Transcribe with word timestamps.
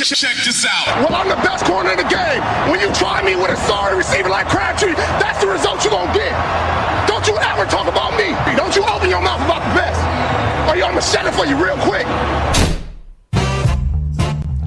Check 0.00 0.36
this 0.44 0.64
out. 0.64 0.86
Well, 1.04 1.14
I'm 1.14 1.28
the 1.28 1.36
best 1.36 1.66
corner 1.66 1.90
in 1.90 1.98
the 1.98 2.08
game. 2.08 2.40
When 2.72 2.80
you 2.80 2.92
try 2.94 3.22
me 3.22 3.36
with 3.36 3.50
a 3.50 3.56
sorry 3.68 3.96
receiver 3.96 4.30
like 4.30 4.48
Crabtree, 4.48 4.94
that's 4.94 5.40
the 5.40 5.46
result 5.46 5.84
you're 5.84 5.92
going 5.92 6.08
to 6.08 6.18
get. 6.18 6.32
Don't 7.06 7.26
you 7.28 7.36
ever 7.36 7.66
talk 7.66 7.86
about 7.86 8.16
me. 8.16 8.32
Don't 8.56 8.74
you 8.74 8.82
open 8.84 9.10
your 9.10 9.20
mouth 9.20 9.44
about 9.44 9.60
the 9.68 9.74
best. 9.76 10.00
Or 10.68 10.72
I'm 10.72 10.92
going 10.92 10.94
to 10.94 11.02
shut 11.02 11.26
it 11.26 11.34
for 11.34 11.44
you 11.44 11.54
real 11.62 11.76
quick. 11.84 12.06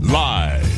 Live 0.01 0.69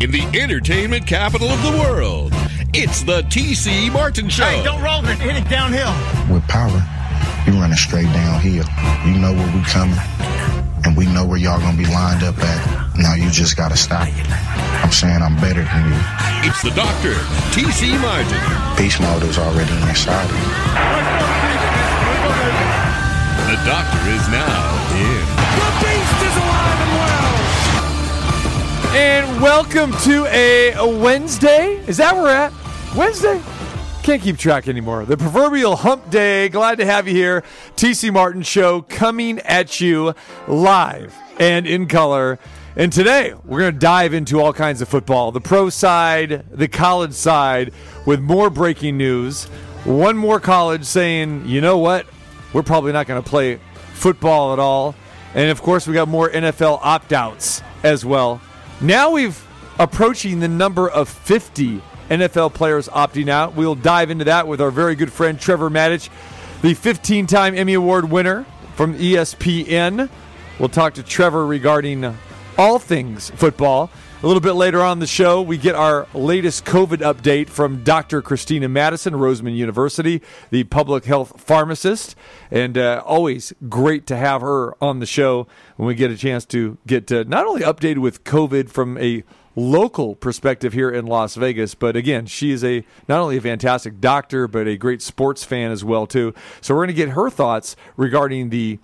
in 0.00 0.10
the 0.10 0.24
entertainment 0.38 1.06
capital 1.06 1.48
of 1.48 1.62
the 1.62 1.78
world, 1.80 2.30
it's 2.74 3.02
the 3.02 3.22
TC 3.22 3.90
Martin 3.90 4.28
Show. 4.28 4.44
Hey, 4.44 4.62
don't 4.62 4.82
roll 4.82 5.02
it. 5.06 5.18
Hit 5.18 5.36
it 5.36 5.48
downhill. 5.48 5.92
With 6.32 6.46
power, 6.46 6.82
you're 7.46 7.56
running 7.56 7.76
straight 7.76 8.12
downhill. 8.12 8.66
You 9.06 9.18
know 9.18 9.32
where 9.32 9.56
we 9.56 9.62
coming, 9.64 9.96
and 10.84 10.94
we 10.94 11.06
know 11.06 11.24
where 11.24 11.38
y'all 11.38 11.58
gonna 11.58 11.78
be 11.78 11.86
lined 11.86 12.22
up 12.22 12.36
at. 12.38 12.83
Now 12.96 13.14
you 13.14 13.28
just 13.30 13.56
gotta 13.56 13.76
stop. 13.76 14.08
I'm 14.84 14.92
saying 14.92 15.20
I'm 15.20 15.34
better 15.36 15.64
than 15.64 15.90
you. 15.90 15.98
It's 16.48 16.62
the 16.62 16.70
doctor, 16.70 17.14
TC 17.50 18.00
Martin. 18.00 18.38
Beast 18.76 19.00
mode 19.00 19.24
is 19.24 19.36
already 19.36 19.72
inside 19.88 20.24
of 20.24 20.30
you. 20.30 20.48
The 23.50 23.58
doctor 23.66 23.98
is 24.10 24.28
now 24.30 24.78
in. 24.94 25.26
The 25.58 25.70
beast 25.82 26.22
is 26.22 26.36
alive 26.36 26.80
and 26.80 26.92
well. 26.94 27.34
And 28.94 29.42
welcome 29.42 29.90
to 30.04 30.26
a, 30.26 30.72
a 30.74 30.86
Wednesday. 30.86 31.82
Is 31.88 31.96
that 31.96 32.14
where 32.14 32.22
we're 32.22 32.30
at? 32.30 32.52
Wednesday? 32.94 33.42
Can't 34.04 34.22
keep 34.22 34.38
track 34.38 34.68
anymore. 34.68 35.04
The 35.04 35.16
proverbial 35.16 35.74
hump 35.74 36.10
day. 36.10 36.48
Glad 36.48 36.78
to 36.78 36.86
have 36.86 37.08
you 37.08 37.14
here. 37.14 37.42
TC 37.74 38.12
Martin 38.12 38.42
Show 38.42 38.82
coming 38.82 39.40
at 39.40 39.80
you 39.80 40.14
live 40.46 41.12
and 41.40 41.66
in 41.66 41.88
color. 41.88 42.38
And 42.76 42.92
today 42.92 43.32
we're 43.44 43.60
going 43.60 43.74
to 43.74 43.78
dive 43.78 44.14
into 44.14 44.40
all 44.40 44.52
kinds 44.52 44.80
of 44.80 44.88
football 44.88 45.30
the 45.30 45.40
pro 45.40 45.70
side, 45.70 46.44
the 46.50 46.66
college 46.66 47.12
side, 47.12 47.72
with 48.04 48.20
more 48.20 48.50
breaking 48.50 48.96
news. 48.96 49.44
One 49.84 50.16
more 50.16 50.40
college 50.40 50.84
saying, 50.84 51.46
you 51.46 51.60
know 51.60 51.78
what? 51.78 52.06
We're 52.52 52.64
probably 52.64 52.92
not 52.92 53.06
going 53.06 53.22
to 53.22 53.28
play 53.28 53.60
football 53.92 54.52
at 54.52 54.58
all. 54.58 54.96
And 55.34 55.50
of 55.50 55.62
course, 55.62 55.86
we 55.86 55.94
got 55.94 56.08
more 56.08 56.28
NFL 56.28 56.80
opt 56.82 57.12
outs 57.12 57.62
as 57.84 58.04
well. 58.04 58.40
Now 58.80 59.12
we've 59.12 59.40
approaching 59.78 60.40
the 60.40 60.48
number 60.48 60.88
of 60.88 61.08
50 61.08 61.80
NFL 62.10 62.54
players 62.54 62.88
opting 62.88 63.28
out. 63.28 63.54
We'll 63.54 63.76
dive 63.76 64.10
into 64.10 64.24
that 64.24 64.48
with 64.48 64.60
our 64.60 64.72
very 64.72 64.96
good 64.96 65.12
friend 65.12 65.38
Trevor 65.38 65.70
Matich, 65.70 66.08
the 66.62 66.74
15 66.74 67.28
time 67.28 67.54
Emmy 67.54 67.74
Award 67.74 68.10
winner 68.10 68.44
from 68.74 68.98
ESPN. 68.98 70.08
We'll 70.58 70.68
talk 70.68 70.94
to 70.94 71.02
Trevor 71.02 71.46
regarding 71.46 72.16
all 72.58 72.78
things 72.78 73.30
football. 73.30 73.90
A 74.22 74.26
little 74.26 74.40
bit 74.40 74.52
later 74.54 74.80
on 74.80 75.00
the 75.00 75.06
show, 75.06 75.42
we 75.42 75.58
get 75.58 75.74
our 75.74 76.06
latest 76.14 76.64
COVID 76.64 76.98
update 76.98 77.50
from 77.50 77.84
Dr. 77.84 78.22
Christina 78.22 78.70
Madison, 78.70 79.12
Roseman 79.14 79.54
University, 79.54 80.22
the 80.50 80.64
public 80.64 81.04
health 81.04 81.38
pharmacist. 81.38 82.16
And 82.50 82.78
uh, 82.78 83.02
always 83.04 83.52
great 83.68 84.06
to 84.06 84.16
have 84.16 84.40
her 84.40 84.82
on 84.82 85.00
the 85.00 85.06
show 85.06 85.46
when 85.76 85.86
we 85.86 85.94
get 85.94 86.10
a 86.10 86.16
chance 86.16 86.46
to 86.46 86.78
get 86.86 87.12
uh, 87.12 87.24
not 87.26 87.46
only 87.46 87.60
updated 87.60 87.98
with 87.98 88.24
COVID 88.24 88.70
from 88.70 88.96
a 88.96 89.24
local 89.56 90.14
perspective 90.14 90.72
here 90.72 90.90
in 90.90 91.06
Las 91.06 91.34
Vegas, 91.34 91.74
but 91.74 91.94
again, 91.94 92.24
she 92.24 92.50
is 92.50 92.64
a 92.64 92.84
not 93.06 93.20
only 93.20 93.36
a 93.36 93.42
fantastic 93.42 94.00
doctor, 94.00 94.48
but 94.48 94.66
a 94.66 94.78
great 94.78 95.02
sports 95.02 95.44
fan 95.44 95.70
as 95.70 95.84
well 95.84 96.06
too. 96.06 96.32
So 96.62 96.74
we're 96.74 96.86
going 96.86 96.88
to 96.88 96.94
get 96.94 97.10
her 97.10 97.28
thoughts 97.28 97.76
regarding 97.96 98.48
the 98.48 98.78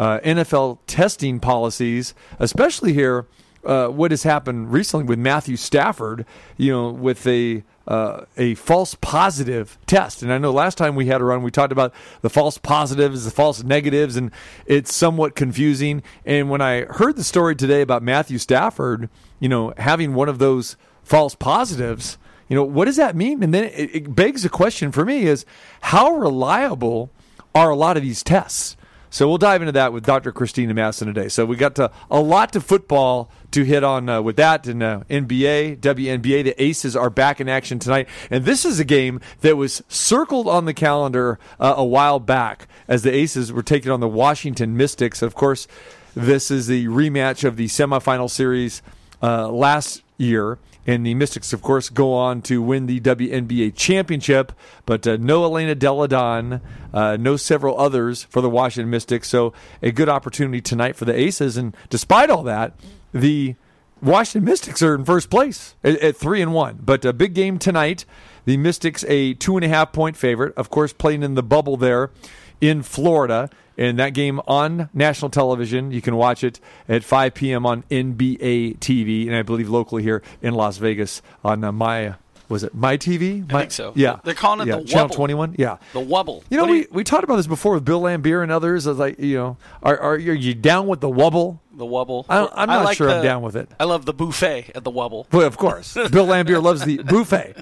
uh, 0.00 0.18
NFL 0.20 0.78
testing 0.86 1.38
policies, 1.38 2.14
especially 2.38 2.94
here. 2.94 3.26
Uh, 3.62 3.88
what 3.88 4.10
has 4.10 4.22
happened 4.22 4.72
recently 4.72 5.04
with 5.04 5.18
Matthew 5.18 5.54
Stafford, 5.54 6.24
you 6.56 6.72
know, 6.72 6.88
with 6.88 7.26
a 7.26 7.62
uh, 7.86 8.24
a 8.38 8.54
false 8.54 8.94
positive 8.94 9.76
test. 9.86 10.22
And 10.22 10.32
I 10.32 10.38
know 10.38 10.50
last 10.50 10.78
time 10.78 10.94
we 10.94 11.08
had 11.08 11.20
her 11.20 11.30
on, 11.30 11.42
we 11.42 11.50
talked 11.50 11.72
about 11.72 11.92
the 12.22 12.30
false 12.30 12.56
positives, 12.56 13.26
the 13.26 13.30
false 13.30 13.62
negatives, 13.62 14.16
and 14.16 14.30
it's 14.64 14.94
somewhat 14.94 15.34
confusing. 15.34 16.02
And 16.24 16.48
when 16.48 16.62
I 16.62 16.84
heard 16.84 17.16
the 17.16 17.24
story 17.24 17.54
today 17.54 17.82
about 17.82 18.02
Matthew 18.02 18.38
Stafford, 18.38 19.10
you 19.40 19.50
know, 19.50 19.74
having 19.76 20.14
one 20.14 20.30
of 20.30 20.38
those 20.38 20.78
false 21.02 21.34
positives, 21.34 22.16
you 22.48 22.56
know, 22.56 22.64
what 22.64 22.86
does 22.86 22.96
that 22.96 23.14
mean? 23.14 23.42
And 23.42 23.52
then 23.52 23.64
it, 23.64 23.94
it 23.94 24.14
begs 24.14 24.42
a 24.46 24.48
question 24.48 24.90
for 24.90 25.04
me: 25.04 25.24
is 25.24 25.44
how 25.82 26.12
reliable 26.12 27.10
are 27.54 27.68
a 27.68 27.76
lot 27.76 27.98
of 27.98 28.02
these 28.02 28.22
tests? 28.22 28.76
So 29.10 29.28
we'll 29.28 29.38
dive 29.38 29.60
into 29.60 29.72
that 29.72 29.92
with 29.92 30.06
Dr. 30.06 30.30
Christina 30.30 30.72
Madison 30.72 31.08
today. 31.08 31.28
So 31.28 31.44
we 31.44 31.56
got 31.56 31.74
to, 31.74 31.90
a 32.10 32.20
lot 32.20 32.52
to 32.52 32.60
football 32.60 33.28
to 33.50 33.64
hit 33.64 33.82
on 33.82 34.08
uh, 34.08 34.22
with 34.22 34.36
that 34.36 34.68
and 34.68 34.82
uh, 34.82 35.00
NBA, 35.10 35.78
WNBA. 35.80 36.44
The 36.44 36.62
Aces 36.62 36.94
are 36.94 37.10
back 37.10 37.40
in 37.40 37.48
action 37.48 37.80
tonight, 37.80 38.08
and 38.30 38.44
this 38.44 38.64
is 38.64 38.78
a 38.78 38.84
game 38.84 39.20
that 39.40 39.56
was 39.56 39.82
circled 39.88 40.46
on 40.46 40.64
the 40.64 40.74
calendar 40.74 41.40
uh, 41.58 41.74
a 41.76 41.84
while 41.84 42.20
back 42.20 42.68
as 42.86 43.02
the 43.02 43.12
Aces 43.12 43.52
were 43.52 43.64
taking 43.64 43.90
on 43.90 43.98
the 43.98 44.08
Washington 44.08 44.76
Mystics. 44.76 45.22
Of 45.22 45.34
course, 45.34 45.66
this 46.14 46.50
is 46.50 46.68
the 46.68 46.86
rematch 46.86 47.42
of 47.42 47.56
the 47.56 47.66
semifinal 47.66 48.30
series 48.30 48.80
uh, 49.22 49.48
last 49.48 50.02
year. 50.18 50.58
And 50.86 51.04
the 51.04 51.14
Mystics, 51.14 51.52
of 51.52 51.62
course, 51.62 51.88
go 51.88 52.14
on 52.14 52.42
to 52.42 52.62
win 52.62 52.86
the 52.86 53.00
WNBA 53.00 53.74
championship, 53.74 54.52
but 54.86 55.06
uh, 55.06 55.16
no 55.20 55.44
Elena 55.44 55.74
Delle 55.74 56.06
Donne, 56.06 56.60
uh, 56.92 57.16
no 57.20 57.36
several 57.36 57.78
others 57.78 58.24
for 58.24 58.40
the 58.40 58.50
Washington 58.50 58.90
Mystics. 58.90 59.28
So 59.28 59.52
a 59.82 59.90
good 59.90 60.08
opportunity 60.08 60.60
tonight 60.60 60.96
for 60.96 61.04
the 61.04 61.14
Aces. 61.14 61.56
And 61.56 61.76
despite 61.90 62.30
all 62.30 62.42
that, 62.44 62.74
the 63.12 63.56
Washington 64.02 64.44
Mystics 64.44 64.82
are 64.82 64.94
in 64.94 65.04
first 65.04 65.28
place 65.28 65.74
at, 65.84 65.98
at 66.00 66.16
three 66.16 66.40
and 66.40 66.54
one. 66.54 66.78
But 66.82 67.04
a 67.04 67.12
big 67.12 67.34
game 67.34 67.58
tonight. 67.58 68.04
The 68.46 68.56
Mystics 68.56 69.04
a 69.06 69.34
two 69.34 69.56
and 69.56 69.64
a 69.64 69.68
half 69.68 69.92
point 69.92 70.16
favorite, 70.16 70.54
of 70.56 70.70
course, 70.70 70.92
playing 70.92 71.22
in 71.22 71.34
the 71.34 71.42
bubble 71.42 71.76
there 71.76 72.10
in 72.60 72.82
Florida. 72.82 73.50
And 73.78 73.98
that 73.98 74.10
game 74.12 74.40
on 74.46 74.90
national 74.92 75.30
television, 75.30 75.90
you 75.90 76.02
can 76.02 76.14
watch 76.14 76.44
it 76.44 76.60
at 76.86 77.02
5 77.02 77.32
p.m. 77.32 77.64
on 77.64 77.82
NBA 77.90 78.78
TV, 78.78 79.26
and 79.26 79.34
I 79.34 79.40
believe 79.40 79.70
locally 79.70 80.02
here 80.02 80.22
in 80.42 80.52
Las 80.52 80.76
Vegas 80.76 81.22
on 81.42 81.64
uh, 81.64 81.72
my 81.72 82.14
was 82.50 82.64
it 82.64 82.74
my 82.74 82.98
TV? 82.98 83.44
I 83.54 83.60
think 83.60 83.70
so. 83.70 83.92
Yeah, 83.94 84.18
They're 84.24 84.34
calling 84.34 84.66
it 84.66 84.70
yeah. 84.70 84.80
the 84.80 84.84
Channel 84.84 85.08
Wubble. 85.08 85.14
21. 85.14 85.54
Yeah, 85.56 85.76
The 85.92 86.00
Wubble. 86.00 86.42
You 86.50 86.58
know, 86.58 86.66
do 86.66 86.72
we, 86.72 86.86
we 86.90 87.04
talked 87.04 87.22
about 87.24 87.36
this 87.36 87.46
before 87.46 87.74
with 87.74 87.84
Bill 87.84 88.02
Laimbeer 88.02 88.42
and 88.42 88.50
others. 88.50 88.86
I 88.88 88.90
was 88.90 88.98
like, 88.98 89.18
you 89.20 89.36
know, 89.36 89.56
are 89.84 89.96
are, 89.96 90.18
you- 90.18 90.32
are 90.32 90.34
you 90.34 90.52
down 90.54 90.86
with 90.88 91.00
the 91.00 91.08
wubble? 91.08 91.60
the 91.72 91.86
Wubble. 91.86 92.26
I, 92.28 92.40
I'm 92.52 92.68
I 92.68 92.74
not 92.74 92.84
like 92.84 92.96
sure 92.98 93.08
I'm 93.08 93.22
down 93.22 93.40
with 93.40 93.56
it. 93.56 93.70
I 93.80 93.84
love 93.84 94.04
the 94.04 94.12
buffet 94.12 94.72
at 94.74 94.84
the 94.84 94.90
Wubble. 94.90 95.32
Well, 95.32 95.46
of 95.46 95.56
course. 95.56 95.94
Bill 96.10 96.26
Laimbeer 96.26 96.62
loves 96.62 96.84
the 96.84 96.98
buffet. 96.98 97.56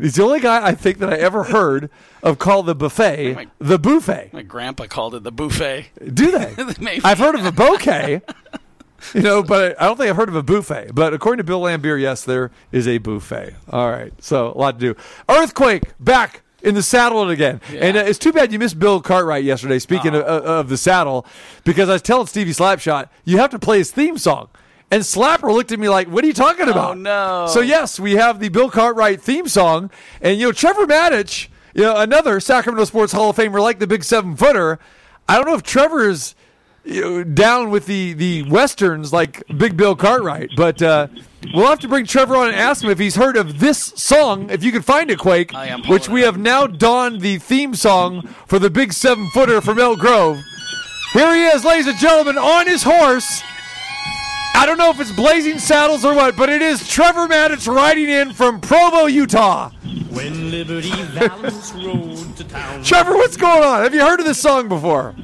He's 0.00 0.14
the 0.14 0.22
only 0.22 0.40
guy 0.40 0.66
I 0.66 0.74
think 0.74 0.98
that 0.98 1.12
I 1.12 1.16
ever 1.16 1.44
heard 1.44 1.90
of 2.22 2.38
call 2.38 2.62
the 2.62 2.74
buffet 2.74 3.48
the 3.58 3.78
buffet. 3.78 4.30
My 4.32 4.42
grandpa 4.42 4.86
called 4.86 5.14
it 5.14 5.22
the 5.22 5.32
buffet. 5.32 5.90
Do 6.14 6.30
they? 6.30 7.00
I've 7.04 7.18
heard 7.18 7.34
of 7.34 7.44
a 7.44 7.52
bouquet, 7.52 8.22
you 9.14 9.20
know, 9.22 9.42
but 9.42 9.80
I 9.80 9.86
don't 9.86 9.96
think 9.96 10.10
I've 10.10 10.16
heard 10.16 10.28
of 10.28 10.36
a 10.36 10.42
buffet. 10.42 10.94
But 10.94 11.14
according 11.14 11.38
to 11.38 11.44
Bill 11.44 11.60
Laimbeer, 11.62 12.00
yes, 12.00 12.24
there 12.24 12.50
is 12.72 12.86
a 12.86 12.98
buffet. 12.98 13.54
All 13.70 13.90
right, 13.90 14.12
so 14.22 14.52
a 14.52 14.58
lot 14.58 14.78
to 14.78 14.94
do. 14.94 15.00
Earthquake 15.28 15.84
back 16.00 16.42
in 16.62 16.74
the 16.74 16.82
saddle 16.82 17.28
again, 17.30 17.60
and 17.72 17.96
uh, 17.96 18.00
it's 18.00 18.18
too 18.18 18.32
bad 18.32 18.52
you 18.52 18.58
missed 18.58 18.78
Bill 18.78 19.00
Cartwright 19.00 19.44
yesterday. 19.44 19.78
Speaking 19.78 20.14
of, 20.14 20.22
of 20.22 20.68
the 20.68 20.76
saddle, 20.76 21.26
because 21.64 21.88
I 21.88 21.92
was 21.94 22.02
telling 22.02 22.26
Stevie 22.26 22.52
Slapshot 22.52 23.08
you 23.24 23.38
have 23.38 23.50
to 23.50 23.58
play 23.58 23.78
his 23.78 23.90
theme 23.90 24.18
song. 24.18 24.48
And 24.90 25.02
Slapper 25.02 25.52
looked 25.52 25.70
at 25.70 25.78
me 25.78 25.88
like, 25.88 26.08
"What 26.08 26.24
are 26.24 26.26
you 26.26 26.32
talking 26.32 26.68
about?" 26.68 26.92
Oh, 26.92 26.94
no. 26.94 27.46
So 27.48 27.60
yes, 27.60 28.00
we 28.00 28.12
have 28.14 28.40
the 28.40 28.48
Bill 28.48 28.70
Cartwright 28.70 29.20
theme 29.20 29.46
song, 29.48 29.90
and 30.22 30.38
you 30.38 30.46
know 30.46 30.52
Trevor 30.52 30.86
Matich, 30.86 31.48
you 31.74 31.82
know 31.82 31.96
another 31.96 32.40
Sacramento 32.40 32.84
Sports 32.86 33.12
Hall 33.12 33.30
of 33.30 33.36
Famer 33.36 33.60
like 33.60 33.78
the 33.80 33.86
big 33.86 34.02
seven 34.02 34.34
footer. 34.36 34.78
I 35.28 35.36
don't 35.36 35.46
know 35.46 35.54
if 35.54 35.62
Trevor 35.62 36.08
is 36.08 36.34
you 36.84 37.00
know, 37.02 37.24
down 37.24 37.70
with 37.70 37.84
the 37.84 38.14
the 38.14 38.44
westerns 38.44 39.12
like 39.12 39.42
Big 39.58 39.76
Bill 39.76 39.94
Cartwright, 39.94 40.50
but 40.56 40.80
uh, 40.80 41.08
we'll 41.52 41.66
have 41.66 41.80
to 41.80 41.88
bring 41.88 42.06
Trevor 42.06 42.36
on 42.36 42.48
and 42.48 42.56
ask 42.56 42.82
him 42.82 42.88
if 42.88 42.98
he's 42.98 43.16
heard 43.16 43.36
of 43.36 43.60
this 43.60 43.78
song. 43.96 44.48
If 44.48 44.64
you 44.64 44.72
can 44.72 44.80
find 44.80 45.10
it, 45.10 45.18
Quake, 45.18 45.52
which 45.86 46.08
we 46.08 46.22
have 46.22 46.38
now 46.38 46.66
donned 46.66 47.20
the 47.20 47.36
theme 47.38 47.74
song 47.74 48.22
for 48.46 48.58
the 48.58 48.70
big 48.70 48.94
seven 48.94 49.28
footer 49.30 49.60
from 49.60 49.78
Elk 49.78 49.98
Grove. 49.98 50.40
Here 51.12 51.34
he 51.34 51.44
is, 51.46 51.64
ladies 51.64 51.86
and 51.88 51.98
gentlemen, 51.98 52.38
on 52.38 52.66
his 52.66 52.82
horse. 52.84 53.42
I 54.58 54.66
don't 54.66 54.76
know 54.76 54.90
if 54.90 54.98
it's 54.98 55.12
Blazing 55.12 55.60
Saddles 55.60 56.04
or 56.04 56.16
what, 56.16 56.34
but 56.34 56.48
it 56.48 56.60
is 56.60 56.88
Trevor 56.88 57.28
Matich 57.28 57.72
riding 57.72 58.08
in 58.08 58.32
from 58.32 58.60
Provo, 58.60 59.06
Utah. 59.06 59.70
When 60.10 60.50
Liberty 60.50 60.90
Valance 60.90 61.72
rode 61.74 62.36
to 62.36 62.42
town. 62.42 62.82
Trevor, 62.82 63.14
what's 63.14 63.36
going 63.36 63.62
on? 63.62 63.84
Have 63.84 63.94
you 63.94 64.00
heard 64.00 64.18
of 64.18 64.26
this 64.26 64.40
song 64.40 64.68
before? 64.68 65.14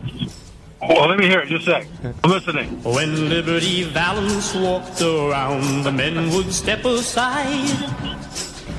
Well, 0.80 1.08
let 1.08 1.18
me 1.18 1.26
hear 1.26 1.40
it 1.40 1.48
just 1.48 1.66
a 1.66 1.82
sec. 1.82 1.88
I'm 2.22 2.30
listening. 2.30 2.80
When 2.84 3.28
Liberty 3.28 3.82
Valance 3.82 4.54
walked 4.54 5.02
around, 5.02 5.82
the 5.82 5.90
men 5.90 6.30
would 6.30 6.52
step 6.52 6.84
aside. 6.84 7.66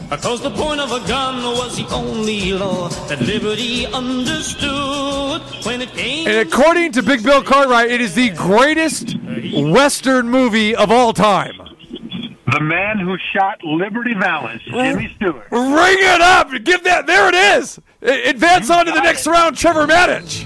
Because 0.09 0.41
the 0.41 0.51
point 0.51 0.79
of 0.79 0.91
a 0.91 1.05
gun 1.07 1.43
was 1.43 1.77
the 1.77 1.87
only 1.93 2.53
law 2.53 2.89
that 3.07 3.19
Liberty 3.21 3.85
understood 3.87 5.41
when 5.65 5.81
it 5.81 5.89
came. 5.89 6.27
And 6.27 6.47
according 6.47 6.91
to 6.93 7.03
Big 7.03 7.23
Bill 7.23 7.41
Cartwright, 7.41 7.89
it 7.89 8.01
is 8.01 8.13
the 8.13 8.29
greatest 8.31 9.15
Western 9.53 10.29
movie 10.29 10.75
of 10.75 10.91
all 10.91 11.11
time. 11.11 11.53
The 12.51 12.59
man 12.61 12.99
who 12.99 13.17
shot 13.33 13.63
Liberty 13.63 14.13
Valance, 14.13 14.61
Jimmy 14.63 15.11
Stewart. 15.15 15.47
Ring 15.51 15.97
it 15.99 16.21
up! 16.21 16.51
Give 16.63 16.83
that. 16.83 17.07
There 17.07 17.27
it 17.27 17.35
is. 17.35 17.79
Advance 18.01 18.69
on 18.69 18.85
to 18.85 18.91
the 18.91 19.01
next 19.01 19.25
round, 19.25 19.57
Trevor 19.57 19.87
Matich. 19.87 20.45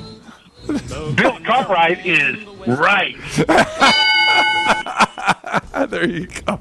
Bill 1.15 1.37
Cartwright 1.45 2.05
is 2.05 2.37
right. 2.65 3.17
there 5.89 6.09
you 6.09 6.27
go. 6.27 6.59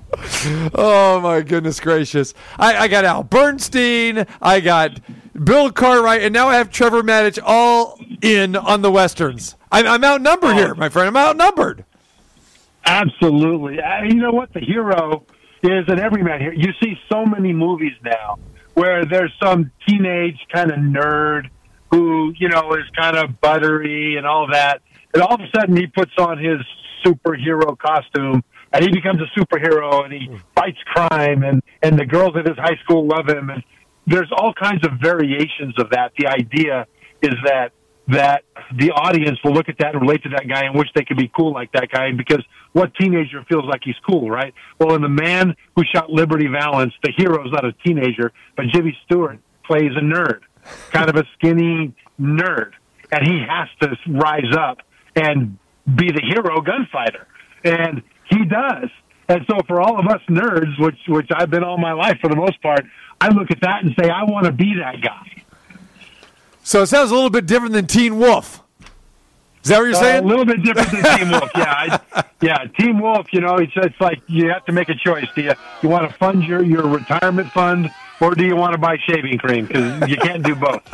Oh 0.75 1.21
my 1.21 1.41
goodness 1.43 1.81
gracious! 1.81 2.35
I, 2.59 2.77
I 2.77 2.89
got 2.89 3.05
Al 3.05 3.23
Bernstein. 3.25 4.27
I 4.41 4.61
got 4.61 5.01
Bill 5.45 5.71
Cartwright, 5.73 6.23
and 6.23 6.33
now 6.33 6.49
I 6.49 6.57
have 6.57 6.71
Trevor 6.71 7.03
Matich 7.03 7.39
all 7.45 7.99
in 8.23 8.55
on 8.57 8.83
the 8.83 8.91
westerns. 8.91 9.57
I'm, 9.73 9.87
I'm 9.87 10.05
outnumbered 10.05 10.57
here, 10.57 10.75
my 10.75 10.89
friend. 10.89 11.09
I'm 11.09 11.17
outnumbered. 11.17 11.85
Absolutely. 12.85 13.81
Uh, 13.81 14.03
You 14.05 14.15
know 14.15 14.31
what? 14.33 14.53
The 14.53 14.61
hero 14.61 15.25
is 15.63 15.85
an 15.89 15.99
everyman 15.99 16.41
here. 16.41 16.53
You 16.53 16.73
see 16.83 16.99
so 17.11 17.25
many 17.25 17.53
movies 17.53 17.93
now 18.05 18.39
where 18.75 19.05
there's 19.05 19.33
some 19.43 19.71
teenage 19.87 20.39
kind 20.53 20.71
of 20.71 20.79
nerd 20.79 21.51
who, 21.91 22.33
you 22.39 22.49
know, 22.49 22.73
is 22.75 22.85
kind 22.97 23.17
of 23.17 23.41
buttery 23.41 24.17
and 24.17 24.27
all 24.27 24.47
that. 24.53 24.81
And 25.13 25.23
all 25.23 25.35
of 25.35 25.41
a 25.41 25.49
sudden 25.59 25.77
he 25.77 25.87
puts 25.87 26.13
on 26.19 26.39
his 26.39 26.59
superhero 27.05 27.77
costume 27.79 28.43
and 28.73 28.85
he 28.85 28.91
becomes 28.91 29.21
a 29.21 29.39
superhero 29.39 30.05
and 30.05 30.13
he 30.13 30.27
hmm. 30.27 30.37
fights 30.55 30.79
crime 30.87 31.43
and, 31.43 31.63
and 31.83 31.99
the 31.99 32.07
girls 32.07 32.37
at 32.37 32.47
his 32.47 32.57
high 32.57 32.77
school 32.85 33.07
love 33.07 33.29
him. 33.29 33.51
And 33.51 33.63
there's 34.07 34.31
all 34.37 34.53
kinds 34.53 34.85
of 34.85 34.93
variations 35.01 35.75
of 35.79 35.91
that. 35.91 36.13
The 36.19 36.27
idea 36.27 36.87
is 37.23 37.35
that 37.45 37.73
that 38.09 38.43
the 38.75 38.91
audience 38.91 39.39
will 39.45 39.53
look 39.53 39.69
at 39.69 39.77
that 39.79 39.93
and 39.93 40.01
relate 40.01 40.23
to 40.23 40.31
that 40.31 40.49
guy 40.49 40.65
and 40.65 40.75
wish 40.75 40.89
they 40.95 41.05
could 41.05 41.19
be 41.19 41.31
cool 41.37 41.53
like 41.53 41.71
that 41.73 41.91
guy 41.93 42.11
because 42.17 42.43
what 42.73 42.91
teenager 42.95 43.45
feels 43.49 43.65
like 43.67 43.83
he's 43.85 43.99
cool, 44.09 44.31
right? 44.31 44.55
Well, 44.81 44.95
in 44.95 45.03
the 45.03 45.11
man 45.11 45.55
who 45.77 45.83
shot 45.95 46.09
Liberty 46.09 46.47
Valance, 46.47 46.95
the 47.03 47.13
hero 47.17 47.45
is 47.47 47.53
not 47.53 47.67
a 47.67 47.73
teenager, 47.87 48.33
but 48.57 48.65
Jimmy 48.73 48.97
Stewart 49.05 49.39
plays 49.63 49.91
a 49.95 50.01
nerd, 50.01 50.41
kind 50.91 51.11
of 51.11 51.17
a 51.17 51.25
skinny 51.35 51.95
nerd, 52.19 52.73
and 53.13 53.27
he 53.27 53.45
has 53.47 53.69
to 53.83 53.95
rise 54.09 54.57
up 54.59 54.79
and 55.15 55.59
be 55.85 56.11
the 56.11 56.23
hero 56.23 56.63
gunfighter, 56.63 57.27
and 57.65 58.03
he 58.29 58.45
does. 58.45 58.89
And 59.31 59.45
so, 59.51 59.59
for 59.67 59.81
all 59.81 59.99
of 59.99 60.07
us 60.07 60.23
nerds, 60.29 60.79
which 60.81 60.99
which 61.07 61.29
I've 61.35 61.51
been 61.51 61.63
all 61.63 61.77
my 61.79 61.93
life 61.93 62.19
for 62.21 62.29
the 62.29 62.37
most 62.37 62.61
part, 62.63 62.85
I 63.21 63.29
look 63.29 63.51
at 63.51 63.61
that 63.61 63.85
and 63.85 63.95
say, 63.99 64.09
I 64.09 64.25
want 64.25 64.47
to 64.47 64.53
be 64.53 64.75
that 64.79 65.03
guy. 65.03 65.43
So 66.63 66.83
it 66.83 66.87
sounds 66.87 67.11
a 67.11 67.15
little 67.15 67.31
bit 67.31 67.47
different 67.47 67.73
than 67.75 67.87
Teen 67.87 68.19
Wolf. 68.19 68.63
Is 69.65 69.71
that 69.71 69.79
what 69.79 69.85
you're 69.87 69.97
Uh, 69.97 70.01
saying? 70.01 70.25
a 70.25 70.27
little 70.27 70.45
bit 70.47 70.63
different 70.63 70.91
than 70.93 71.19
Team 71.19 71.31
Wolf. 71.31 71.51
Yeah, 71.55 71.99
I, 72.15 72.25
yeah. 72.41 72.65
Team 72.79 73.01
Wolf. 73.01 73.27
You 73.33 73.41
know, 73.43 73.57
it's 73.57 73.73
it's 73.77 74.01
like 74.01 74.23
you 74.29 74.49
have 74.51 74.65
to 74.67 74.73
make 74.73 74.89
a 74.89 74.95
choice. 74.95 75.27
Do 75.35 75.43
you 75.43 75.53
you 75.83 75.89
want 75.91 76.11
to 76.11 76.17
fund 76.17 76.45
your 76.45 76.63
your 76.65 76.87
retirement 76.89 77.51
fund, 77.53 77.91
or 78.21 78.35
do 78.35 78.45
you 78.47 78.57
want 78.57 78.73
to 78.73 78.79
buy 78.79 78.97
shaving 79.07 79.37
cream? 79.39 79.67
Because 79.67 80.09
you 80.09 80.17
can't 80.17 80.43
do 80.43 80.55
both. 80.55 80.83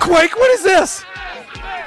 Quake, 0.00 0.34
what 0.36 0.50
is 0.52 0.64
this? 0.64 1.04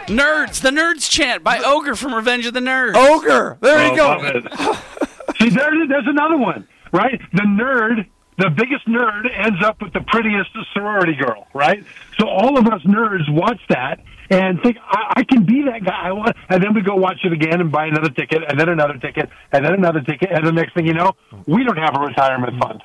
Nerds, 0.07 0.62
the 0.62 0.69
Nerds 0.69 1.10
chant 1.10 1.44
by 1.44 1.60
Ogre 1.60 1.96
from 1.96 2.13
Revenge 2.13 2.46
of 2.46 2.54
the 2.54 2.60
Nerds. 2.60 2.96
Ogre. 2.96 3.57
There 3.62 3.86
you 3.88 3.94
Oh, 3.94 3.96
go. 3.96 4.07
love 4.07 4.36
it. 4.36 5.38
See, 5.40 5.50
there, 5.50 5.69
there's 5.88 6.07
another 6.07 6.38
one, 6.38 6.68
right? 6.94 7.19
The 7.34 7.42
nerd, 7.42 8.06
the 8.38 8.50
biggest 8.50 8.88
nerd, 8.88 9.25
ends 9.38 9.63
up 9.63 9.81
with 9.81 9.94
the 9.94 10.02
prettiest 10.02 10.50
sorority 10.74 11.13
girl, 11.16 11.48
right? 11.54 11.84
So 12.18 12.28
all 12.28 12.57
of 12.57 12.68
us 12.68 12.81
nerds 12.84 13.30
watch 13.30 13.60
that 13.69 14.02
and 14.30 14.62
think, 14.62 14.78
I, 14.84 15.13
I 15.18 15.24
can 15.24 15.46
be 15.46 15.63
that 15.63 15.84
guy. 15.84 16.00
I 16.07 16.12
want, 16.12 16.36
and 16.50 16.63
then 16.63 16.74
we 16.74 16.81
go 16.81 16.96
watch 16.96 17.19
it 17.24 17.34
again 17.34 17.60
and 17.62 17.72
buy 17.72 17.86
another 17.88 18.10
ticket, 18.10 18.44
and 18.48 18.60
then 18.60 18.69
another 18.69 18.98
ticket, 18.98 19.30
and 19.52 19.66
then 19.66 19.74
another 19.74 20.02
ticket, 20.02 20.31
and 20.31 20.46
the 20.48 20.52
next 20.52 20.74
thing 20.74 20.88
you 20.88 20.94
know, 20.94 21.12
we 21.48 21.63
don't 21.63 21.78
have 21.78 21.96
a 21.96 22.00
retirement 22.00 22.57
fund. 22.62 22.81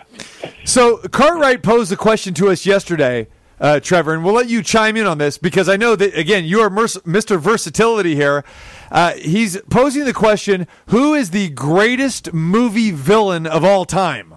So 0.65 0.99
Cartwright 0.99 1.63
posed 1.63 1.93
a 1.93 1.97
question 1.97 2.35
to 2.35 2.49
us 2.49 2.67
yesterday, 2.67 3.29
uh, 3.61 3.81
Trevor, 3.81 4.15
and 4.15 4.25
we'll 4.25 4.35
let 4.35 4.49
you 4.49 4.63
chime 4.63 4.97
in 4.97 5.07
on 5.07 5.19
this 5.19 5.39
because 5.39 5.69
I 5.69 5.77
know 5.77 5.95
that 5.97 6.17
again 6.17 6.45
you 6.45 6.61
are 6.61 6.71
Mr. 6.71 7.39
Versatility 7.39 8.15
here. 8.15 8.45
Uh, 8.91 9.13
he's 9.15 9.61
posing 9.71 10.05
the 10.05 10.15
question: 10.15 10.67
Who 10.87 11.15
is 11.15 11.31
the 11.31 11.51
greatest 11.51 12.33
movie 12.33 12.91
villain 12.91 13.47
of 13.47 13.65
all 13.65 13.85
time? 13.85 14.35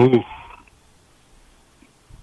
Ooh. 0.00 0.22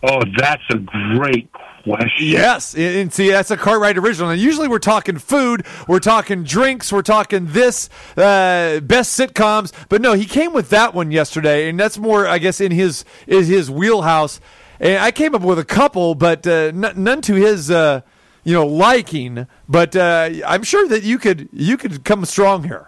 Oh, 0.04 0.22
that's 0.36 0.64
a 0.72 0.78
great 0.78 1.52
question. 1.84 2.26
Yes, 2.26 2.74
and, 2.74 2.84
and 2.84 3.14
see 3.14 3.30
that's 3.30 3.52
a 3.52 3.58
Cartwright 3.58 3.98
original. 3.98 4.32
And 4.32 4.42
usually 4.42 4.68
we're 4.68 4.80
talking 4.80 5.20
food, 5.20 5.66
we're 5.88 6.00
talking 6.00 6.44
drinks, 6.44 6.92
we're 6.92 7.04
talking 7.04 7.48
this 7.48 7.88
uh, 8.18 8.80
best 8.82 9.20
sitcoms. 9.20 9.72
But 9.90 10.02
no, 10.02 10.14
he 10.14 10.26
came 10.26 10.54
with 10.54 10.70
that 10.70 10.94
one 10.96 11.12
yesterday, 11.12 11.70
and 11.70 11.80
that's 11.80 12.00
more, 12.00 12.28
I 12.28 12.40
guess, 12.40 12.60
in 12.60 12.72
his 12.72 13.06
is 13.28 13.48
his 13.48 13.70
wheelhouse. 13.70 14.40
And 14.82 14.98
I 14.98 15.12
came 15.12 15.36
up 15.36 15.44
with 15.44 15.60
a 15.60 15.64
couple, 15.64 16.16
but 16.16 16.46
uh, 16.48 16.72
n- 16.74 16.94
none 16.96 17.22
to 17.22 17.36
his 17.36 17.70
uh, 17.70 18.02
you 18.44 18.54
know 18.54 18.66
liking. 18.66 19.46
But 19.70 19.96
uh, 19.96 20.32
I'm 20.46 20.64
sure 20.64 20.88
that 20.88 21.04
you 21.04 21.20
could 21.20 21.48
you 21.54 21.78
could 21.78 22.04
come 22.04 22.26
strong 22.26 22.64
here. 22.64 22.88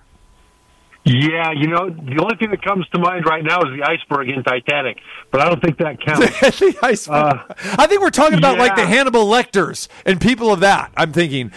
Yeah, 1.05 1.51
you 1.51 1.67
know, 1.67 1.89
the 1.89 2.17
only 2.21 2.37
thing 2.37 2.49
that 2.51 2.61
comes 2.61 2.87
to 2.93 2.99
mind 2.99 3.25
right 3.25 3.43
now 3.43 3.59
is 3.59 3.77
the 3.77 3.83
iceberg 3.85 4.29
in 4.29 4.41
Titanic, 4.41 4.99
but 5.31 5.41
I 5.41 5.49
don't 5.49 5.61
think 5.61 5.77
that 5.79 5.99
counts. 6.05 6.59
The 6.59 6.77
iceberg. 6.81 7.41
I 7.77 7.87
think 7.87 8.01
we're 8.01 8.09
talking 8.09 8.37
about 8.37 8.57
like 8.57 8.75
the. 8.77 8.85
Hannibal 8.85 9.25
Lecters 9.25 9.89
and 10.05 10.19
people 10.19 10.51
of 10.51 10.61
that. 10.61 10.91
I'm 10.95 11.11
thinking. 11.11 11.51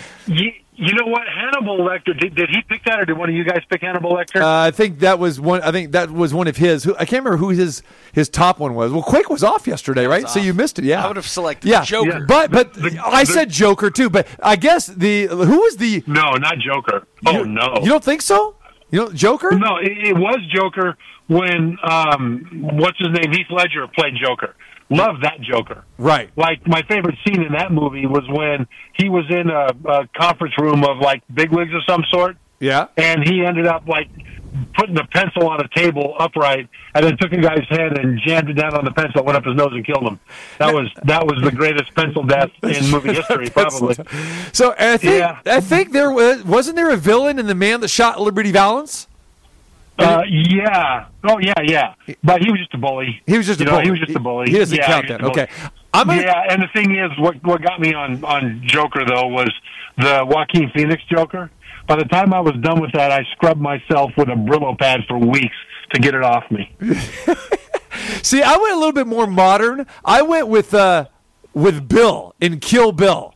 You 0.77 0.95
know 0.95 1.07
what? 1.07 1.23
Hannibal 1.29 1.79
Lecter, 1.79 2.19
did, 2.19 2.35
did 2.35 2.51
he 2.51 2.61
pick 2.63 2.85
that 2.85 3.01
or 3.01 3.05
did 3.05 3.17
one 3.17 3.29
of 3.29 3.35
you 3.35 3.45
guys 3.45 3.63
pick 3.71 3.81
Hannibal 3.81 4.13
Lecter? 4.13 4.41
Uh, 4.41 4.67
I 4.67 4.71
think 4.71 4.99
that 5.01 5.19
was 5.19 5.41
one. 5.41 5.63
I 5.63 5.73
think 5.73 5.93
that 5.93 6.11
was 6.11 6.35
one 6.35 6.47
of 6.49 6.57
his. 6.57 6.85
Who, 6.85 6.95
I 6.97 7.05
can't 7.07 7.25
remember 7.25 7.39
who 7.39 7.49
his 7.51 7.83
his 8.13 8.29
top 8.29 8.59
one 8.59 8.75
was. 8.75 8.93
Well, 8.93 9.03
Quake 9.03 9.31
was 9.31 9.43
off 9.43 9.67
yesterday, 9.67 10.07
right? 10.07 10.29
So 10.29 10.39
you 10.41 10.53
missed 10.55 10.79
it. 10.79 10.85
Yeah, 10.85 11.03
I 11.05 11.09
would 11.09 11.17
have 11.17 11.27
selected 11.27 11.69
yeah, 11.69 11.83
Joker. 11.85 12.09
Yeah. 12.11 12.25
But 12.27 12.51
but 12.51 12.75
The- 12.75 13.01
I 13.05 13.25
the- 13.25 13.33
said 13.33 13.51
Joker 13.51 13.91
too. 13.91 14.11
But 14.11 14.27
I 14.43 14.57
guess 14.57 14.87
the 14.87 15.27
who 15.27 15.61
was 15.63 15.77
the? 15.77 16.03
no, 16.07 16.33
not 16.33 16.59
Joker. 16.59 17.07
Oh, 17.27 17.43
no. 17.43 17.75
You 17.83 17.89
don't 17.89 18.05
think 18.05 18.23
so? 18.23 18.57
You 18.91 19.01
know 19.01 19.13
Joker? 19.13 19.51
no, 19.53 19.79
it, 19.79 20.09
it 20.09 20.17
was 20.17 20.39
Joker 20.55 20.97
when, 21.27 21.77
um, 21.83 22.47
what's 22.79 22.99
his 22.99 23.09
name? 23.09 23.33
Heath 23.33 23.49
Ledger 23.51 23.89
played 23.89 24.15
Joker. 24.23 24.55
Love 24.89 25.17
that 25.23 25.41
Joker. 25.41 25.85
Right. 25.99 26.31
Like, 26.37 26.67
my 26.67 26.83
favorite 26.83 27.17
scene 27.27 27.43
in 27.43 27.53
that 27.53 27.73
movie 27.73 28.07
was 28.07 28.23
when 28.29 28.67
he 28.95 29.09
was 29.09 29.25
in 29.31 29.51
a, 29.51 29.69
a 29.91 30.07
conference 30.17 30.55
room 30.59 30.85
of, 30.85 30.99
like, 30.99 31.23
bigwigs 31.33 31.75
of 31.75 31.83
some 31.89 32.05
sort. 32.11 32.37
Yeah. 32.59 32.87
and 32.97 33.23
he 33.23 33.45
ended 33.45 33.67
up 33.67 33.87
like 33.87 34.09
putting 34.79 34.97
a 34.99 35.05
pencil 35.09 35.47
on 35.47 35.61
a 35.61 35.69
table 35.77 36.15
upright 36.19 36.71
and 36.95 37.05
then 37.05 37.19
took 37.19 37.31
a 37.33 37.37
guy's 37.37 37.67
head 37.69 37.99
and 37.99 38.19
jammed 38.27 38.49
it 38.49 38.55
down 38.55 38.75
on 38.75 38.83
the 38.87 38.91
pencil, 38.93 39.23
went 39.25 39.37
up 39.37 39.45
his 39.45 39.55
nose 39.55 39.73
and 39.73 39.85
killed 39.85 40.05
him. 40.05 40.19
That 40.59 40.73
was 40.73 40.89
that 41.05 41.27
was 41.27 41.39
the 41.45 41.51
greatest 41.51 41.95
pencil 41.95 42.23
death 42.23 42.49
in 42.63 42.91
movie 42.91 43.13
history, 43.13 43.51
probably. 43.51 43.95
So 44.55 44.75
I 44.79 44.97
think 44.97 45.19
Yeah. 45.19 45.39
I 45.45 45.61
think 45.61 45.93
there 45.93 46.11
was 46.11 46.45
wasn't 46.45 46.77
there 46.77 46.89
a 46.91 46.97
villain 46.97 47.39
in 47.39 47.47
the 47.47 47.55
man 47.55 47.81
that 47.83 47.89
shot 47.89 48.23
Liberty 48.23 48.53
Valance? 48.53 49.06
Uh, 49.99 50.23
yeah. 50.29 51.07
Oh, 51.25 51.39
yeah, 51.39 51.55
yeah. 51.65 51.95
But 52.23 52.43
he 52.43 52.51
was 52.51 52.61
just 52.61 52.75
a 52.75 52.79
bully. 52.79 53.23
He 53.27 53.37
was 53.37 53.47
just 53.47 53.61
a 53.61 53.65
You 53.65 53.67
know, 53.67 53.73
bully. 53.73 53.85
He 53.85 53.91
was 53.93 54.01
just 54.01 54.17
a 54.17 54.21
bully. 54.21 54.51
He 54.51 54.59
doesn't 54.59 54.77
Yeah, 54.77 54.87
count 54.87 55.07
he 55.07 55.13
was 55.13 55.21
just 55.21 55.39
a 55.39 55.43
Okay. 55.43 55.53
I'm 55.95 56.07
gonna, 56.07 56.21
yeah, 56.23 56.43
and 56.51 56.63
the 56.63 56.69
thing 56.75 56.95
is, 56.95 57.11
what 57.19 57.43
what 57.43 57.63
got 57.63 57.81
me 57.81 57.95
on 57.95 58.23
on 58.23 58.61
Joker 58.67 59.05
though 59.07 59.29
was 59.29 59.51
the 59.97 60.27
Joaquin 60.29 60.71
Phoenix 60.75 61.03
Joker. 61.11 61.51
By 61.89 61.97
the 61.97 62.05
time 62.05 62.35
I 62.35 62.41
was 62.41 62.55
done 62.61 62.81
with 62.83 62.93
that, 62.93 63.11
I 63.13 63.25
scrubbed 63.33 63.61
myself 63.63 64.11
with 64.19 64.29
a 64.29 64.33
Brillo 64.33 64.79
pad 64.79 65.01
for 65.09 65.17
weeks 65.19 65.57
to 65.95 66.01
get 66.01 66.15
it 66.15 66.23
off 66.23 66.45
me. 66.51 66.71
See, 68.23 68.43
I 68.43 68.57
went 68.57 68.73
a 68.75 68.77
little 68.77 68.93
bit 68.93 69.07
more 69.07 69.27
modern. 69.27 69.87
I 70.05 70.21
went 70.23 70.49
with 70.49 70.75
uh, 70.75 71.07
with 71.55 71.89
Bill 71.89 72.35
in 72.41 72.61
Kill 72.61 72.93
Bill, 72.93 73.35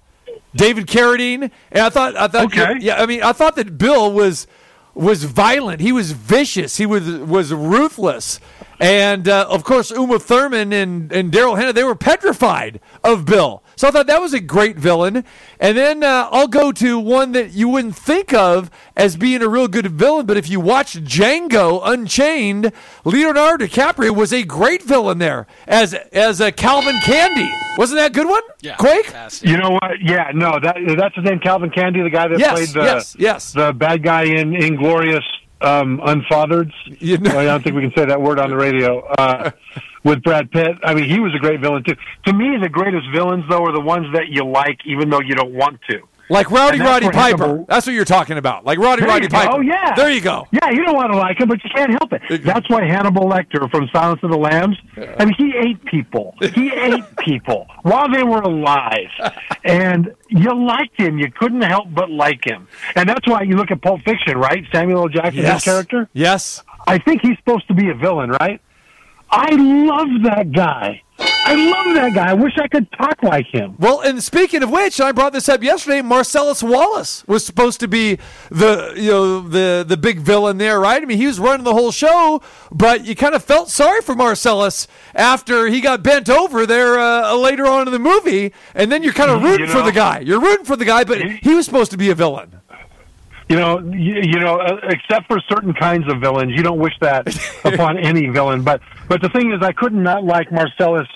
David 0.55 0.87
Carradine, 0.87 1.51
and 1.73 1.83
I 1.83 1.89
thought 1.89 2.17
I 2.17 2.29
thought 2.29 2.47
Okay. 2.53 2.75
yeah, 2.81 3.01
I 3.01 3.07
mean 3.07 3.23
I 3.23 3.33
thought 3.33 3.57
that 3.57 3.79
Bill 3.79 4.13
was 4.13 4.47
was 4.95 5.25
violent. 5.25 5.81
He 5.81 5.93
was 5.93 6.13
vicious. 6.13 6.77
He 6.77 6.87
was 6.87 7.07
was 7.07 7.53
ruthless. 7.53 8.41
And 8.81 9.29
uh, 9.29 9.47
of 9.49 9.63
course, 9.63 9.91
Uma 9.91 10.19
Thurman 10.19 10.73
and, 10.73 11.13
and 11.13 11.31
Daryl 11.31 11.59
Hannah, 11.59 11.75
they 11.75 11.85
were 11.85 11.95
petrified 11.95 12.81
of 13.05 13.27
Bill. 13.27 13.63
So 13.81 13.89
I 13.89 13.93
thought 13.93 14.09
that 14.09 14.21
was 14.21 14.35
a 14.35 14.41
great 14.41 14.77
villain. 14.77 15.25
And 15.59 15.75
then 15.75 16.05
uh, 16.05 16.29
I'll 16.31 16.49
go 16.49 16.71
to 16.71 16.99
one 16.99 17.33
that 17.33 17.53
you 17.53 17.67
wouldn't 17.71 17.97
think 17.97 18.35
of 18.35 18.71
as 18.95 19.17
being 19.17 19.41
a 19.41 19.49
real 19.49 19.69
good 19.69 19.87
villain, 19.87 20.27
but 20.27 20.37
if 20.37 20.51
you 20.51 20.61
watch 20.61 21.03
Django 21.03 21.81
Unchained, 21.83 22.73
Leonardo 23.07 23.65
DiCaprio 23.65 24.15
was 24.15 24.35
a 24.35 24.43
great 24.43 24.83
villain 24.83 25.17
there 25.17 25.47
as 25.67 25.95
as 25.95 26.43
a 26.43 26.53
Calvin 26.53 27.01
Candie. 27.07 27.51
Wasn't 27.79 27.99
that 27.99 28.11
a 28.11 28.13
good 28.13 28.29
one? 28.29 28.43
Yeah, 28.61 28.77
Quake. 28.77 29.07
fantastic. 29.07 29.49
You 29.49 29.57
know 29.57 29.71
what? 29.71 29.93
Yeah, 30.03 30.31
no, 30.35 30.61
that 30.63 30.77
that's 30.99 31.15
his 31.15 31.25
name, 31.25 31.39
Calvin 31.39 31.71
Candie, 31.71 32.03
the 32.03 32.11
guy 32.11 32.29
that 32.29 32.39
Yes, 32.39 32.53
played 32.53 32.69
the 32.69 32.83
yes, 32.83 33.17
yes. 33.19 33.53
the 33.55 33.73
bad 33.73 34.03
guy 34.03 34.25
in 34.25 34.55
Inglorious 34.55 35.25
um, 35.61 36.01
Unfathered. 36.05 36.73
You 36.99 37.19
know- 37.19 37.39
I 37.39 37.45
don't 37.45 37.63
think 37.63 37.77
we 37.77 37.83
can 37.83 37.93
say 37.97 38.07
that 38.07 38.21
word 38.21 38.39
on 38.39 38.51
the 38.51 38.57
radio. 38.57 39.01
Uh, 39.07 39.51
with 40.05 40.23
Brad 40.23 40.51
Pitt, 40.51 40.77
I 40.83 40.95
mean, 40.95 41.09
he 41.11 41.21
was 41.21 41.35
a 41.35 41.39
great 41.39 41.61
villain 41.61 41.85
too. 41.85 41.95
To 42.27 42.33
me, 42.33 42.57
the 42.61 42.69
greatest 42.71 43.07
villains 43.13 43.45
though 43.51 43.65
are 43.67 43.73
the 43.73 43.81
ones 43.81 44.07
that 44.15 44.29
you 44.29 44.45
like, 44.45 44.79
even 44.87 45.11
though 45.11 45.21
you 45.21 45.35
don't 45.35 45.53
want 45.53 45.79
to. 45.91 46.01
Like 46.31 46.51
Rowdy 46.51 46.79
Roddy 46.81 47.11
Piper. 47.11 47.45
Hannibal- 47.45 47.67
That's 47.69 47.87
what 47.87 47.93
you're 47.93 48.05
talking 48.05 48.39
about. 48.39 48.65
Like 48.65 48.79
Rowdy 48.79 49.05
Roddy. 49.05 49.29
Piper. 49.29 49.53
Oh, 49.57 49.61
yeah. 49.61 49.95
There 49.95 50.11
you 50.11 50.21
go. 50.21 50.47
Yeah, 50.53 50.71
you 50.71 50.85
don't 50.85 50.95
want 50.95 51.13
to 51.13 51.19
like 51.19 51.41
him, 51.41 51.49
but 51.49 51.63
you 51.65 51.71
can't 51.75 51.91
help 51.91 52.13
it. 52.13 52.43
That's 52.45 52.69
why 52.71 52.85
Hannibal 52.85 53.25
Lecter 53.29 53.69
from 53.71 53.89
Silence 53.93 54.21
of 54.23 54.31
the 54.31 54.39
Lambs, 54.39 54.77
I 55.19 55.25
mean, 55.25 55.35
he 55.37 55.53
ate 55.57 55.85
people. 55.85 56.35
He 56.55 56.73
ate 56.75 57.05
people 57.19 57.67
while 57.83 58.09
they 58.11 58.23
were 58.23 58.41
alive. 58.41 59.09
And 59.65 60.15
you 60.29 60.55
liked 60.55 60.99
him. 60.99 61.19
You 61.19 61.31
couldn't 61.33 61.63
help 61.63 61.89
but 61.93 62.11
like 62.11 62.45
him. 62.47 62.69
And 62.95 63.09
that's 63.09 63.27
why 63.27 63.43
you 63.43 63.57
look 63.57 63.71
at 63.71 63.83
Pulp 63.83 64.03
Fiction, 64.03 64.39
right? 64.39 64.65
Samuel 64.73 65.03
L. 65.03 65.09
Jackson's 65.09 65.43
Yes. 65.45 65.65
character. 65.65 66.09
Yes. 66.13 66.63
I 66.87 66.99
think 66.99 67.23
he's 67.23 67.37
supposed 67.39 67.67
to 67.69 67.75
be 67.75 67.91
a 67.91 67.95
villain, 67.95 68.31
right? 68.31 68.61
I 69.31 69.51
love 69.55 70.09
that 70.25 70.53
guy. 70.53 71.03
I 71.45 71.55
love 71.55 71.95
that 71.95 72.15
guy. 72.15 72.31
I 72.31 72.35
wish 72.35 72.53
I 72.59 72.69
could 72.69 72.91
talk 72.93 73.23
like 73.23 73.47
him. 73.47 73.75
Well, 73.79 74.01
and 74.01 74.23
speaking 74.23 74.63
of 74.63 74.71
which, 74.71 75.01
I 75.01 75.13
brought 75.13 75.33
this 75.33 75.49
up 75.49 75.63
yesterday. 75.63 76.03
Marcellus 76.03 76.63
Wallace 76.63 77.27
was 77.27 77.45
supposed 77.45 77.81
to 77.81 77.89
be 77.89 78.19
the 78.51 78.93
you 78.97 79.11
know 79.11 79.41
the 79.41 79.85
the 79.87 79.97
big 79.97 80.21
villain 80.21 80.59
there, 80.59 80.79
right? 80.79 81.03
I 81.03 81.07
mean, 81.07 81.19
he 81.19 81.27
was 81.27 81.41
running 81.41 81.65
the 81.65 81.75
whole 81.75 81.91
show, 81.91 82.43
but 82.71 83.05
you 83.05 83.17
kind 83.17 83.35
of 83.35 83.43
felt 83.43 83.71
sorry 83.71 84.03
for 84.03 84.15
Marcellus 84.15 84.87
after 85.15 85.67
he 85.67 85.81
got 85.81 86.03
bent 86.03 86.29
over 86.29 86.67
there 86.67 86.99
uh, 86.99 87.35
later 87.35 87.67
on 87.67 87.89
in 87.89 87.93
the 87.93 87.99
movie, 87.99 88.53
and 88.75 88.93
then 88.93 89.03
you're 89.03 89.13
kind 89.13 89.31
of 89.31 89.43
You 89.43 89.49
rooting 89.49 89.67
for 89.69 89.83
the 89.83 89.93
guy. 89.93 90.21
You're 90.21 90.41
rooting 90.41 90.67
for 90.67 90.77
the 90.77 90.85
guy, 90.85 91.05
but 91.05 91.21
he 91.23 91.55
was 91.55 91.65
supposed 91.65 91.91
to 91.91 91.97
be 91.97 92.11
a 92.11 92.15
villain. 92.15 92.61
You 93.49 93.57
know, 93.57 93.81
you, 93.81 94.15
you 94.23 94.39
know, 94.39 94.59
uh, 94.61 94.79
except 94.85 95.27
for 95.27 95.41
certain 95.49 95.73
kinds 95.73 96.07
of 96.07 96.21
villains, 96.21 96.53
you 96.55 96.63
don't 96.63 96.79
wish 96.79 96.95
that 97.01 97.27
upon 97.65 97.99
any 97.99 98.29
villain. 98.29 98.63
But 98.63 98.81
but 99.09 99.21
the 99.21 99.29
thing 99.29 99.51
is, 99.53 99.61
I 99.61 99.73
could 99.73 99.93
not 99.93 100.11
not 100.11 100.25
like 100.25 100.53
Marcellus 100.53 101.09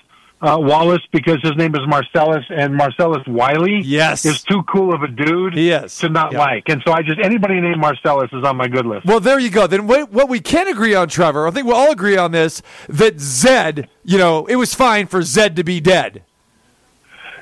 uh, 0.46 0.58
Wallace 0.58 1.02
because 1.12 1.38
his 1.42 1.56
name 1.56 1.74
is 1.74 1.80
Marcellus, 1.86 2.44
and 2.50 2.74
Marcellus 2.74 3.22
Wiley 3.26 3.80
Yes. 3.84 4.24
is 4.24 4.42
too 4.42 4.62
cool 4.64 4.94
of 4.94 5.02
a 5.02 5.08
dude 5.08 5.54
He 5.54 5.70
is. 5.70 5.96
to 5.98 6.08
not 6.08 6.32
Yeah. 6.32 6.38
like. 6.38 6.68
And 6.68 6.82
so 6.86 6.92
I 6.92 7.02
just 7.02 7.18
anybody 7.22 7.60
named 7.60 7.78
Marcellus 7.78 8.30
is 8.32 8.44
on 8.44 8.56
my 8.56 8.68
good 8.68 8.86
list. 8.86 9.06
Well, 9.06 9.20
there 9.20 9.38
you 9.38 9.50
go. 9.50 9.66
Then 9.66 9.86
what, 9.86 10.12
what 10.12 10.28
we 10.28 10.40
can 10.40 10.68
agree 10.68 10.94
on, 10.94 11.08
Trevor, 11.08 11.46
I 11.48 11.50
think 11.50 11.66
we'll 11.66 11.76
all 11.76 11.92
agree 11.92 12.16
on 12.16 12.32
this 12.32 12.62
that 12.88 13.18
Zed, 13.20 13.88
you 14.04 14.18
know, 14.18 14.46
it 14.46 14.56
was 14.56 14.74
fine 14.74 15.06
for 15.06 15.22
Zed 15.22 15.56
to 15.56 15.64
be 15.64 15.80
dead. 15.80 16.22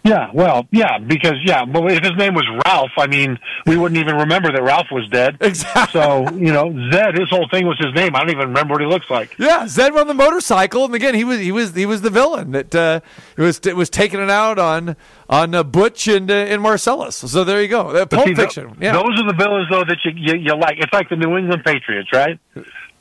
Yeah, 0.04 0.30
well, 0.34 0.66
yeah, 0.72 0.98
because 0.98 1.34
yeah, 1.44 1.64
but 1.64 1.92
if 1.92 2.02
his 2.02 2.16
name 2.16 2.34
was 2.34 2.44
Ralph, 2.66 2.90
I 2.98 3.06
mean, 3.06 3.38
we 3.66 3.76
wouldn't 3.76 4.00
even 4.00 4.16
remember 4.16 4.50
that 4.52 4.62
Ralph 4.62 4.88
was 4.90 5.08
dead. 5.08 5.36
Exactly. 5.40 6.00
So 6.00 6.28
you 6.32 6.52
know, 6.52 6.72
Zed, 6.90 7.16
his 7.16 7.30
whole 7.30 7.48
thing 7.48 7.66
was 7.66 7.78
his 7.78 7.94
name. 7.94 8.16
I 8.16 8.20
don't 8.20 8.30
even 8.30 8.48
remember 8.48 8.74
what 8.74 8.80
he 8.80 8.86
looks 8.86 9.08
like. 9.08 9.38
Yeah, 9.38 9.68
Zed 9.68 9.96
on 9.96 10.08
the 10.08 10.14
motorcycle, 10.14 10.86
and 10.86 10.94
again, 10.94 11.14
he 11.14 11.22
was 11.22 11.38
he 11.38 11.52
was 11.52 11.74
he 11.74 11.86
was 11.86 12.00
the 12.02 12.10
villain 12.10 12.50
that 12.50 12.74
uh, 12.74 13.00
it 13.36 13.42
was 13.42 13.60
it 13.60 13.76
was 13.76 13.90
taking 13.90 14.20
it 14.20 14.30
out 14.30 14.58
on 14.58 14.96
on 15.28 15.54
uh, 15.54 15.62
Butch 15.62 16.08
and 16.08 16.28
uh, 16.30 16.34
and 16.34 16.62
Marcellus. 16.62 17.16
So 17.16 17.44
there 17.44 17.62
you 17.62 17.68
go, 17.68 17.90
uh, 17.90 18.06
Pulp 18.06 18.26
see, 18.26 18.34
Fiction. 18.34 18.76
Yeah, 18.80 18.94
Those 18.94 19.20
are 19.20 19.26
the 19.26 19.34
villains, 19.34 19.68
though, 19.70 19.84
that 19.84 19.98
you, 20.04 20.12
you 20.16 20.34
you 20.34 20.56
like. 20.56 20.78
It's 20.78 20.92
like 20.92 21.10
the 21.10 21.16
New 21.16 21.36
England 21.36 21.62
Patriots, 21.64 22.12
right? 22.12 22.40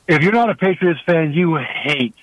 If 0.06 0.22
you're 0.22 0.32
not 0.32 0.50
a 0.50 0.54
Patriots 0.54 1.00
fan, 1.04 1.32
you 1.32 1.56
hate 1.56 2.14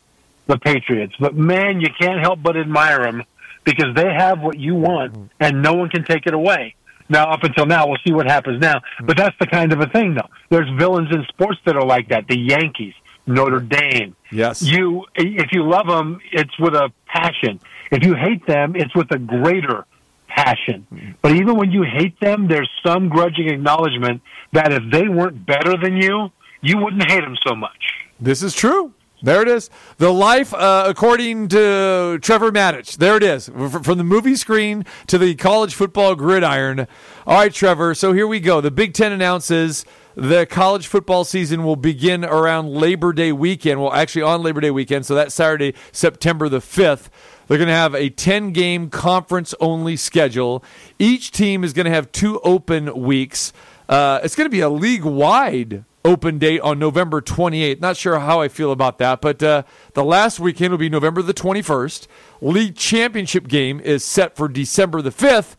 the 0.47 0.57
Patriots. 0.57 1.15
But 1.19 1.35
man, 1.35 1.81
you 1.81 1.89
can't 1.99 2.21
help 2.21 2.41
but 2.41 2.55
admire 2.55 3.03
them 3.03 3.23
because 3.69 3.95
they 3.95 4.11
have 4.11 4.41
what 4.41 4.57
you 4.57 4.75
want, 4.75 5.31
and 5.39 5.61
no 5.61 5.73
one 5.73 5.89
can 5.89 6.03
take 6.03 6.25
it 6.25 6.33
away. 6.33 6.75
Now, 7.07 7.31
up 7.31 7.43
until 7.43 7.65
now, 7.65 7.87
we'll 7.87 7.97
see 8.05 8.13
what 8.13 8.27
happens 8.27 8.61
now. 8.61 8.81
But 9.03 9.17
that's 9.17 9.35
the 9.39 9.47
kind 9.47 9.73
of 9.73 9.79
a 9.79 9.87
thing, 9.87 10.13
though. 10.13 10.29
There's 10.49 10.69
villains 10.77 11.09
in 11.11 11.23
sports 11.25 11.59
that 11.65 11.75
are 11.75 11.85
like 11.85 12.09
that. 12.09 12.27
The 12.27 12.37
Yankees, 12.37 12.93
Notre 13.25 13.59
Dame. 13.59 14.15
Yes. 14.31 14.61
You, 14.61 15.05
if 15.15 15.51
you 15.51 15.67
love 15.67 15.87
them, 15.87 16.19
it's 16.31 16.57
with 16.59 16.75
a 16.75 16.91
passion. 17.07 17.59
If 17.91 18.03
you 18.03 18.13
hate 18.15 18.45
them, 18.45 18.75
it's 18.75 18.95
with 18.95 19.11
a 19.11 19.17
greater 19.17 19.85
passion. 20.27 21.15
But 21.21 21.31
even 21.31 21.57
when 21.57 21.71
you 21.71 21.83
hate 21.83 22.19
them, 22.19 22.47
there's 22.47 22.69
some 22.85 23.09
grudging 23.09 23.49
acknowledgement 23.49 24.21
that 24.53 24.71
if 24.71 24.83
they 24.91 25.07
weren't 25.07 25.45
better 25.45 25.75
than 25.81 25.97
you, 25.97 26.29
you 26.61 26.77
wouldn't 26.77 27.09
hate 27.09 27.21
them 27.21 27.35
so 27.47 27.55
much. 27.55 27.93
this 28.19 28.43
is 28.43 28.53
true. 28.53 28.93
There 29.21 29.41
it 29.41 29.49
is. 29.49 29.69
The 29.97 30.11
life, 30.13 30.53
uh, 30.53 30.85
according 30.87 31.49
to 31.49 32.19
Trevor 32.21 32.51
Matich. 32.51 32.97
There 32.97 33.17
it 33.17 33.23
is. 33.23 33.47
From 33.47 33.97
the 33.97 34.03
movie 34.03 34.35
screen 34.35 34.85
to 35.07 35.17
the 35.17 35.35
college 35.35 35.75
football 35.75 36.15
gridiron. 36.15 36.87
All 37.27 37.39
right, 37.39 37.53
Trevor. 37.53 37.93
So 37.95 38.13
here 38.13 38.27
we 38.27 38.39
go. 38.39 38.61
The 38.61 38.71
Big 38.71 38.93
Ten 38.93 39.11
announces 39.11 39.85
the 40.15 40.45
college 40.45 40.87
football 40.87 41.25
season 41.25 41.63
will 41.65 41.75
begin 41.75 42.23
around 42.23 42.69
Labor 42.69 43.11
Day 43.11 43.33
weekend. 43.33 43.81
Well, 43.81 43.93
actually, 43.93 44.21
on 44.21 44.41
Labor 44.41 44.61
Day 44.61 44.71
weekend. 44.71 45.05
So 45.05 45.15
that's 45.15 45.35
Saturday, 45.35 45.75
September 45.91 46.47
the 46.47 46.59
5th. 46.59 47.09
They're 47.47 47.57
going 47.57 47.67
to 47.67 47.73
have 47.73 47.95
a 47.95 48.09
10 48.09 48.53
game 48.53 48.89
conference 48.89 49.53
only 49.59 49.97
schedule. 49.97 50.63
Each 50.97 51.31
team 51.31 51.63
is 51.63 51.73
going 51.73 51.85
to 51.85 51.91
have 51.91 52.11
two 52.11 52.39
open 52.41 53.01
weeks. 53.01 53.51
Uh, 53.89 54.19
it's 54.23 54.35
going 54.35 54.45
to 54.45 54.51
be 54.51 54.59
a 54.61 54.69
league 54.69 55.03
wide 55.03 55.83
open 56.05 56.37
date 56.37 56.61
on 56.61 56.79
November 56.79 57.21
28th. 57.21 57.79
Not 57.79 57.97
sure 57.97 58.19
how 58.19 58.41
I 58.41 58.47
feel 58.47 58.71
about 58.71 58.97
that, 58.99 59.21
but 59.21 59.41
uh, 59.43 59.63
the 59.93 60.03
last 60.03 60.39
weekend 60.39 60.71
will 60.71 60.77
be 60.77 60.89
November 60.89 61.21
the 61.21 61.33
21st. 61.33 62.07
League 62.41 62.75
championship 62.75 63.47
game 63.47 63.79
is 63.79 64.03
set 64.03 64.35
for 64.35 64.47
December 64.47 65.01
the 65.01 65.11
5th. 65.11 65.55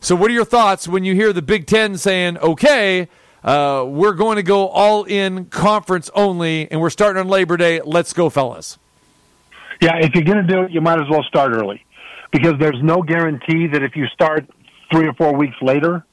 So, 0.00 0.16
what 0.16 0.30
are 0.30 0.34
your 0.34 0.44
thoughts 0.44 0.88
when 0.88 1.04
you 1.04 1.14
hear 1.14 1.32
the 1.32 1.42
Big 1.42 1.66
Ten 1.66 1.96
saying, 1.96 2.38
okay, 2.38 3.08
uh, 3.44 3.84
we're 3.86 4.14
going 4.14 4.36
to 4.36 4.42
go 4.42 4.68
all 4.68 5.04
in 5.04 5.44
conference 5.46 6.10
only, 6.14 6.68
and 6.70 6.80
we're 6.80 6.90
starting 6.90 7.20
on 7.20 7.28
Labor 7.28 7.56
Day? 7.56 7.80
Let's 7.84 8.12
go, 8.12 8.28
fellas. 8.28 8.78
Yeah, 9.80 9.96
if 9.98 10.14
you're 10.14 10.24
going 10.24 10.44
to 10.44 10.52
do 10.52 10.62
it, 10.62 10.72
you 10.72 10.80
might 10.80 11.00
as 11.00 11.08
well 11.08 11.22
start 11.24 11.52
early 11.52 11.84
because 12.32 12.54
there's 12.58 12.80
no 12.82 13.02
guarantee 13.02 13.68
that 13.68 13.82
if 13.82 13.94
you 13.94 14.06
start 14.08 14.48
three 14.90 15.06
or 15.06 15.12
four 15.14 15.34
weeks 15.34 15.56
later, 15.60 16.04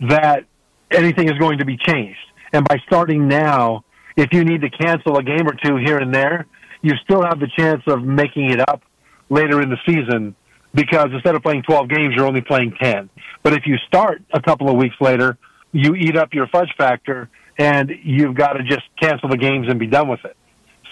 that 0.00 0.44
anything 0.90 1.28
is 1.28 1.36
going 1.38 1.58
to 1.58 1.64
be 1.64 1.76
changed. 1.76 2.18
And 2.52 2.66
by 2.66 2.78
starting 2.86 3.28
now, 3.28 3.84
if 4.16 4.32
you 4.32 4.44
need 4.44 4.62
to 4.62 4.70
cancel 4.70 5.16
a 5.18 5.22
game 5.22 5.46
or 5.46 5.54
two 5.62 5.76
here 5.76 5.98
and 5.98 6.14
there, 6.14 6.46
you 6.82 6.94
still 7.04 7.22
have 7.22 7.40
the 7.40 7.48
chance 7.56 7.82
of 7.86 8.02
making 8.02 8.50
it 8.50 8.60
up 8.60 8.82
later 9.30 9.60
in 9.60 9.70
the 9.70 9.76
season 9.86 10.34
because 10.74 11.08
instead 11.12 11.34
of 11.34 11.42
playing 11.42 11.62
12 11.62 11.88
games, 11.88 12.14
you're 12.16 12.26
only 12.26 12.40
playing 12.40 12.74
10. 12.80 13.10
But 13.42 13.52
if 13.52 13.66
you 13.66 13.76
start 13.86 14.22
a 14.32 14.40
couple 14.40 14.68
of 14.68 14.76
weeks 14.76 14.96
later, 15.00 15.38
you 15.72 15.94
eat 15.94 16.16
up 16.16 16.34
your 16.34 16.46
fudge 16.48 16.70
factor 16.76 17.28
and 17.58 17.90
you've 18.02 18.34
got 18.34 18.54
to 18.54 18.62
just 18.62 18.82
cancel 19.00 19.28
the 19.28 19.36
games 19.36 19.66
and 19.68 19.78
be 19.78 19.86
done 19.86 20.08
with 20.08 20.24
it. 20.24 20.36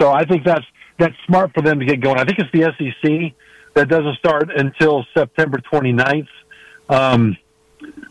So 0.00 0.10
I 0.12 0.24
think 0.24 0.44
that's 0.44 0.64
that's 0.98 1.14
smart 1.26 1.52
for 1.54 1.62
them 1.62 1.78
to 1.78 1.84
get 1.84 2.00
going. 2.00 2.18
I 2.18 2.24
think 2.24 2.38
it's 2.38 2.50
the 2.52 2.72
SEC 2.78 3.34
that 3.74 3.88
doesn't 3.88 4.16
start 4.18 4.50
until 4.54 5.04
September 5.16 5.58
29th. 5.72 6.28
Um, 6.88 7.36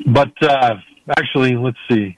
but 0.05 0.31
uh, 0.41 0.75
actually, 1.17 1.55
let's 1.55 1.77
see. 1.89 2.17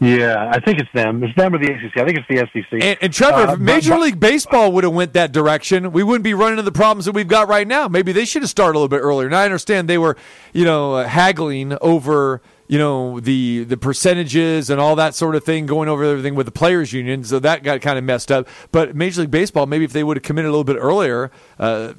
Yeah, 0.00 0.50
I 0.50 0.60
think 0.60 0.78
it's 0.80 0.90
them. 0.94 1.22
It's 1.22 1.36
them 1.36 1.54
or 1.54 1.58
the 1.58 1.70
ACC. 1.72 1.98
I 1.98 2.04
think 2.06 2.18
it's 2.18 2.26
the 2.28 2.38
SEC. 2.62 2.82
And, 2.82 2.98
and 3.02 3.12
Trevor, 3.12 3.48
Uh, 3.48 3.52
if 3.52 3.58
Major 3.60 3.90
but- 3.90 4.00
League 4.00 4.18
Baseball 4.20 4.72
would 4.72 4.82
have 4.84 4.94
went 4.94 5.12
that 5.12 5.30
direction, 5.30 5.92
we 5.92 6.02
wouldn't 6.02 6.24
be 6.24 6.32
running 6.32 6.54
into 6.58 6.62
the 6.62 6.72
problems 6.72 7.04
that 7.04 7.12
we've 7.12 7.28
got 7.28 7.48
right 7.48 7.68
now. 7.68 7.86
Maybe 7.86 8.10
they 8.12 8.24
should 8.24 8.40
have 8.42 8.48
started 8.50 8.72
a 8.76 8.78
little 8.78 8.88
bit 8.88 9.00
earlier. 9.02 9.26
And 9.26 9.36
I 9.36 9.44
understand 9.44 9.88
they 9.88 9.98
were, 9.98 10.16
you 10.54 10.64
know, 10.64 10.94
uh, 10.94 11.06
haggling 11.06 11.76
over, 11.82 12.40
you 12.66 12.78
know, 12.78 13.20
the 13.20 13.64
the 13.64 13.76
percentages 13.76 14.70
and 14.70 14.80
all 14.80 14.96
that 14.96 15.14
sort 15.14 15.34
of 15.34 15.44
thing, 15.44 15.66
going 15.66 15.88
over 15.90 16.02
everything 16.02 16.34
with 16.34 16.46
the 16.46 16.52
players' 16.52 16.94
union. 16.94 17.22
So 17.22 17.38
that 17.38 17.62
got 17.62 17.82
kind 17.82 17.98
of 17.98 18.04
messed 18.04 18.32
up. 18.32 18.48
But 18.72 18.96
Major 18.96 19.20
League 19.20 19.30
Baseball, 19.30 19.66
maybe 19.66 19.84
if 19.84 19.92
they 19.92 20.02
would 20.02 20.16
have 20.16 20.24
committed 20.24 20.48
a 20.48 20.52
little 20.52 20.64
bit 20.64 20.78
earlier, 20.80 21.30
uh, 21.58 21.92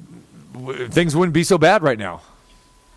w- 0.54 0.88
things 0.88 1.14
wouldn't 1.14 1.34
be 1.34 1.44
so 1.44 1.56
bad 1.56 1.84
right 1.84 1.98
now. 2.00 2.22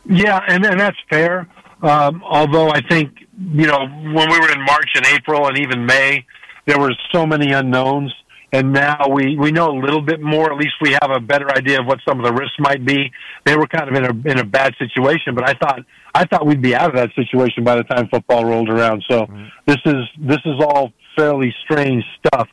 Yeah, 0.08 0.44
and, 0.48 0.66
and 0.66 0.80
that's 0.80 0.98
fair. 1.10 1.48
Um, 1.86 2.24
although 2.24 2.70
I 2.70 2.82
think, 2.82 3.12
you 3.38 3.68
know, 3.68 3.86
when 3.86 4.30
we 4.30 4.40
were 4.40 4.52
in 4.52 4.62
March 4.66 4.90
and 4.96 5.06
April 5.08 5.48
and 5.48 5.60
even 5.60 5.86
May, 5.86 6.26
there 6.66 6.80
were 6.80 6.94
so 7.12 7.28
many 7.28 7.52
unknowns. 7.52 8.12
And 8.52 8.74
now 8.74 9.08
we, 9.10 9.38
we 9.38 9.52
know 9.52 9.70
a 9.70 9.78
little 9.78 10.02
bit 10.02 10.22
more. 10.22 10.52
At 10.52 10.58
least 10.58 10.76
we 10.82 10.92
have 11.02 11.12
a 11.12 11.20
better 11.20 11.52
idea 11.52 11.80
of 11.82 11.86
what 11.86 12.00
some 12.08 12.20
of 12.20 12.26
the 12.26 12.34
risks 12.34 12.56
might 12.58 12.86
be. 12.86 13.12
They 13.46 13.56
were 13.56 13.68
kind 13.68 13.90
of 13.90 13.96
in 13.96 14.06
a 14.06 14.32
in 14.32 14.40
a 14.40 14.46
bad 14.46 14.74
situation, 14.80 15.36
but 15.36 15.48
I 15.48 15.54
thought 15.54 15.80
I 16.14 16.26
thought 16.26 16.46
we'd 16.46 16.62
be 16.62 16.74
out 16.74 16.90
of 16.90 16.96
that 16.96 17.10
situation 17.16 17.66
by 17.66 17.76
the 17.76 17.84
time 17.84 18.08
football 18.08 18.46
rolled 18.46 18.70
around. 18.70 19.04
So 19.10 19.28
this 19.66 19.78
is 19.86 20.06
this 20.18 20.40
is 20.46 20.56
all 20.60 20.94
fairly 21.18 21.54
strange 21.66 22.06
stuff. 22.26 22.48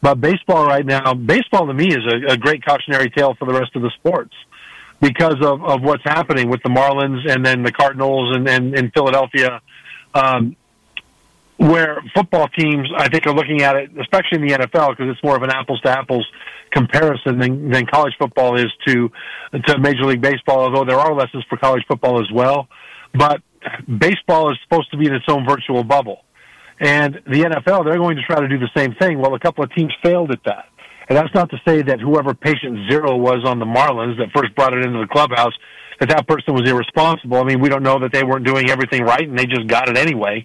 But 0.00 0.20
baseball 0.20 0.64
right 0.64 0.86
now, 0.86 1.12
baseball 1.14 1.66
to 1.66 1.74
me 1.74 1.88
is 1.88 2.04
a, 2.06 2.34
a 2.34 2.36
great 2.36 2.64
cautionary 2.64 3.10
tale 3.10 3.34
for 3.36 3.46
the 3.46 3.58
rest 3.58 3.74
of 3.74 3.82
the 3.82 3.90
sports 3.98 4.34
because 5.00 5.36
of, 5.42 5.62
of 5.64 5.82
what's 5.82 6.02
happening 6.04 6.50
with 6.50 6.62
the 6.62 6.70
Marlins 6.70 7.30
and 7.30 7.44
then 7.44 7.62
the 7.62 7.72
Cardinals 7.72 8.36
and, 8.36 8.48
and 8.48 8.74
in 8.76 8.90
Philadelphia, 8.90 9.60
um, 10.14 10.56
where 11.56 12.02
football 12.14 12.48
teams, 12.48 12.88
I 12.96 13.08
think, 13.08 13.26
are 13.26 13.34
looking 13.34 13.62
at 13.62 13.76
it, 13.76 13.90
especially 14.00 14.40
in 14.40 14.46
the 14.46 14.54
NFL, 14.54 14.90
because 14.90 15.10
it's 15.10 15.22
more 15.22 15.36
of 15.36 15.42
an 15.42 15.50
apples 15.50 15.80
to 15.82 15.90
apples 15.90 16.26
comparison 16.70 17.38
than, 17.38 17.70
than 17.70 17.86
college 17.86 18.14
football 18.18 18.56
is 18.56 18.70
to, 18.86 19.10
to 19.66 19.78
Major 19.78 20.04
League 20.04 20.20
Baseball, 20.20 20.60
although 20.60 20.84
there 20.84 20.98
are 20.98 21.14
lessons 21.14 21.44
for 21.48 21.58
college 21.58 21.82
football 21.88 22.20
as 22.20 22.30
well. 22.32 22.68
But 23.12 23.42
baseball 23.98 24.52
is 24.52 24.58
supposed 24.64 24.90
to 24.92 24.96
be 24.96 25.06
in 25.06 25.14
its 25.14 25.24
own 25.28 25.46
virtual 25.46 25.82
bubble. 25.82 26.24
And 26.80 27.14
the 27.26 27.42
NFL, 27.42 27.84
they're 27.84 27.98
going 27.98 28.16
to 28.16 28.22
try 28.22 28.40
to 28.40 28.48
do 28.48 28.58
the 28.58 28.70
same 28.76 28.94
thing. 28.94 29.18
Well, 29.18 29.34
a 29.34 29.40
couple 29.40 29.64
of 29.64 29.74
teams 29.74 29.92
failed 30.02 30.30
at 30.30 30.44
that. 30.44 30.66
And 31.08 31.16
that's 31.16 31.34
not 31.34 31.50
to 31.50 31.60
say 31.66 31.82
that 31.82 32.00
whoever 32.00 32.34
patient 32.34 32.90
zero 32.90 33.16
was 33.16 33.44
on 33.44 33.58
the 33.58 33.64
Marlins 33.64 34.18
that 34.18 34.28
first 34.34 34.54
brought 34.54 34.74
it 34.74 34.84
into 34.84 34.98
the 34.98 35.06
clubhouse 35.06 35.54
that 36.00 36.10
that 36.10 36.28
person 36.28 36.54
was 36.54 36.68
irresponsible. 36.68 37.38
I 37.38 37.44
mean, 37.44 37.60
we 37.60 37.68
don't 37.68 37.82
know 37.82 37.98
that 38.00 38.12
they 38.12 38.22
weren't 38.22 38.44
doing 38.44 38.70
everything 38.70 39.02
right 39.02 39.26
and 39.26 39.38
they 39.38 39.46
just 39.46 39.66
got 39.66 39.88
it 39.88 39.96
anyway. 39.96 40.44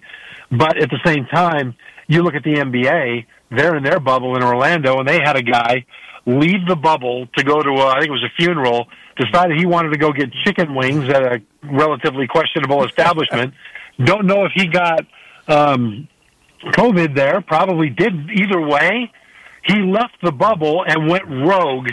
But 0.50 0.78
at 0.78 0.90
the 0.90 0.98
same 1.04 1.26
time, 1.26 1.74
you 2.08 2.22
look 2.22 2.34
at 2.34 2.42
the 2.42 2.54
NBA, 2.54 3.26
they're 3.50 3.76
in 3.76 3.82
their 3.82 4.00
bubble 4.00 4.36
in 4.36 4.42
Orlando, 4.42 4.98
and 4.98 5.08
they 5.08 5.20
had 5.22 5.36
a 5.36 5.42
guy 5.42 5.84
leave 6.26 6.66
the 6.66 6.76
bubble 6.76 7.26
to 7.36 7.44
go 7.44 7.62
to, 7.62 7.70
a, 7.70 7.86
I 7.88 7.98
think 7.98 8.08
it 8.08 8.12
was 8.12 8.24
a 8.24 8.34
funeral, 8.36 8.86
decided 9.16 9.58
he 9.58 9.66
wanted 9.66 9.90
to 9.90 9.98
go 9.98 10.12
get 10.12 10.32
chicken 10.44 10.74
wings 10.74 11.08
at 11.08 11.22
a 11.22 11.42
relatively 11.62 12.26
questionable 12.26 12.84
establishment. 12.84 13.54
Don't 14.04 14.26
know 14.26 14.44
if 14.44 14.52
he 14.54 14.66
got 14.66 15.06
um, 15.46 16.08
COVID 16.62 17.14
there, 17.14 17.40
probably 17.40 17.90
did 17.90 18.30
either 18.30 18.60
way. 18.60 19.12
He 19.66 19.80
left 19.82 20.16
the 20.22 20.32
bubble 20.32 20.84
and 20.86 21.08
went 21.08 21.24
rogue 21.26 21.88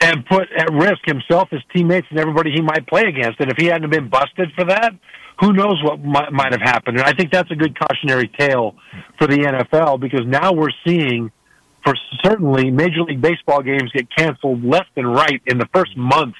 and 0.00 0.24
put 0.26 0.48
at 0.56 0.72
risk 0.72 1.00
himself, 1.04 1.50
his 1.50 1.60
teammates, 1.74 2.06
and 2.10 2.18
everybody 2.18 2.52
he 2.52 2.62
might 2.62 2.86
play 2.86 3.02
against. 3.02 3.40
And 3.40 3.50
if 3.50 3.56
he 3.58 3.66
hadn't 3.66 3.90
been 3.90 4.08
busted 4.08 4.50
for 4.56 4.64
that, 4.66 4.92
who 5.40 5.52
knows 5.52 5.82
what 5.82 6.02
might, 6.02 6.32
might 6.32 6.52
have 6.52 6.60
happened? 6.60 6.98
And 6.98 7.06
I 7.06 7.12
think 7.12 7.32
that's 7.32 7.50
a 7.50 7.56
good 7.56 7.76
cautionary 7.78 8.30
tale 8.38 8.76
for 9.18 9.26
the 9.26 9.38
NFL 9.38 10.00
because 10.00 10.26
now 10.26 10.52
we're 10.52 10.72
seeing, 10.86 11.30
for 11.84 11.94
certainly, 12.22 12.70
Major 12.70 13.02
League 13.02 13.20
Baseball 13.20 13.62
games 13.62 13.90
get 13.92 14.06
canceled 14.16 14.64
left 14.64 14.90
and 14.96 15.12
right 15.12 15.40
in 15.46 15.58
the 15.58 15.68
first 15.74 15.96
month 15.96 16.34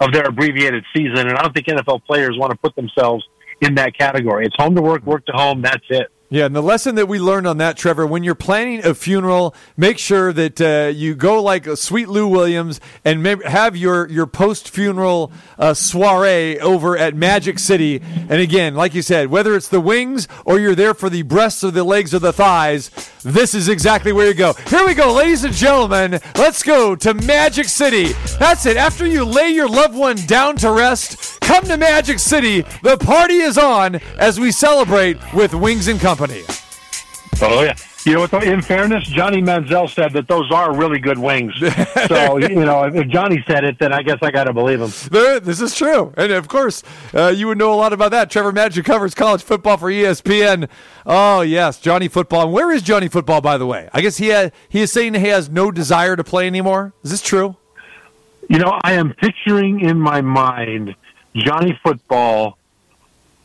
of 0.00 0.12
their 0.12 0.24
abbreviated 0.24 0.84
season. 0.94 1.28
And 1.28 1.32
I 1.32 1.42
don't 1.42 1.54
think 1.54 1.66
NFL 1.66 2.04
players 2.04 2.36
want 2.38 2.50
to 2.52 2.58
put 2.58 2.74
themselves 2.74 3.24
in 3.60 3.74
that 3.76 3.96
category. 3.96 4.46
It's 4.46 4.56
home 4.58 4.74
to 4.74 4.82
work, 4.82 5.04
work 5.04 5.24
to 5.26 5.32
home. 5.32 5.62
That's 5.62 5.84
it. 5.90 6.08
Yeah, 6.30 6.44
and 6.44 6.54
the 6.54 6.62
lesson 6.62 6.96
that 6.96 7.08
we 7.08 7.18
learned 7.18 7.46
on 7.46 7.56
that, 7.56 7.78
Trevor, 7.78 8.06
when 8.06 8.22
you're 8.22 8.34
planning 8.34 8.84
a 8.84 8.92
funeral, 8.92 9.54
make 9.78 9.96
sure 9.96 10.30
that 10.34 10.60
uh, 10.60 10.92
you 10.94 11.14
go 11.14 11.42
like 11.42 11.66
a 11.66 11.74
sweet 11.74 12.06
Lou 12.06 12.28
Williams 12.28 12.80
and 13.02 13.24
have 13.44 13.74
your 13.74 14.06
your 14.10 14.26
post 14.26 14.68
funeral 14.68 15.32
uh, 15.58 15.72
soiree 15.72 16.60
over 16.60 16.98
at 16.98 17.14
Magic 17.14 17.58
City. 17.58 18.02
And 18.28 18.42
again, 18.42 18.74
like 18.74 18.92
you 18.92 19.00
said, 19.00 19.28
whether 19.28 19.56
it's 19.56 19.68
the 19.68 19.80
wings 19.80 20.28
or 20.44 20.60
you're 20.60 20.74
there 20.74 20.92
for 20.92 21.08
the 21.08 21.22
breasts 21.22 21.64
or 21.64 21.70
the 21.70 21.82
legs 21.82 22.12
or 22.12 22.18
the 22.18 22.34
thighs, 22.34 22.90
this 23.22 23.54
is 23.54 23.70
exactly 23.70 24.12
where 24.12 24.28
you 24.28 24.34
go. 24.34 24.52
Here 24.66 24.86
we 24.86 24.92
go, 24.92 25.14
ladies 25.14 25.44
and 25.44 25.54
gentlemen. 25.54 26.20
Let's 26.34 26.62
go 26.62 26.94
to 26.94 27.14
Magic 27.14 27.70
City. 27.70 28.12
That's 28.38 28.66
it. 28.66 28.76
After 28.76 29.06
you 29.06 29.24
lay 29.24 29.48
your 29.48 29.68
loved 29.68 29.94
one 29.94 30.16
down 30.26 30.56
to 30.56 30.72
rest, 30.72 31.40
come 31.40 31.64
to 31.64 31.78
Magic 31.78 32.18
City. 32.18 32.66
The 32.82 32.98
party 32.98 33.36
is 33.36 33.56
on 33.56 33.94
as 34.18 34.38
we 34.38 34.52
celebrate 34.52 35.16
with 35.32 35.54
Wings 35.54 35.88
and 35.88 35.98
Company. 35.98 36.17
Oh 37.40 37.62
yeah. 37.62 37.74
You 38.04 38.14
know 38.14 38.24
in 38.40 38.62
fairness, 38.62 39.06
Johnny 39.06 39.42
Manziel 39.42 39.88
said 39.88 40.12
that 40.14 40.28
those 40.28 40.50
are 40.50 40.74
really 40.74 40.98
good 40.98 41.18
wings. 41.18 41.54
So 42.08 42.38
you 42.38 42.64
know, 42.64 42.84
if 42.84 43.08
Johnny 43.08 43.44
said 43.46 43.64
it, 43.64 43.78
then 43.78 43.92
I 43.92 44.02
guess 44.02 44.18
I 44.22 44.30
got 44.30 44.44
to 44.44 44.52
believe 44.54 44.80
him. 44.80 44.90
This 45.10 45.60
is 45.60 45.74
true, 45.74 46.14
and 46.16 46.32
of 46.32 46.48
course, 46.48 46.82
uh, 47.12 47.28
you 47.28 47.48
would 47.48 47.58
know 47.58 47.72
a 47.72 47.76
lot 47.76 47.92
about 47.92 48.12
that. 48.12 48.30
Trevor 48.30 48.52
Matich 48.52 48.82
covers 48.84 49.14
college 49.14 49.42
football 49.42 49.76
for 49.76 49.90
ESPN. 49.90 50.68
Oh 51.04 51.42
yes, 51.42 51.78
Johnny 51.80 52.08
Football. 52.08 52.44
And 52.44 52.52
where 52.52 52.70
is 52.72 52.82
Johnny 52.82 53.08
Football, 53.08 53.40
by 53.42 53.58
the 53.58 53.66
way? 53.66 53.90
I 53.92 54.00
guess 54.00 54.16
he 54.16 54.30
ha- 54.30 54.50
he 54.68 54.80
is 54.80 54.90
saying 54.90 55.14
he 55.14 55.26
has 55.26 55.50
no 55.50 55.70
desire 55.70 56.16
to 56.16 56.24
play 56.24 56.46
anymore. 56.46 56.94
Is 57.02 57.10
this 57.10 57.22
true? 57.22 57.56
You 58.48 58.58
know, 58.58 58.78
I 58.82 58.94
am 58.94 59.12
picturing 59.12 59.80
in 59.80 59.98
my 59.98 60.22
mind 60.22 60.94
Johnny 61.36 61.78
Football 61.82 62.57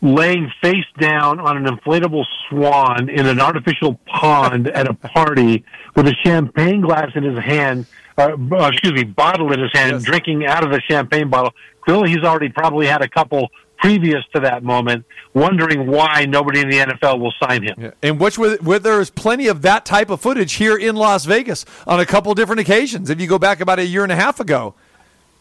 laying 0.04 0.52
face 0.62 0.86
down 1.00 1.40
on 1.40 1.56
an 1.58 1.66
inflatable 1.66 2.26
swan 2.50 3.10
in 3.10 3.26
an 3.26 3.40
artificial 3.40 3.98
pond 4.06 4.68
at 4.68 4.86
a 4.88 4.94
party 4.94 5.64
with 5.96 6.06
a 6.08 6.14
champagne 6.24 6.82
glass 6.82 7.10
in 7.16 7.24
his 7.24 7.40
hand, 7.40 7.86
uh, 8.18 8.36
uh, 8.52 8.68
excuse 8.72 8.92
me, 8.94 9.04
bottle 9.06 9.52
in 9.54 9.60
his 9.62 9.72
hand, 9.74 9.94
Yes. 9.94 10.04
drinking 10.04 10.46
out 10.46 10.64
of 10.66 10.72
the 10.72 10.82
champagne 10.90 11.30
bottle. 11.30 11.54
Clearly, 11.82 12.10
he's 12.10 12.24
already 12.24 12.50
probably 12.50 12.86
had 12.86 13.02
a 13.02 13.08
couple 13.08 13.50
previous 13.78 14.24
to 14.36 14.42
that 14.42 14.62
moment, 14.64 15.06
wondering 15.34 15.88
why 15.88 16.26
nobody 16.28 16.60
in 16.60 16.70
the 16.70 16.80
NFL 16.80 17.20
will 17.20 17.34
sign 17.42 17.64
him. 17.64 17.94
And 18.02 18.20
which 18.20 18.38
where, 18.38 18.58
where 18.58 18.80
there's 18.80 19.10
plenty 19.10 19.48
of 19.48 19.62
that 19.62 19.86
type 19.86 20.10
of 20.10 20.20
footage 20.22 20.54
here 20.54 20.78
in 20.78 20.96
Las 20.98 21.24
Vegas 21.26 21.66
on 21.88 22.00
a 22.02 22.06
couple 22.06 22.34
different 22.34 22.60
occasions. 22.60 23.10
If 23.10 23.20
you 23.22 23.28
go 23.28 23.40
back 23.40 23.62
about 23.62 23.80
a 23.80 23.86
year 23.86 24.04
and 24.04 24.12
a 24.12 24.16
half 24.18 24.40
ago, 24.42 24.76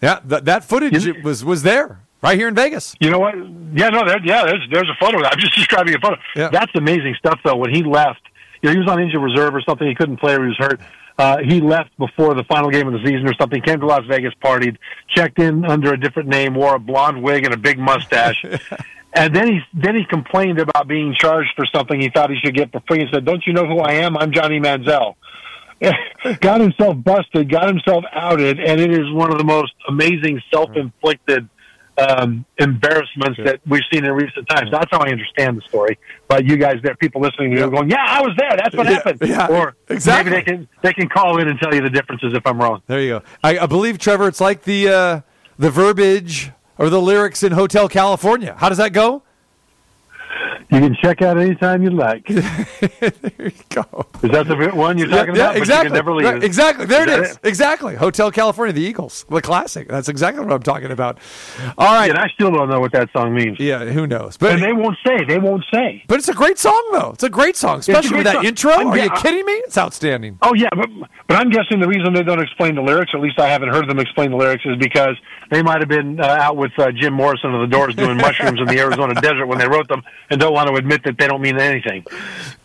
yeah, 0.01 0.21
th- 0.29 0.45
that 0.45 0.65
footage 0.65 1.23
was 1.25 1.45
was 1.45 1.63
there 1.65 2.01
right 2.23 2.39
here 2.39 2.49
in 2.49 2.55
Vegas. 2.55 2.95
You 3.01 3.11
know 3.11 3.19
what? 3.19 3.35
Yeah, 3.37 3.89
no, 3.89 4.07
there, 4.07 4.25
yeah, 4.25 4.45
there's 4.45 4.67
there's 4.71 4.89
a 4.89 4.97
photo. 5.05 5.25
I'm 5.25 5.39
just 5.39 5.55
describing 5.57 5.95
a 5.95 6.01
photo. 6.01 6.17
Yeah. 6.37 6.49
That's 6.49 6.73
amazing 6.75 7.17
stuff, 7.19 7.41
though. 7.45 7.57
When 7.57 7.75
he 7.75 7.83
left, 7.83 8.21
you 8.63 8.69
know, 8.69 8.73
he 8.73 8.79
was 8.79 8.89
on 8.89 9.01
injured 9.03 9.23
reserve 9.23 9.55
or 9.55 9.63
something. 9.63 9.87
He 9.87 9.95
couldn't 9.95 10.19
play 10.19 10.35
or 10.35 10.43
he 10.43 10.49
was 10.49 10.59
hurt. 10.59 10.81
Uh, 11.19 11.39
he 11.47 11.61
left 11.61 11.91
before 11.99 12.35
the 12.35 12.45
final 12.45 12.71
game 12.71 12.87
of 12.87 12.95
the 12.95 13.01
season 13.01 13.29
or 13.29 13.35
something. 13.35 13.61
Came 13.61 13.81
to 13.81 13.87
Las 13.87 14.03
Vegas, 14.09 14.33
partied, 14.43 14.79
checked 15.09 15.39
in 15.39 15.65
under 15.65 15.93
a 15.93 16.01
different 16.01 16.29
name, 16.29 16.55
wore 16.55 16.75
a 16.75 16.79
blonde 16.79 17.23
wig 17.23 17.45
and 17.45 17.53
a 17.53 17.59
big 17.59 17.79
mustache. 17.79 18.45
And 19.15 19.37
then 19.37 19.47
he 19.47 19.61
then 19.75 19.95
he 19.95 20.05
complained 20.09 20.59
about 20.59 20.89
being 20.89 21.15
charged 21.15 21.51
for 21.55 21.67
something 21.67 22.01
he 22.01 22.09
thought 22.09 22.31
he 22.31 22.39
should 22.43 22.55
get 22.55 22.73
for 22.73 22.81
free. 22.89 23.01
He 23.01 23.07
said, 23.13 23.27
"Don't 23.27 23.47
you 23.47 23.53
know 23.53 23.67
who 23.67 23.79
I 23.79 23.93
am? 23.93 24.17
I'm 24.17 24.33
Johnny 24.33 24.59
Manziel." 24.59 25.17
got 26.41 26.61
himself 26.61 26.97
busted, 27.03 27.51
got 27.51 27.69
himself 27.69 28.05
outed, 28.13 28.59
and 28.61 28.81
it 28.81 28.91
is 28.91 29.13
one 29.13 29.31
of 29.31 29.39
the 29.39 29.45
most 29.45 29.75
amazing 29.89 30.41
self-inflicted 30.53 31.49
um, 31.99 32.45
embarrassments 32.59 33.39
that 33.45 33.61
we've 33.67 33.83
seen 33.93 34.05
in 34.05 34.13
recent 34.13 34.49
times. 34.49 34.71
That's 34.71 34.91
how 34.91 34.99
I 35.01 35.11
understand 35.11 35.57
the 35.59 35.63
story. 35.63 35.99
But 36.29 36.45
you 36.47 36.57
guys, 36.57 36.77
there, 36.83 36.95
people 36.95 37.21
listening, 37.21 37.53
you're 37.53 37.69
going, 37.71 37.91
"Yeah, 37.91 38.05
I 38.05 38.23
was 38.23 38.35
there. 38.39 38.57
That's 38.57 38.75
what 38.75 38.87
Yeah, 38.87 38.93
happened." 38.95 39.19
yeah, 39.23 39.47
or 39.49 39.77
exactly. 39.89 40.31
maybe 40.33 40.45
they 40.45 40.51
can 40.51 40.69
they 40.83 40.93
can 40.93 41.09
call 41.09 41.39
in 41.39 41.49
and 41.49 41.59
tell 41.59 41.75
you 41.75 41.83
the 41.83 41.91
differences 41.91 42.33
if 42.35 42.47
I'm 42.47 42.59
wrong. 42.61 42.83
There 42.87 43.01
you 43.01 43.09
go. 43.19 43.23
I, 43.45 43.59
I 43.59 43.67
believe 43.67 43.99
Trevor. 43.99 44.29
It's 44.29 44.41
like 44.41 44.63
the 44.63 44.89
uh, 44.89 45.21
the 45.59 45.71
verbiage 45.71 46.51
or 46.79 46.89
the 46.89 47.01
lyrics 47.01 47.43
in 47.43 47.53
Hotel 47.53 47.89
California. 47.89 48.55
How 48.59 48.69
does 48.69 48.79
that 48.79 48.93
go? 48.93 49.23
You 50.73 50.81
can 50.81 50.97
check 51.03 51.21
out 51.21 51.39
anytime 51.39 51.83
you 51.83 51.91
like. 51.91 52.27
There 53.03 53.47
you 53.47 53.53
go. 53.71 54.07
Is 54.23 54.31
that 54.31 54.47
the 54.47 54.71
one 54.75 54.97
you're 54.97 55.09
talking 55.09 55.35
yeah, 55.35 55.51
about? 55.51 55.57
exactly. 55.57 55.67
But 55.67 55.69
you 55.69 55.83
can 55.85 55.93
never 55.93 56.13
leave. 56.15 56.27
Right, 56.27 56.45
exactly. 56.45 56.87
There 56.87 57.23
Is 57.23 57.33
it. 57.33 57.39
Exactly. 57.43 57.95
Hotel 57.95 58.31
California, 58.31 58.73
the 58.73 58.81
Eagles, 58.81 59.27
the 59.29 59.43
classic. 59.43 59.89
That's 59.89 60.09
exactly 60.09 60.45
what 60.45 60.53
I'm 60.53 60.63
talking 60.63 60.91
about. 60.91 61.19
All 61.77 61.95
right. 61.95 62.11
And 62.11 62.19
I 62.19 62.29
still 62.29 62.51
don't 62.51 62.69
know 62.69 62.81
what 62.81 62.93
that 62.93 63.11
song 63.13 63.35
means. 63.35 63.59
Yeah, 63.59 63.85
who 63.85 64.07
knows? 64.07 64.37
But 64.37 64.53
And 64.53 64.63
they 64.63 64.73
won't 64.73 64.97
say. 65.07 65.25
They 65.27 65.39
won't 65.39 65.65
say. 65.73 66.05
but 66.07 66.19
it's 66.19 66.29
a 66.29 66.35
great 66.35 66.59
song 66.59 66.89
though. 66.93 67.11
It's 67.11 67.25
a 67.25 67.31
great 67.31 67.57
song, 67.57 67.81
especially 67.81 68.19
with 68.19 68.27
that 68.27 68.37
song. 68.37 68.45
intro. 68.45 68.73
I'm 68.73 68.89
Are 68.89 68.99
you 68.99 69.11
kidding 69.11 69.45
me? 69.45 69.53
It's 69.53 69.77
outstanding. 69.79 70.39
Oh 70.43 70.55
yeah, 70.55 70.71
but 70.75 70.89
but 71.27 71.37
I'm 71.37 71.51
guessing 71.51 71.81
the 71.81 71.89
reason 71.89 72.15
they 72.15 72.23
don't 72.23 72.43
explain 72.43 72.75
the 72.75 72.83
lyrics, 72.83 73.13
or 73.15 73.19
at 73.19 73.23
least 73.23 73.39
I 73.39 73.49
haven't 73.49 73.71
heard 73.71 73.89
them 73.89 73.99
explain 73.99 74.31
the 74.31 74.37
lyrics, 74.37 74.65
is 74.65 74.77
because 74.79 75.17
they 75.51 75.63
might 75.63 75.81
have 75.81 75.89
been 75.89 76.21
uh, 76.21 76.25
out 76.25 76.57
with 76.57 76.73
uh, 76.79 76.93
Jim 76.93 77.13
Morrison 77.15 77.55
of 77.55 77.61
the 77.61 77.67
Doors 77.67 77.95
doing 77.95 78.17
mushrooms 78.27 78.61
in 78.61 78.67
the 78.67 78.79
Arizona 78.79 79.15
desert 79.21 79.47
when 79.47 79.59
they 79.59 79.69
wrote 79.69 79.89
them, 79.89 80.03
and 80.31 80.41
don't 80.41 80.53
want 80.65 80.77
to 80.77 80.77
admit 80.81 81.03
that 81.05 81.19
they 81.19 81.27
don't 81.27 81.43
mean 81.43 81.59
anything. 81.59 82.05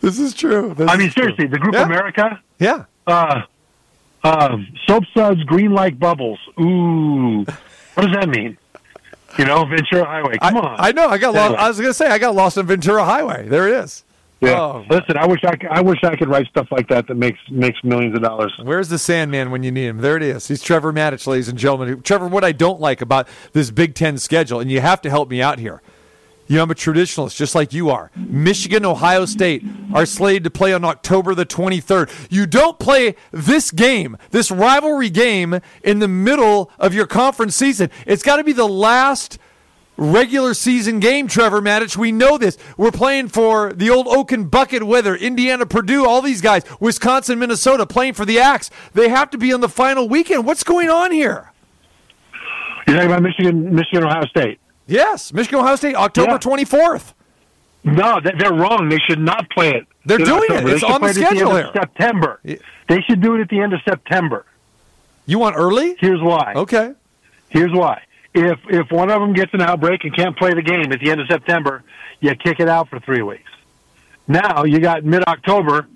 This 0.00 0.18
is 0.18 0.34
true. 0.34 0.74
This 0.74 0.88
I 0.90 0.96
mean, 0.96 1.08
is 1.08 1.14
true. 1.14 1.24
seriously, 1.24 1.46
the 1.46 1.58
group 1.58 1.74
Yeah. 1.74 1.82
America, 1.84 2.40
Yeah. 2.58 2.84
uh, 3.06 3.42
uh, 4.24 4.56
soap 4.86 5.04
suds, 5.16 5.42
green 5.44 5.72
like 5.72 5.98
bubbles. 5.98 6.38
Ooh, 6.60 7.44
what 7.94 8.06
does 8.06 8.12
that 8.14 8.28
mean? 8.28 8.56
You 9.38 9.44
know, 9.44 9.64
Ventura 9.64 10.04
Highway. 10.04 10.36
I, 10.40 10.50
Come 10.50 10.56
on. 10.58 10.76
I 10.78 10.92
know. 10.92 11.08
I 11.08 11.18
got 11.18 11.34
lost. 11.34 11.56
I 11.58 11.68
was 11.68 11.78
gonna 11.80 11.94
say 11.94 12.06
I 12.08 12.18
got 12.18 12.34
lost 12.34 12.56
on 12.58 12.66
Ventura 12.66 13.04
Highway. 13.04 13.46
There 13.48 13.68
it 13.68 13.74
is. 13.84 14.04
Yeah. 14.40 14.60
Oh, 14.60 14.84
Listen, 14.88 15.16
I 15.16 15.26
wish 15.26 15.40
I, 15.44 15.56
could, 15.56 15.68
I 15.68 15.80
wish 15.80 15.98
I 16.04 16.14
could 16.14 16.28
write 16.28 16.46
stuff 16.46 16.68
like 16.70 16.88
that 16.88 17.08
that 17.08 17.16
makes 17.16 17.38
makes 17.50 17.82
millions 17.82 18.14
of 18.16 18.22
dollars. 18.22 18.52
Where's 18.62 18.88
the 18.88 18.98
Sandman 18.98 19.50
when 19.50 19.62
you 19.64 19.70
need 19.72 19.86
him? 19.86 19.98
There 19.98 20.16
it 20.16 20.22
is. 20.22 20.46
He's 20.48 20.62
Trevor 20.62 20.92
Matich, 20.92 21.26
ladies 21.26 21.48
and 21.48 21.58
gentlemen. 21.58 22.02
Trevor, 22.02 22.28
what 22.28 22.44
I 22.44 22.52
don't 22.52 22.80
like 22.80 23.00
about 23.00 23.26
this 23.52 23.70
Big 23.70 23.94
Ten 23.94 24.16
schedule, 24.16 24.60
and 24.60 24.70
you 24.70 24.80
have 24.80 25.00
to 25.02 25.10
help 25.10 25.28
me 25.28 25.42
out 25.42 25.58
here. 25.58 25.82
You 26.48 26.56
know, 26.56 26.62
I'm 26.62 26.70
a 26.70 26.74
traditionalist, 26.74 27.36
just 27.36 27.54
like 27.54 27.74
you 27.74 27.90
are. 27.90 28.10
Michigan, 28.16 28.86
Ohio 28.86 29.26
State 29.26 29.62
are 29.92 30.06
slated 30.06 30.44
to 30.44 30.50
play 30.50 30.72
on 30.72 30.82
October 30.82 31.34
the 31.34 31.44
23rd. 31.44 32.10
You 32.30 32.46
don't 32.46 32.78
play 32.78 33.16
this 33.32 33.70
game, 33.70 34.16
this 34.30 34.50
rivalry 34.50 35.10
game, 35.10 35.60
in 35.84 35.98
the 35.98 36.08
middle 36.08 36.70
of 36.78 36.94
your 36.94 37.06
conference 37.06 37.54
season. 37.54 37.90
It's 38.06 38.22
got 38.22 38.36
to 38.36 38.44
be 38.44 38.52
the 38.52 38.66
last 38.66 39.38
regular 39.98 40.54
season 40.54 41.00
game, 41.00 41.28
Trevor 41.28 41.60
Matich. 41.60 41.98
We 41.98 42.12
know 42.12 42.38
this. 42.38 42.56
We're 42.78 42.92
playing 42.92 43.28
for 43.28 43.74
the 43.74 43.90
old 43.90 44.08
Oaken 44.08 44.44
Bucket 44.44 44.84
weather, 44.84 45.14
Indiana, 45.14 45.66
Purdue, 45.66 46.06
all 46.06 46.22
these 46.22 46.40
guys, 46.40 46.62
Wisconsin, 46.80 47.38
Minnesota, 47.38 47.84
playing 47.84 48.14
for 48.14 48.24
the 48.24 48.38
Axe. 48.38 48.70
They 48.94 49.10
have 49.10 49.28
to 49.30 49.38
be 49.38 49.52
on 49.52 49.60
the 49.60 49.68
final 49.68 50.08
weekend. 50.08 50.46
What's 50.46 50.64
going 50.64 50.88
on 50.88 51.12
here? 51.12 51.52
You're 52.86 52.96
talking 52.96 53.10
about 53.10 53.22
Michigan, 53.22 53.74
Michigan, 53.74 54.04
Ohio 54.04 54.24
State. 54.26 54.60
Yes, 54.88 55.32
Michigan, 55.32 55.60
Ohio 55.60 55.76
State, 55.76 55.94
October 55.94 56.32
Yeah. 56.32 56.38
24th. 56.38 57.12
No, 57.84 58.18
they- 58.20 58.32
they're 58.38 58.52
wrong. 58.52 58.88
They 58.88 58.98
should 59.08 59.20
not 59.20 59.48
play 59.50 59.70
it. 59.74 59.86
They're 60.04 60.18
in 60.18 60.24
doing 60.24 60.42
it. 60.44 60.50
October. 60.52 60.70
It's 60.74 60.82
on 60.82 60.92
the 60.94 60.98
play 61.00 61.10
it 61.10 61.16
at 61.18 61.24
schedule 61.26 61.54
here. 61.56 61.70
September. 61.72 62.40
They 62.88 63.00
should 63.02 63.20
do 63.20 63.36
it 63.36 63.40
at 63.42 63.48
the 63.50 63.60
end 63.60 63.72
of 63.74 63.80
September. 63.86 64.44
You 65.26 65.38
want 65.38 65.56
early? 65.56 65.94
Here's 66.00 66.20
why. 66.22 66.54
Okay. 66.56 66.92
Here's 67.50 67.72
why. 67.72 68.02
If 68.34 68.58
if 68.68 68.90
one 68.90 69.10
of 69.10 69.20
them 69.20 69.32
gets 69.34 69.52
an 69.54 69.60
outbreak 69.60 70.04
and 70.04 70.14
can't 70.16 70.36
play 70.36 70.52
the 70.54 70.62
game 70.62 70.90
at 70.92 71.00
the 71.00 71.10
end 71.10 71.20
of 71.20 71.26
September, 71.28 71.82
you 72.20 72.34
kick 72.34 72.60
it 72.60 72.68
out 72.68 72.88
for 72.88 72.98
three 73.00 73.22
weeks. 73.22 73.50
Now 74.26 74.64
you 74.64 74.78
got 74.80 75.04
mid 75.04 75.24
October, 75.24 75.86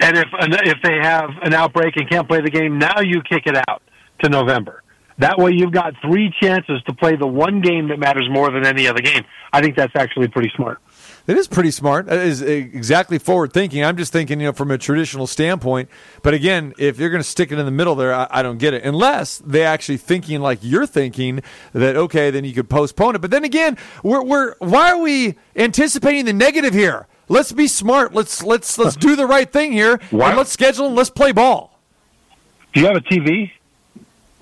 and 0.00 0.18
if 0.18 0.28
if 0.40 0.82
they 0.82 0.98
have 1.00 1.30
an 1.42 1.54
outbreak 1.54 1.96
and 1.96 2.08
can't 2.08 2.26
play 2.28 2.40
the 2.40 2.50
game, 2.50 2.78
now 2.78 3.00
you 3.00 3.20
kick 3.22 3.46
it 3.46 3.56
out 3.68 3.82
to 4.22 4.28
November. 4.28 4.82
That 5.18 5.38
way, 5.38 5.52
you've 5.54 5.72
got 5.72 5.94
three 6.02 6.32
chances 6.42 6.82
to 6.86 6.94
play 6.94 7.16
the 7.16 7.26
one 7.26 7.62
game 7.62 7.88
that 7.88 7.98
matters 7.98 8.28
more 8.30 8.50
than 8.50 8.66
any 8.66 8.86
other 8.86 9.00
game. 9.00 9.24
I 9.50 9.62
think 9.62 9.74
that's 9.74 9.96
actually 9.96 10.28
pretty 10.28 10.52
smart. 10.54 10.78
It 11.26 11.38
is 11.38 11.48
pretty 11.48 11.70
smart. 11.70 12.08
It 12.08 12.20
is 12.20 12.42
exactly 12.42 13.18
forward 13.18 13.52
thinking. 13.52 13.82
I'm 13.82 13.96
just 13.96 14.12
thinking, 14.12 14.40
you 14.40 14.46
know, 14.46 14.52
from 14.52 14.70
a 14.70 14.78
traditional 14.78 15.26
standpoint. 15.26 15.88
But 16.22 16.34
again, 16.34 16.74
if 16.78 16.98
you're 16.98 17.08
going 17.10 17.22
to 17.22 17.28
stick 17.28 17.50
it 17.50 17.58
in 17.58 17.64
the 17.64 17.72
middle 17.72 17.94
there, 17.94 18.14
I, 18.14 18.28
I, 18.30 18.42
don't 18.42 18.58
get 18.58 18.74
it. 18.74 18.84
Unless 18.84 19.38
they 19.38 19.64
actually 19.64 19.96
thinking 19.96 20.40
like 20.40 20.58
you're 20.60 20.86
thinking 20.86 21.42
that 21.72 21.96
okay, 21.96 22.30
then 22.30 22.44
you 22.44 22.52
could 22.52 22.68
postpone 22.68 23.16
it. 23.16 23.20
But 23.20 23.30
then 23.30 23.44
again, 23.44 23.78
we're, 24.02 24.22
we're 24.22 24.54
why 24.58 24.92
are 24.92 24.98
we 24.98 25.36
anticipating 25.56 26.26
the 26.26 26.32
negative 26.32 26.74
here? 26.74 27.08
Let's 27.28 27.50
be 27.50 27.66
smart. 27.66 28.14
Let's 28.14 28.42
let's 28.42 28.78
let's 28.78 28.96
do 28.96 29.16
the 29.16 29.26
right 29.26 29.50
thing 29.50 29.72
here. 29.72 29.98
Why? 30.10 30.28
And 30.28 30.38
let's 30.38 30.52
schedule 30.52 30.86
and 30.86 30.94
let's 30.94 31.10
play 31.10 31.32
ball. 31.32 31.80
Do 32.72 32.80
you 32.80 32.86
have 32.86 32.96
a 32.96 33.00
TV? 33.00 33.50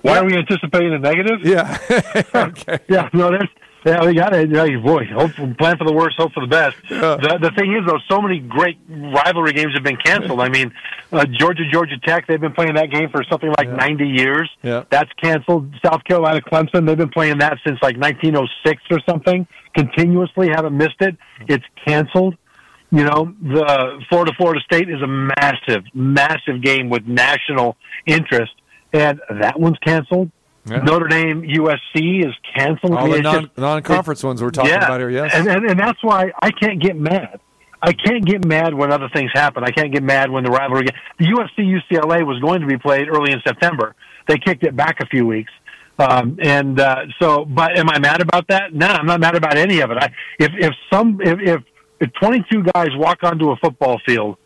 Why 0.05 0.19
are 0.19 0.25
we 0.25 0.37
anticipating 0.37 0.91
the 0.91 0.99
negative? 0.99 1.39
Yeah. 1.43 1.77
okay. 2.35 2.79
Yeah. 2.87 3.09
No, 3.13 3.29
there's 3.29 3.49
yeah, 3.85 4.03
we 4.03 4.15
got 4.15 4.33
it. 4.33 4.49
Yeah, 4.49 4.65
boy, 4.79 5.05
hope, 5.05 5.33
plan 5.59 5.77
for 5.77 5.85
the 5.85 5.93
worst, 5.93 6.17
hope 6.17 6.33
for 6.33 6.41
the 6.41 6.47
best. 6.47 6.75
Yeah. 6.89 7.17
The, 7.17 7.37
the 7.39 7.51
thing 7.55 7.71
is, 7.71 7.85
though, 7.85 7.99
so 8.09 8.19
many 8.19 8.39
great 8.39 8.79
rivalry 8.89 9.53
games 9.53 9.75
have 9.75 9.83
been 9.83 9.97
canceled. 9.97 10.41
I 10.41 10.49
mean, 10.49 10.73
uh, 11.11 11.25
Georgia, 11.25 11.61
Georgia 11.71 11.99
Tech, 11.99 12.25
they've 12.25 12.41
been 12.41 12.53
playing 12.53 12.73
that 12.75 12.89
game 12.89 13.09
for 13.11 13.23
something 13.29 13.49
like 13.49 13.67
yeah. 13.67 13.75
90 13.75 14.07
years. 14.07 14.49
Yeah. 14.63 14.85
That's 14.89 15.11
canceled. 15.21 15.71
South 15.85 16.03
Carolina, 16.03 16.41
Clemson, 16.41 16.87
they've 16.87 16.97
been 16.97 17.09
playing 17.09 17.37
that 17.39 17.59
since 17.63 17.77
like 17.83 17.95
1906 17.97 18.81
or 18.89 18.99
something, 19.07 19.45
continuously, 19.75 20.49
haven't 20.49 20.75
missed 20.75 21.01
it. 21.01 21.15
It's 21.47 21.65
canceled. 21.85 22.35
You 22.89 23.03
know, 23.03 23.35
the 23.39 24.03
Florida, 24.09 24.31
Florida 24.35 24.61
State 24.61 24.89
is 24.89 25.01
a 25.03 25.07
massive, 25.07 25.83
massive 25.93 26.63
game 26.63 26.89
with 26.89 27.05
national 27.05 27.77
interest, 28.07 28.53
and 28.95 29.21
that 29.41 29.59
one's 29.59 29.77
canceled. 29.79 30.31
Yeah. 30.67 30.77
Notre 30.77 31.07
Dame 31.07 31.43
USC 31.43 32.25
is 32.25 32.33
canceled. 32.55 32.93
All 32.93 33.09
the 33.09 33.21
non, 33.21 33.51
non-conference 33.55 34.23
ones 34.23 34.41
we're 34.41 34.49
talking 34.49 34.71
yeah. 34.71 34.85
about 34.85 34.99
here, 34.99 35.11
yes. 35.11 35.31
And, 35.33 35.47
and, 35.47 35.69
and 35.69 35.79
that's 35.79 36.03
why 36.03 36.31
I 36.41 36.49
can't 36.51 36.81
get 36.81 36.95
mad. 36.95 37.39
I 37.81 37.93
can't 37.93 38.25
get 38.25 38.43
mad 38.45 38.73
when 38.73 38.91
other 38.91 39.09
things 39.13 39.29
happen. 39.33 39.63
I 39.63 39.69
can't 39.69 39.91
get 39.91 40.01
mad 40.01 40.31
when 40.31 40.43
the 40.43 40.49
rivalry. 40.49 40.85
Gets, 40.85 40.97
The 41.19 41.25
USC 41.25 41.81
UCLA 41.81 42.25
was 42.25 42.39
going 42.39 42.61
to 42.61 42.67
be 42.67 42.77
played 42.77 43.07
early 43.09 43.31
in 43.31 43.41
September. 43.45 43.95
They 44.27 44.39
kicked 44.39 44.63
it 44.63 44.75
back 44.75 45.01
a 45.01 45.05
few 45.05 45.27
weeks. 45.27 45.51
Um, 45.99 46.39
and 46.41 46.79
uh, 46.79 47.05
so, 47.21 47.45
but 47.45 47.77
am 47.77 47.89
I 47.89 47.99
mad 47.99 48.21
about 48.21 48.47
that? 48.47 48.73
No, 48.73 48.87
I'm 48.87 49.05
not 49.05 49.19
mad 49.19 49.35
about 49.35 49.55
any 49.55 49.81
of 49.81 49.91
it. 49.91 49.97
I, 49.97 50.11
if 50.39 50.51
if 50.57 50.73
some 50.91 51.21
if, 51.21 51.39
if 51.39 51.63
if 52.01 52.11
22 52.13 52.63
guys 52.73 52.89
walk 52.95 53.19
onto 53.23 53.51
a 53.51 53.55
football 53.57 54.01
field 54.05 54.37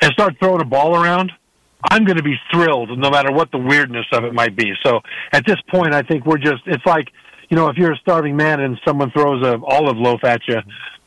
and 0.00 0.12
start 0.12 0.34
throwing 0.38 0.60
a 0.60 0.64
ball 0.64 0.94
around, 0.94 1.32
I'm 1.82 2.04
going 2.04 2.16
to 2.16 2.22
be 2.22 2.36
thrilled 2.52 2.96
no 2.98 3.10
matter 3.10 3.32
what 3.32 3.50
the 3.50 3.58
weirdness 3.58 4.06
of 4.12 4.24
it 4.24 4.34
might 4.34 4.56
be. 4.56 4.72
So 4.84 5.00
at 5.32 5.44
this 5.46 5.56
point, 5.70 5.94
I 5.94 6.02
think 6.02 6.26
we're 6.26 6.38
just, 6.38 6.62
it's 6.66 6.84
like, 6.84 7.08
you 7.48 7.56
know, 7.56 7.68
if 7.68 7.76
you're 7.76 7.92
a 7.92 7.96
starving 7.96 8.36
man 8.36 8.60
and 8.60 8.78
someone 8.86 9.10
throws 9.10 9.44
an 9.46 9.62
olive 9.66 9.96
loaf 9.96 10.22
at 10.24 10.40
you, 10.46 10.58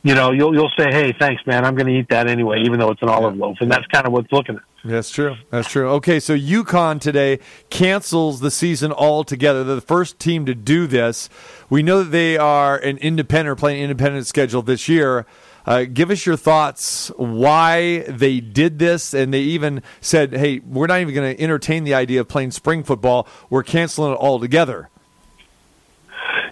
you 0.02 0.14
know, 0.14 0.32
you'll, 0.32 0.54
you'll 0.54 0.72
say, 0.78 0.88
Hey, 0.90 1.14
thanks, 1.18 1.42
man. 1.46 1.64
I'm 1.64 1.74
going 1.74 1.86
to 1.86 1.94
eat 1.94 2.08
that 2.10 2.28
anyway, 2.28 2.62
even 2.64 2.78
though 2.78 2.90
it's 2.90 3.00
an 3.02 3.08
olive 3.08 3.36
loaf. 3.36 3.56
And 3.60 3.70
that's 3.70 3.86
kind 3.86 4.06
of 4.06 4.12
what's 4.12 4.30
looking 4.30 4.56
at. 4.56 4.62
That's 4.84 5.08
true. 5.08 5.36
That's 5.50 5.70
true. 5.70 5.88
Okay, 5.92 6.20
so 6.20 6.36
UConn 6.36 7.00
today 7.00 7.38
cancels 7.70 8.40
the 8.40 8.50
season 8.50 8.92
altogether. 8.92 9.64
They're 9.64 9.76
the 9.76 9.80
first 9.80 10.18
team 10.18 10.44
to 10.44 10.54
do 10.54 10.86
this. 10.86 11.30
We 11.70 11.82
know 11.82 12.04
that 12.04 12.10
they 12.10 12.36
are 12.36 12.76
an 12.76 12.98
independent, 12.98 13.58
playing 13.58 13.82
independent 13.82 14.26
schedule 14.26 14.60
this 14.60 14.86
year. 14.86 15.24
Uh, 15.66 15.84
give 15.84 16.10
us 16.10 16.26
your 16.26 16.36
thoughts 16.36 17.10
why 17.16 18.00
they 18.00 18.40
did 18.40 18.78
this, 18.78 19.14
and 19.14 19.32
they 19.32 19.40
even 19.40 19.82
said, 20.00 20.32
"Hey, 20.32 20.60
we're 20.60 20.86
not 20.86 21.00
even 21.00 21.14
going 21.14 21.36
to 21.36 21.42
entertain 21.42 21.84
the 21.84 21.94
idea 21.94 22.20
of 22.20 22.28
playing 22.28 22.50
spring 22.50 22.82
football. 22.82 23.26
We're 23.48 23.62
canceling 23.62 24.12
it 24.12 24.18
altogether." 24.18 24.90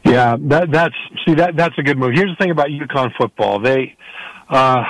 Yeah, 0.05 0.37
that, 0.41 0.71
that's 0.71 0.95
see 1.27 1.35
that 1.35 1.57
that's 1.57 1.75
a 1.79 1.83
good 1.83 1.99
move. 1.99 2.13
Here's 2.15 2.31
the 2.31 2.37
thing 2.43 2.51
about 2.51 2.69
UConn 2.69 3.13
football: 3.17 3.61
they 3.61 3.97
uh, 4.49 4.83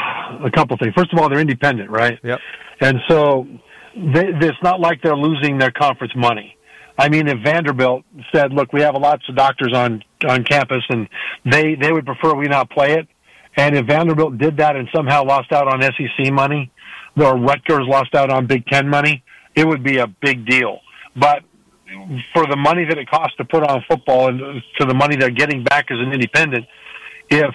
a 0.44 0.50
couple 0.50 0.76
things. 0.76 0.94
First 0.94 1.12
of 1.12 1.18
all, 1.18 1.28
they're 1.28 1.40
independent, 1.40 1.90
right? 1.90 2.18
Yep. 2.22 2.40
And 2.80 2.98
so 3.08 3.46
they, 3.94 4.26
it's 4.26 4.62
not 4.62 4.80
like 4.80 5.02
they're 5.02 5.16
losing 5.16 5.58
their 5.58 5.70
conference 5.70 6.12
money. 6.16 6.56
I 6.98 7.08
mean, 7.08 7.26
if 7.28 7.38
Vanderbilt 7.42 8.04
said, 8.34 8.52
"Look, 8.52 8.72
we 8.72 8.82
have 8.82 8.94
lots 8.94 9.28
of 9.28 9.36
doctors 9.36 9.72
on 9.74 10.02
on 10.28 10.44
campus, 10.44 10.82
and 10.88 11.08
they 11.44 11.74
they 11.74 11.92
would 11.92 12.06
prefer 12.06 12.34
we 12.34 12.46
not 12.48 12.70
play 12.70 12.92
it," 12.92 13.08
And 13.56 13.76
if 13.76 13.86
Vanderbilt 13.86 14.38
did 14.38 14.56
that 14.58 14.76
and 14.76 14.88
somehow 14.94 15.24
lost 15.24 15.52
out 15.52 15.68
on 15.68 15.82
SEC 15.82 16.32
money, 16.32 16.70
or 17.16 17.36
Rutgers 17.36 17.86
lost 17.86 18.14
out 18.14 18.30
on 18.30 18.46
Big 18.46 18.66
Ten 18.66 18.88
money, 18.88 19.22
it 19.54 19.66
would 19.66 19.82
be 19.82 19.98
a 19.98 20.06
big 20.06 20.46
deal. 20.46 20.80
But 21.14 21.42
for 22.32 22.46
the 22.46 22.56
money 22.56 22.86
that 22.86 22.96
it 22.96 23.10
costs 23.10 23.36
to 23.36 23.44
put 23.44 23.62
on 23.62 23.84
football 23.88 24.28
and 24.28 24.62
to 24.78 24.86
the 24.86 24.94
money 24.94 25.16
they're 25.16 25.30
getting 25.30 25.62
back 25.62 25.90
as 25.90 25.98
an 25.98 26.12
independent, 26.12 26.64
if 27.28 27.54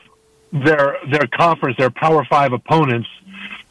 their 0.51 0.97
their 1.12 1.27
conference, 1.36 1.75
their 1.77 1.89
Power 1.89 2.25
Five 2.29 2.53
opponents 2.53 3.07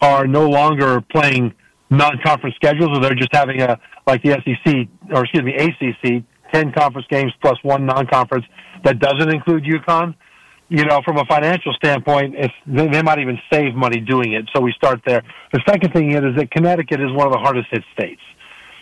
are 0.02 0.26
no 0.26 0.48
longer 0.48 1.00
playing 1.00 1.54
non-conference 1.88 2.56
schedules, 2.56 2.98
or 2.98 3.00
they're 3.00 3.14
just 3.14 3.32
having 3.32 3.62
a 3.62 3.78
like 4.06 4.22
the 4.22 4.30
SEC 4.30 4.88
or 5.14 5.22
excuse 5.22 5.44
me 5.44 5.54
ACC, 5.54 6.24
ten 6.52 6.72
conference 6.72 7.06
games 7.08 7.32
plus 7.40 7.56
one 7.62 7.86
non-conference 7.86 8.44
that 8.82 8.98
doesn't 8.98 9.32
include 9.32 9.62
UConn 9.64 10.14
you 10.68 10.84
know, 10.84 11.00
from 11.04 11.18
a 11.18 11.24
financial 11.26 11.72
standpoint, 11.74 12.34
if 12.36 12.50
they, 12.66 12.88
they 12.88 13.02
might 13.02 13.18
even 13.18 13.38
save 13.52 13.74
money 13.74 14.00
doing 14.00 14.32
it. 14.32 14.48
So 14.54 14.60
we 14.60 14.72
start 14.72 15.00
there. 15.06 15.22
The 15.52 15.62
second 15.66 15.92
thing 15.92 16.10
is, 16.12 16.22
is 16.24 16.36
that 16.36 16.50
Connecticut 16.50 17.00
is 17.00 17.12
one 17.12 17.26
of 17.26 17.32
the 17.32 17.38
hardest 17.38 17.68
hit 17.70 17.84
states. 17.92 18.20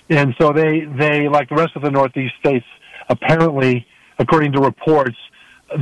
And 0.09 0.35
so 0.40 0.53
they, 0.53 0.87
they, 0.99 1.29
like 1.29 1.49
the 1.49 1.57
rest 1.57 1.73
of 1.77 1.83
the 1.83 1.90
Northeast 1.90 2.35
states, 2.40 2.64
apparently, 3.09 3.87
according 4.18 4.53
to 4.53 4.61
reports, 4.61 5.16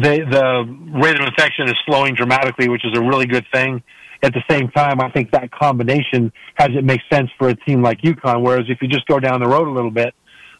they, 0.02 0.20
the 0.20 0.64
rate 0.94 1.16
of 1.16 1.26
infection 1.26 1.68
is 1.68 1.74
slowing 1.86 2.14
dramatically, 2.14 2.68
which 2.68 2.84
is 2.84 2.96
a 2.96 3.00
really 3.00 3.26
good 3.26 3.46
thing. 3.52 3.82
At 4.24 4.32
the 4.32 4.42
same 4.48 4.68
time, 4.70 5.00
I 5.00 5.10
think 5.10 5.32
that 5.32 5.50
combination 5.50 6.32
has 6.54 6.68
it 6.70 6.84
make 6.84 7.00
sense 7.12 7.28
for 7.38 7.48
a 7.48 7.56
team 7.56 7.82
like 7.82 8.00
UConn. 8.02 8.42
Whereas 8.42 8.66
if 8.68 8.78
you 8.80 8.88
just 8.88 9.06
go 9.06 9.18
down 9.18 9.40
the 9.40 9.48
road 9.48 9.66
a 9.66 9.70
little 9.70 9.90
bit 9.90 10.14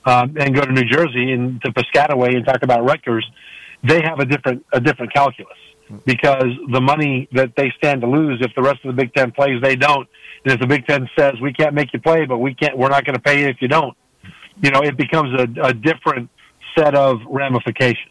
um, 0.05 0.37
and 0.39 0.55
go 0.55 0.63
to 0.63 0.73
New 0.73 0.85
Jersey 0.85 1.33
and 1.33 1.63
to 1.63 1.73
Piscataway 1.73 2.35
and 2.35 2.45
talk 2.45 2.63
about 2.63 2.85
Rutgers, 2.85 3.25
they 3.83 4.03
have 4.03 4.21
a 4.21 4.25
different 4.25 4.65
a 4.73 4.81
different 4.81 5.13
calculus 5.13 5.57
because 6.07 6.47
the 6.71 6.81
money 6.81 7.29
that 7.33 7.55
they 7.57 7.73
stand 7.77 8.01
to 8.01 8.07
lose 8.07 8.39
if 8.41 8.55
the 8.55 8.63
rest 8.63 8.81
of 8.85 8.95
the 8.95 9.03
Big 9.03 9.13
Ten 9.15 9.31
plays, 9.31 9.61
they 9.63 9.77
don't. 9.77 10.09
And 10.45 10.55
if 10.55 10.61
the 10.61 10.67
Big 10.67 10.87
Ten 10.87 11.09
says 11.19 11.35
we 11.41 11.53
can't 11.53 11.75
make 11.75 11.93
you 11.93 12.01
play, 12.01 12.25
but 12.25 12.39
we 12.39 12.55
can't, 12.55 12.77
we're 12.77 12.89
not 12.89 13.05
going 13.05 13.15
to 13.15 13.23
pay 13.23 13.41
you 13.41 13.49
if 13.49 13.61
you 13.61 13.69
don't. 13.69 13.97
You 14.63 14.71
know, 14.71 14.81
it 14.81 14.97
becomes 14.97 15.39
a, 15.39 15.69
a 15.69 15.75
different 15.75 16.31
set 16.77 16.95
of 16.95 17.21
ramifications. 17.27 18.09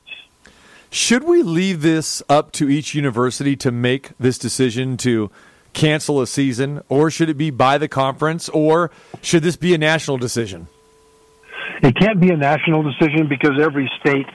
Should 0.90 1.24
we 1.24 1.42
leave 1.42 1.82
this 1.82 2.22
up 2.28 2.52
to 2.54 2.70
each 2.70 2.94
university 2.94 3.56
to 3.58 3.72
make 3.72 4.12
this 4.20 4.38
decision 4.38 4.98
to 4.98 5.32
cancel 5.74 6.22
a 6.22 6.28
season, 6.28 6.82
or 6.90 7.10
should 7.10 7.30
it 7.30 7.38
be 7.38 7.50
by 7.50 7.78
the 7.78 7.88
conference, 7.88 8.50
or 8.50 8.92
should 9.22 9.42
this 9.42 9.56
be 9.56 9.74
a 9.74 9.78
national 9.78 10.18
decision? 10.18 10.68
It 11.82 11.96
can't 11.96 12.20
be 12.20 12.30
a 12.30 12.38
national 12.38 12.84
decision 12.84 13.28
because 13.30 13.52
every 13.60 13.90
state 14.02 14.28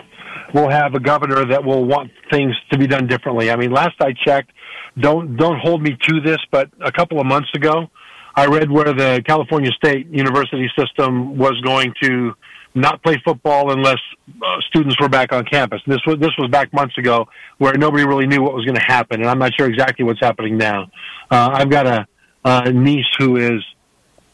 we'll 0.56 0.70
have 0.70 0.94
a 0.94 1.00
governor 1.00 1.44
that 1.44 1.62
will 1.62 1.84
want 1.84 2.10
things 2.30 2.54
to 2.70 2.78
be 2.78 2.86
done 2.86 3.06
differently. 3.06 3.50
I 3.50 3.56
mean, 3.56 3.70
last 3.70 3.96
I 4.00 4.14
checked, 4.24 4.52
don't 4.98 5.36
don't 5.36 5.58
hold 5.58 5.82
me 5.82 5.96
to 6.08 6.20
this, 6.24 6.38
but 6.50 6.70
a 6.82 6.90
couple 6.90 7.20
of 7.20 7.26
months 7.26 7.50
ago, 7.54 7.88
I 8.34 8.46
read 8.46 8.70
where 8.70 8.92
the 8.94 9.22
California 9.26 9.70
State 9.72 10.06
University 10.08 10.68
system 10.78 11.36
was 11.36 11.60
going 11.62 11.92
to 12.02 12.32
not 12.74 13.02
play 13.02 13.20
football 13.24 13.72
unless 13.72 13.98
uh, 14.28 14.46
students 14.68 14.96
were 15.00 15.08
back 15.08 15.32
on 15.32 15.44
campus. 15.44 15.80
This 15.86 16.00
was 16.06 16.16
this 16.18 16.32
was 16.38 16.48
back 16.50 16.72
months 16.72 16.96
ago, 16.96 17.26
where 17.58 17.74
nobody 17.74 18.04
really 18.06 18.26
knew 18.26 18.42
what 18.42 18.54
was 18.54 18.64
going 18.64 18.76
to 18.76 18.86
happen, 18.86 19.20
and 19.20 19.28
I'm 19.28 19.38
not 19.38 19.52
sure 19.58 19.68
exactly 19.68 20.04
what's 20.04 20.20
happening 20.20 20.56
now. 20.56 20.84
Uh, 21.30 21.50
I've 21.52 21.70
got 21.70 21.86
a, 21.86 22.06
a 22.44 22.72
niece 22.72 23.12
who 23.18 23.36
is 23.36 23.62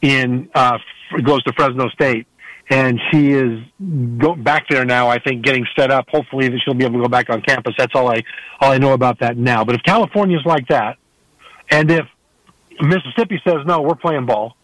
in 0.01 0.49
uh, 0.55 0.77
goes 1.23 1.43
to 1.43 1.53
Fresno 1.53 1.89
State, 1.89 2.27
and 2.73 2.99
she 3.11 3.31
is 3.33 3.59
go 4.17 4.35
back 4.35 4.67
there 4.67 4.83
now. 4.83 5.07
I 5.07 5.19
think 5.19 5.43
getting 5.43 5.63
set 5.77 5.91
up. 5.91 6.05
Hopefully, 6.09 6.47
that 6.49 6.59
she'll 6.65 6.73
be 6.73 6.83
able 6.83 6.95
to 6.95 7.03
go 7.03 7.07
back 7.07 7.29
on 7.29 7.39
campus. 7.43 7.75
That's 7.77 7.93
all 7.93 8.09
I 8.09 8.23
all 8.59 8.71
I 8.71 8.79
know 8.79 8.93
about 8.93 9.19
that 9.19 9.37
now. 9.37 9.63
But 9.63 9.75
if 9.75 9.83
California's 9.83 10.41
like 10.43 10.67
that, 10.69 10.97
and 11.69 11.91
if 11.91 12.05
Mississippi 12.81 13.39
says 13.45 13.57
no, 13.67 13.81
we're 13.81 13.93
playing 13.93 14.25
ball, 14.25 14.57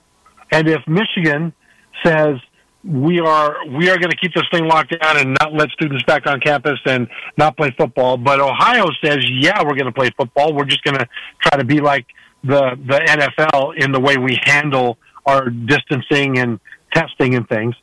and 0.51 0.67
if 0.67 0.81
Michigan 0.87 1.53
says 2.03 2.37
we 2.83 3.19
are 3.19 3.57
we 3.77 3.91
are 3.91 3.97
going 3.99 4.09
to 4.09 4.17
keep 4.17 4.33
this 4.33 4.45
thing 4.51 4.65
locked 4.65 4.99
down 4.99 5.17
and 5.17 5.37
not 5.39 5.53
let 5.53 5.69
students 5.69 6.03
back 6.05 6.25
on 6.25 6.39
campus 6.39 6.79
and 6.87 7.07
not 7.37 7.55
play 7.57 7.69
football, 7.77 8.17
but 8.17 8.39
Ohio 8.39 8.87
says 9.03 9.19
yeah, 9.29 9.61
we're 9.61 9.75
going 9.75 9.85
to 9.85 9.91
play 9.91 10.09
football. 10.17 10.55
We're 10.55 10.65
just 10.65 10.83
going 10.83 10.97
to 10.97 11.07
try 11.43 11.59
to 11.59 11.63
be 11.63 11.79
like 11.79 12.07
the 12.43 12.71
the 12.87 13.01
NFL 13.01 13.77
in 13.77 13.91
the 13.91 13.99
way 13.99 14.17
we 14.17 14.39
handle 14.45 14.97
our 15.27 15.51
distancing 15.51 16.39
and 16.39 16.59
testing 16.91 17.35
and 17.35 17.47
things 17.47 17.75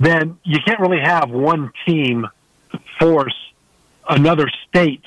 then 0.00 0.38
you 0.42 0.58
can't 0.66 0.80
really 0.80 1.00
have 1.00 1.30
one 1.30 1.70
team 1.86 2.26
force 2.98 3.36
another 4.08 4.48
state 4.68 5.04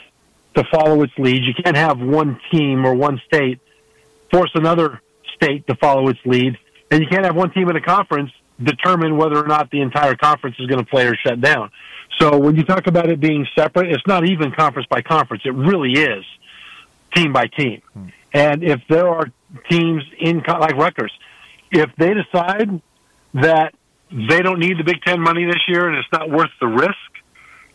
to 0.56 0.64
follow 0.66 1.02
its 1.02 1.14
lead. 1.18 1.44
You 1.44 1.54
can't 1.64 1.76
have 1.76 2.00
one 2.00 2.40
team 2.52 2.86
or 2.86 2.94
one 2.94 3.20
state 3.26 3.60
force 4.32 4.52
another 4.54 5.02
state 5.36 5.68
to 5.68 5.76
follow 5.76 6.08
its 6.10 6.20
lead. 6.26 6.58
And 6.92 7.02
you 7.02 7.08
can't 7.10 7.26
have 7.26 7.36
one 7.36 7.52
team 7.52 7.70
in 7.70 7.76
a 7.76 7.82
conference 7.82 8.32
determine 8.62 9.18
whether 9.18 9.44
or 9.44 9.48
not 9.48 9.72
the 9.72 9.82
entire 9.82 10.16
conference 10.16 10.58
is 10.60 10.68
going 10.68 10.84
to 10.84 10.90
play 10.90 11.08
or 11.08 11.16
shut 11.16 11.42
down. 11.42 11.72
So 12.20 12.38
when 12.38 12.56
you 12.56 12.64
talk 12.64 12.86
about 12.86 13.10
it 13.10 13.20
being 13.20 13.48
separate, 13.58 13.92
it's 13.92 14.06
not 14.06 14.30
even 14.30 14.52
conference 14.52 14.88
by 14.88 15.02
conference. 15.02 15.44
It 15.44 15.56
really 15.56 15.94
is 15.94 16.24
team 17.16 17.34
by 17.34 17.48
team. 17.48 17.82
Hmm. 17.94 18.08
And 18.34 18.64
if 18.64 18.82
there 18.88 19.08
are 19.08 19.32
teams 19.70 20.04
in 20.20 20.44
like 20.48 20.76
Rutgers, 20.76 21.12
if 21.72 21.90
they 21.98 22.14
decide 22.14 22.82
that 23.36 23.74
they 24.14 24.42
don't 24.42 24.60
need 24.60 24.78
the 24.78 24.84
Big 24.84 25.02
Ten 25.02 25.20
money 25.20 25.46
this 25.46 25.62
year 25.68 25.88
and 25.88 25.98
it's 25.98 26.12
not 26.12 26.30
worth 26.30 26.52
the 26.60 26.68
risk, 26.68 26.94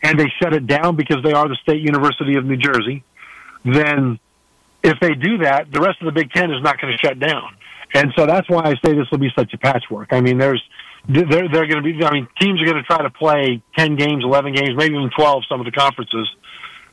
and 0.01 0.19
they 0.19 0.27
shut 0.41 0.53
it 0.53 0.65
down 0.65 0.95
because 0.95 1.17
they 1.23 1.33
are 1.33 1.47
the 1.47 1.57
State 1.61 1.81
University 1.81 2.35
of 2.35 2.45
New 2.45 2.57
Jersey, 2.57 3.03
then 3.65 4.19
if 4.83 4.97
they 5.01 5.13
do 5.13 5.39
that, 5.39 5.71
the 5.71 5.81
rest 5.81 6.01
of 6.01 6.05
the 6.05 6.11
Big 6.11 6.31
Ten 6.31 6.51
is 6.51 6.63
not 6.63 6.79
going 6.79 6.95
to 6.95 7.05
shut 7.05 7.19
down. 7.19 7.55
And 7.93 8.13
so 8.15 8.25
that's 8.25 8.47
why 8.49 8.63
I 8.63 8.75
say 8.85 8.93
this 8.93 9.09
will 9.11 9.17
be 9.17 9.31
such 9.35 9.53
a 9.53 9.57
patchwork. 9.57 10.13
I 10.13 10.21
mean, 10.21 10.37
there's 10.37 10.63
they're 11.07 11.25
they're 11.25 11.67
going 11.67 11.81
to 11.81 11.81
be. 11.81 12.03
I 12.03 12.11
mean, 12.13 12.27
teams 12.39 12.61
are 12.61 12.65
going 12.65 12.77
to 12.77 12.83
try 12.83 13.01
to 13.01 13.09
play 13.09 13.63
ten 13.75 13.95
games, 13.95 14.23
eleven 14.23 14.53
games, 14.53 14.71
maybe 14.75 14.95
even 14.95 15.09
twelve. 15.17 15.43
Some 15.49 15.59
of 15.59 15.65
the 15.65 15.71
conferences, 15.71 16.29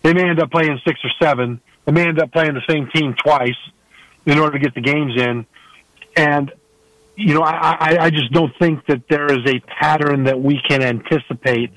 they 0.03 0.15
may 0.15 0.29
end 0.29 0.41
up 0.41 0.51
playing 0.51 0.81
six 0.87 0.99
or 1.05 1.11
seven. 1.21 1.61
They 1.85 1.93
may 1.93 2.09
end 2.09 2.21
up 2.21 2.33
playing 2.33 2.55
the 2.55 2.63
same 2.69 2.89
team 2.95 3.15
twice 3.23 3.59
in 4.25 4.39
order 4.39 4.59
to 4.59 4.65
get 4.65 4.75
the 4.75 4.81
games 4.81 5.21
in. 5.21 5.47
And 6.17 6.51
you 7.16 7.35
know, 7.35 7.42
I, 7.42 7.76
I, 7.81 7.96
I 8.05 8.11
just 8.11 8.33
don't 8.33 8.52
think 8.59 8.87
that 8.87 9.02
there 9.09 9.26
is 9.26 9.40
a 9.46 9.61
pattern 9.81 10.24
that 10.24 10.40
we 10.40 10.61
can 10.68 10.83
anticipate 10.83 11.70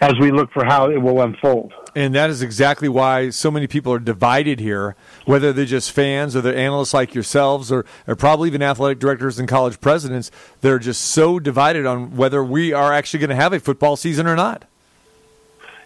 as 0.00 0.12
we 0.20 0.30
look 0.30 0.50
for 0.52 0.64
how 0.64 0.90
it 0.90 0.98
will 0.98 1.20
unfold. 1.20 1.72
And 1.94 2.14
that 2.14 2.30
is 2.30 2.42
exactly 2.42 2.88
why 2.88 3.30
so 3.30 3.50
many 3.50 3.66
people 3.66 3.92
are 3.92 3.98
divided 3.98 4.60
here, 4.60 4.94
whether 5.24 5.52
they're 5.52 5.64
just 5.64 5.90
fans 5.90 6.36
or 6.36 6.40
they're 6.40 6.56
analysts 6.56 6.94
like 6.94 7.14
yourselves 7.14 7.72
or, 7.72 7.84
or 8.06 8.14
probably 8.14 8.48
even 8.48 8.62
athletic 8.62 9.00
directors 9.00 9.38
and 9.38 9.48
college 9.48 9.80
presidents. 9.80 10.30
They're 10.60 10.78
just 10.78 11.00
so 11.00 11.40
divided 11.40 11.84
on 11.84 12.16
whether 12.16 12.44
we 12.44 12.72
are 12.72 12.92
actually 12.92 13.20
going 13.20 13.30
to 13.30 13.36
have 13.36 13.52
a 13.52 13.60
football 13.60 13.96
season 13.96 14.26
or 14.26 14.36
not. 14.36 14.64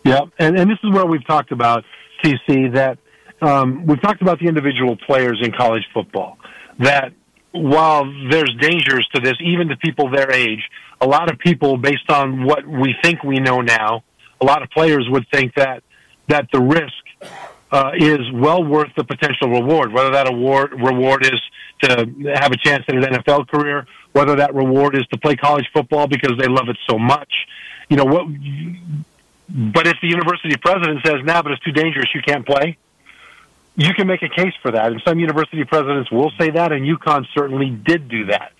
Yeah, 0.04 0.22
and, 0.38 0.58
and 0.58 0.70
this 0.70 0.78
is 0.82 0.90
where 0.92 1.06
we've 1.06 1.26
talked 1.26 1.52
about, 1.52 1.84
TC, 2.22 2.74
that 2.74 2.98
um, 3.40 3.86
we've 3.86 4.02
talked 4.02 4.20
about 4.20 4.38
the 4.40 4.46
individual 4.46 4.96
players 4.96 5.40
in 5.42 5.52
college 5.52 5.84
football. 5.94 6.38
That 6.78 7.12
while 7.52 8.04
there's 8.30 8.54
dangers 8.60 9.08
to 9.14 9.20
this, 9.20 9.34
even 9.40 9.68
to 9.68 9.76
people 9.76 10.10
their 10.10 10.30
age, 10.32 10.68
a 11.00 11.06
lot 11.06 11.30
of 11.30 11.38
people, 11.38 11.76
based 11.76 12.10
on 12.10 12.44
what 12.44 12.66
we 12.66 12.94
think 13.02 13.22
we 13.22 13.38
know 13.38 13.60
now, 13.60 14.04
a 14.40 14.44
lot 14.44 14.62
of 14.62 14.70
players 14.70 15.06
would 15.10 15.26
think 15.32 15.54
that 15.54 15.82
that 16.28 16.48
the 16.52 16.60
risk 16.60 17.32
uh, 17.70 17.92
is 17.96 18.20
well 18.32 18.62
worth 18.62 18.90
the 18.96 19.04
potential 19.04 19.48
reward. 19.48 19.92
Whether 19.92 20.10
that 20.12 20.28
award 20.28 20.72
reward 20.72 21.24
is 21.24 21.40
to 21.82 21.88
have 22.34 22.52
a 22.52 22.56
chance 22.56 22.84
at 22.88 22.94
an 22.94 23.02
NFL 23.02 23.48
career, 23.48 23.86
whether 24.12 24.36
that 24.36 24.54
reward 24.54 24.96
is 24.96 25.06
to 25.08 25.18
play 25.18 25.36
college 25.36 25.68
football 25.72 26.06
because 26.06 26.38
they 26.38 26.46
love 26.46 26.68
it 26.68 26.76
so 26.88 26.98
much. 26.98 27.32
You 27.88 27.96
know 27.96 28.04
what? 28.04 28.26
But 29.48 29.86
if 29.86 29.96
the 30.00 30.08
university 30.08 30.56
president 30.56 31.00
says, 31.04 31.16
"Now, 31.24 31.34
nah, 31.34 31.42
but 31.42 31.52
it's 31.52 31.62
too 31.62 31.72
dangerous, 31.72 32.06
you 32.14 32.22
can't 32.22 32.46
play," 32.46 32.78
you 33.76 33.94
can 33.94 34.06
make 34.06 34.22
a 34.22 34.28
case 34.28 34.52
for 34.60 34.70
that. 34.70 34.92
And 34.92 35.00
some 35.06 35.18
university 35.18 35.64
presidents 35.64 36.10
will 36.10 36.30
say 36.38 36.50
that, 36.50 36.72
and 36.72 36.86
UConn 36.86 37.24
certainly 37.34 37.70
did 37.70 38.08
do 38.08 38.26
that. 38.26 38.52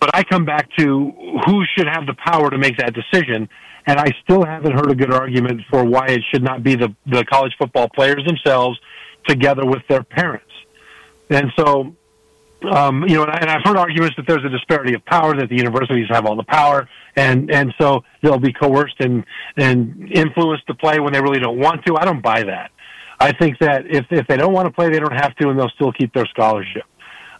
But 0.00 0.14
I 0.14 0.22
come 0.22 0.44
back 0.44 0.68
to 0.78 1.12
who 1.46 1.64
should 1.76 1.88
have 1.88 2.06
the 2.06 2.14
power 2.14 2.50
to 2.50 2.58
make 2.58 2.78
that 2.78 2.94
decision, 2.94 3.48
and 3.86 3.98
I 3.98 4.06
still 4.22 4.44
haven't 4.44 4.72
heard 4.72 4.90
a 4.90 4.94
good 4.94 5.12
argument 5.12 5.62
for 5.68 5.84
why 5.84 6.06
it 6.08 6.22
should 6.30 6.42
not 6.42 6.62
be 6.62 6.76
the, 6.76 6.94
the 7.06 7.24
college 7.24 7.52
football 7.58 7.88
players 7.88 8.24
themselves 8.26 8.78
together 9.26 9.66
with 9.66 9.82
their 9.88 10.02
parents. 10.02 10.44
And 11.30 11.52
so, 11.56 11.94
um, 12.70 13.02
you 13.06 13.16
know, 13.16 13.24
and, 13.24 13.32
I, 13.32 13.38
and 13.40 13.50
I've 13.50 13.62
heard 13.64 13.76
arguments 13.76 14.16
that 14.16 14.26
there's 14.26 14.44
a 14.44 14.48
disparity 14.48 14.94
of 14.94 15.04
power, 15.04 15.36
that 15.36 15.48
the 15.48 15.56
universities 15.56 16.06
have 16.10 16.26
all 16.26 16.36
the 16.36 16.44
power, 16.44 16.88
and, 17.16 17.50
and 17.50 17.74
so 17.78 18.04
they'll 18.22 18.38
be 18.38 18.52
coerced 18.52 19.00
and, 19.00 19.24
and 19.56 20.10
influenced 20.12 20.66
to 20.68 20.74
play 20.74 21.00
when 21.00 21.12
they 21.12 21.20
really 21.20 21.40
don't 21.40 21.58
want 21.58 21.84
to. 21.86 21.96
I 21.96 22.04
don't 22.04 22.22
buy 22.22 22.44
that. 22.44 22.70
I 23.20 23.32
think 23.32 23.58
that 23.58 23.86
if, 23.86 24.06
if 24.10 24.26
they 24.26 24.36
don't 24.36 24.52
want 24.52 24.66
to 24.66 24.72
play, 24.72 24.90
they 24.90 25.00
don't 25.00 25.12
have 25.12 25.34
to, 25.36 25.48
and 25.48 25.58
they'll 25.58 25.70
still 25.70 25.92
keep 25.92 26.12
their 26.12 26.26
scholarship. 26.26 26.84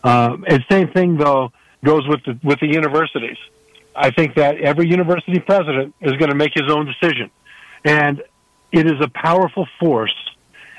Um, 0.02 0.44
and 0.48 0.64
same 0.70 0.88
thing, 0.88 1.16
though, 1.16 1.52
goes 1.84 2.06
with 2.08 2.20
the, 2.24 2.38
with 2.42 2.60
the 2.60 2.66
universities. 2.66 3.36
I 3.94 4.10
think 4.10 4.34
that 4.36 4.58
every 4.60 4.88
university 4.88 5.40
president 5.40 5.94
is 6.00 6.12
going 6.12 6.30
to 6.30 6.36
make 6.36 6.52
his 6.54 6.70
own 6.70 6.86
decision. 6.86 7.30
And 7.84 8.22
it 8.72 8.86
is 8.86 9.00
a 9.00 9.08
powerful 9.08 9.66
force 9.80 10.14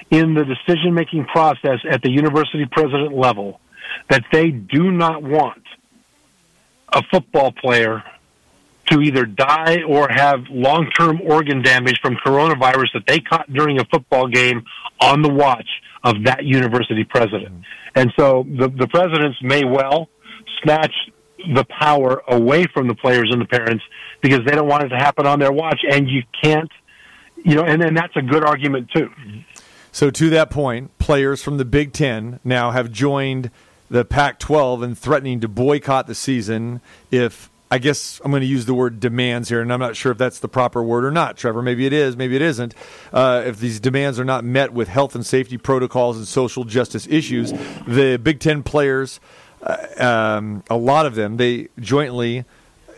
in 0.09 0.33
the 0.33 0.45
decision 0.45 0.93
making 0.93 1.25
process 1.25 1.79
at 1.89 2.01
the 2.01 2.09
university 2.09 2.65
president 2.65 3.15
level 3.15 3.59
that 4.09 4.23
they 4.31 4.51
do 4.51 4.91
not 4.91 5.23
want 5.23 5.63
a 6.91 7.03
football 7.12 7.51
player 7.51 8.03
to 8.91 9.02
either 9.02 9.25
die 9.25 9.80
or 9.88 10.08
have 10.10 10.39
long 10.49 10.89
term 10.97 11.21
organ 11.21 11.62
damage 11.62 11.99
from 12.02 12.15
coronavirus 12.25 12.93
that 12.93 13.04
they 13.08 13.19
caught 13.19 13.52
during 13.52 13.80
a 13.80 13.86
football 13.86 14.28
game 14.28 14.63
on 15.02 15.21
the 15.21 15.30
watch 15.30 15.67
of 16.04 16.23
that 16.25 16.45
university 16.45 17.04
president. 17.04 17.54
Mm-hmm. 17.54 17.62
And 17.95 18.13
so 18.17 18.45
the, 18.47 18.69
the 18.69 18.88
presidents 18.88 19.38
may 19.41 19.63
well 19.63 20.10
snatch 20.63 20.93
the 21.56 21.65
power 21.65 22.21
away 22.28 22.65
from 22.73 22.88
the 22.88 22.95
players 22.95 23.30
and 23.32 23.41
the 23.41 23.45
parents 23.45 23.84
because 24.21 24.41
they 24.45 24.54
don't 24.54 24.67
want 24.67 24.84
it 24.84 24.89
to 24.89 24.97
happen 24.97 25.25
on 25.25 25.39
their 25.39 25.52
watch. 25.52 25.80
And 25.89 26.10
you 26.10 26.23
can't, 26.43 26.69
you 27.38 27.56
know, 27.56 27.63
and 27.63 27.82
then 27.82 27.93
that's 27.93 28.15
a 28.15 28.21
good 28.21 28.43
argument 28.43 28.89
too. 28.93 29.08
Mm-hmm. 29.08 29.39
So 29.91 30.12
to 30.12 30.30
that 30.30 30.49
point, 30.49 30.97
players 30.99 31.41
from 31.41 31.58
the 31.58 31.65
Big 31.65 31.93
Ten 31.93 32.39
now 32.43 32.71
have 32.71 32.91
joined 32.91 33.49
the 33.89 34.06
Pac-12 34.06 34.84
and 34.84 34.97
threatening 34.97 35.39
to 35.39 35.47
boycott 35.47 36.06
the 36.06 36.13
season 36.13 36.80
if 37.10 37.49
I 37.71 37.77
guess 37.77 38.19
I'm 38.23 38.32
going 38.32 38.41
to 38.41 38.47
use 38.47 38.65
the 38.65 38.73
word 38.73 38.99
demands 38.99 39.49
here, 39.49 39.62
and 39.62 39.71
I'm 39.71 39.79
not 39.79 39.95
sure 39.95 40.12
if 40.12 40.17
that's 40.17 40.39
the 40.39 40.47
proper 40.47 40.82
word 40.82 41.05
or 41.05 41.12
not, 41.12 41.38
Trevor. 41.38 41.62
Maybe 41.62 41.86
it 41.86 41.93
is, 41.93 42.17
maybe 42.17 42.36
it 42.36 42.41
isn't. 42.41 42.73
Uh, 43.13 43.43
if 43.45 43.60
these 43.60 43.79
demands 43.79 44.19
are 44.19 44.25
not 44.25 44.43
met 44.43 44.73
with 44.73 44.88
health 44.88 45.13
and 45.13 45.23
safety 45.25 45.58
protocols 45.58 46.17
and 46.17 46.27
social 46.27 46.63
justice 46.63 47.08
issues, 47.08 47.53
the 47.88 48.19
Big 48.21 48.39
Ten 48.39 48.63
players, 48.63 49.19
uh, 49.62 49.86
um, 49.97 50.63
a 50.69 50.77
lot 50.77 51.05
of 51.05 51.13
them, 51.13 51.38
they 51.38 51.67
jointly 51.79 52.43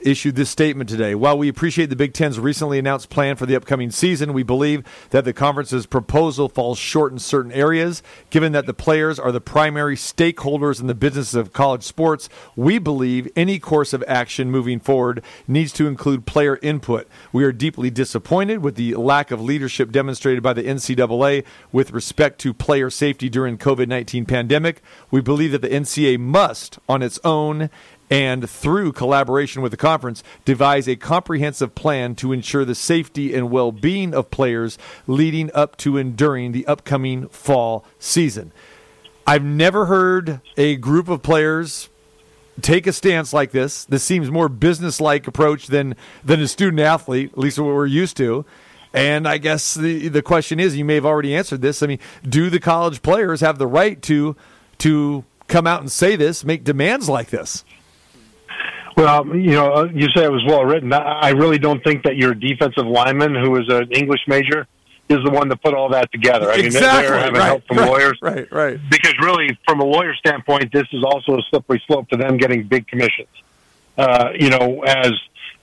issued 0.03 0.35
this 0.35 0.49
statement 0.49 0.89
today. 0.89 1.15
While 1.15 1.37
we 1.37 1.47
appreciate 1.47 1.89
the 1.89 1.95
Big 1.95 2.13
Ten's 2.13 2.39
recently 2.39 2.79
announced 2.79 3.09
plan 3.09 3.35
for 3.35 3.45
the 3.45 3.55
upcoming 3.55 3.91
season, 3.91 4.33
we 4.33 4.43
believe 4.43 4.83
that 5.11 5.25
the 5.25 5.33
conference's 5.33 5.85
proposal 5.85 6.49
falls 6.49 6.77
short 6.77 7.11
in 7.11 7.19
certain 7.19 7.51
areas. 7.51 8.03
Given 8.29 8.51
that 8.53 8.65
the 8.65 8.73
players 8.73 9.19
are 9.19 9.31
the 9.31 9.41
primary 9.41 9.95
stakeholders 9.95 10.79
in 10.79 10.87
the 10.87 10.95
business 10.95 11.33
of 11.33 11.53
college 11.53 11.83
sports, 11.83 12.29
we 12.55 12.79
believe 12.79 13.29
any 13.35 13.59
course 13.59 13.93
of 13.93 14.03
action 14.07 14.51
moving 14.51 14.79
forward 14.79 15.23
needs 15.47 15.71
to 15.73 15.87
include 15.87 16.25
player 16.25 16.59
input. 16.61 17.07
We 17.31 17.43
are 17.43 17.51
deeply 17.51 17.89
disappointed 17.89 18.63
with 18.63 18.75
the 18.75 18.95
lack 18.95 19.31
of 19.31 19.41
leadership 19.41 19.91
demonstrated 19.91 20.43
by 20.43 20.53
the 20.53 20.63
NCAA 20.63 21.43
with 21.71 21.91
respect 21.91 22.39
to 22.41 22.53
player 22.53 22.89
safety 22.89 23.29
during 23.29 23.57
COVID-19 23.57 24.27
pandemic. 24.27 24.81
We 25.09 25.21
believe 25.21 25.51
that 25.51 25.61
the 25.61 25.69
NCAA 25.69 26.19
must, 26.19 26.79
on 26.89 27.01
its 27.01 27.19
own, 27.23 27.69
and 28.11 28.47
through 28.47 28.91
collaboration 28.91 29.61
with 29.61 29.71
the 29.71 29.77
conference, 29.77 30.21
devise 30.43 30.87
a 30.87 30.97
comprehensive 30.97 31.73
plan 31.73 32.13
to 32.15 32.33
ensure 32.33 32.65
the 32.65 32.75
safety 32.75 33.33
and 33.33 33.49
well 33.49 33.71
being 33.71 34.13
of 34.13 34.29
players 34.29 34.77
leading 35.07 35.49
up 35.55 35.77
to 35.77 35.97
and 35.97 36.17
during 36.17 36.51
the 36.51 36.67
upcoming 36.67 37.29
fall 37.29 37.85
season. 37.97 38.51
I've 39.25 39.45
never 39.45 39.85
heard 39.85 40.41
a 40.57 40.75
group 40.75 41.07
of 41.07 41.23
players 41.23 41.87
take 42.61 42.85
a 42.85 42.91
stance 42.91 43.31
like 43.31 43.51
this. 43.51 43.85
This 43.85 44.03
seems 44.03 44.29
more 44.29 44.49
business-like 44.49 45.25
approach 45.25 45.67
than 45.67 45.95
than 46.23 46.41
a 46.41 46.47
student 46.47 46.81
athlete, 46.81 47.31
at 47.31 47.37
least 47.37 47.57
what 47.57 47.67
we're 47.67 47.85
used 47.85 48.17
to. 48.17 48.45
And 48.93 49.25
I 49.25 49.37
guess 49.37 49.73
the 49.73 50.09
the 50.09 50.21
question 50.21 50.59
is, 50.59 50.75
you 50.75 50.83
may 50.83 50.95
have 50.95 51.05
already 51.05 51.33
answered 51.33 51.61
this. 51.61 51.81
I 51.81 51.87
mean, 51.87 51.99
do 52.27 52.49
the 52.49 52.59
college 52.59 53.01
players 53.01 53.39
have 53.39 53.57
the 53.57 53.67
right 53.67 54.01
to 54.01 54.35
to 54.79 55.23
come 55.47 55.65
out 55.65 55.79
and 55.79 55.91
say 55.91 56.17
this, 56.17 56.43
make 56.43 56.65
demands 56.65 57.07
like 57.07 57.29
this? 57.29 57.63
Well, 59.01 59.35
you 59.35 59.51
know, 59.51 59.73
uh, 59.73 59.87
you 59.93 60.09
say 60.11 60.23
it 60.23 60.31
was 60.31 60.43
well 60.45 60.63
written. 60.63 60.93
I 60.93 61.29
really 61.29 61.57
don't 61.57 61.83
think 61.83 62.03
that 62.03 62.17
your 62.17 62.35
defensive 62.35 62.85
lineman, 62.85 63.33
who 63.33 63.55
is 63.55 63.67
an 63.67 63.91
English 63.91 64.21
major, 64.27 64.67
is 65.09 65.17
the 65.23 65.31
one 65.31 65.49
to 65.49 65.55
put 65.55 65.73
all 65.73 65.89
that 65.89 66.11
together. 66.11 66.51
I 66.51 66.57
exactly. 66.57 67.01
mean, 67.01 67.11
they're 67.11 67.19
having 67.19 67.33
right, 67.33 67.45
help 67.45 67.65
from 67.65 67.77
right, 67.77 67.89
lawyers, 67.89 68.19
right? 68.21 68.51
Right. 68.51 68.79
Because 68.91 69.15
really, 69.19 69.57
from 69.65 69.79
a 69.79 69.85
lawyer 69.85 70.13
standpoint, 70.13 70.71
this 70.71 70.85
is 70.93 71.03
also 71.03 71.37
a 71.37 71.41
slippery 71.49 71.81
slope 71.87 72.09
to 72.09 72.17
them 72.17 72.37
getting 72.37 72.67
big 72.67 72.87
commissions. 72.87 73.29
Uh, 73.97 74.29
you 74.39 74.49
know, 74.49 74.83
as 74.83 75.11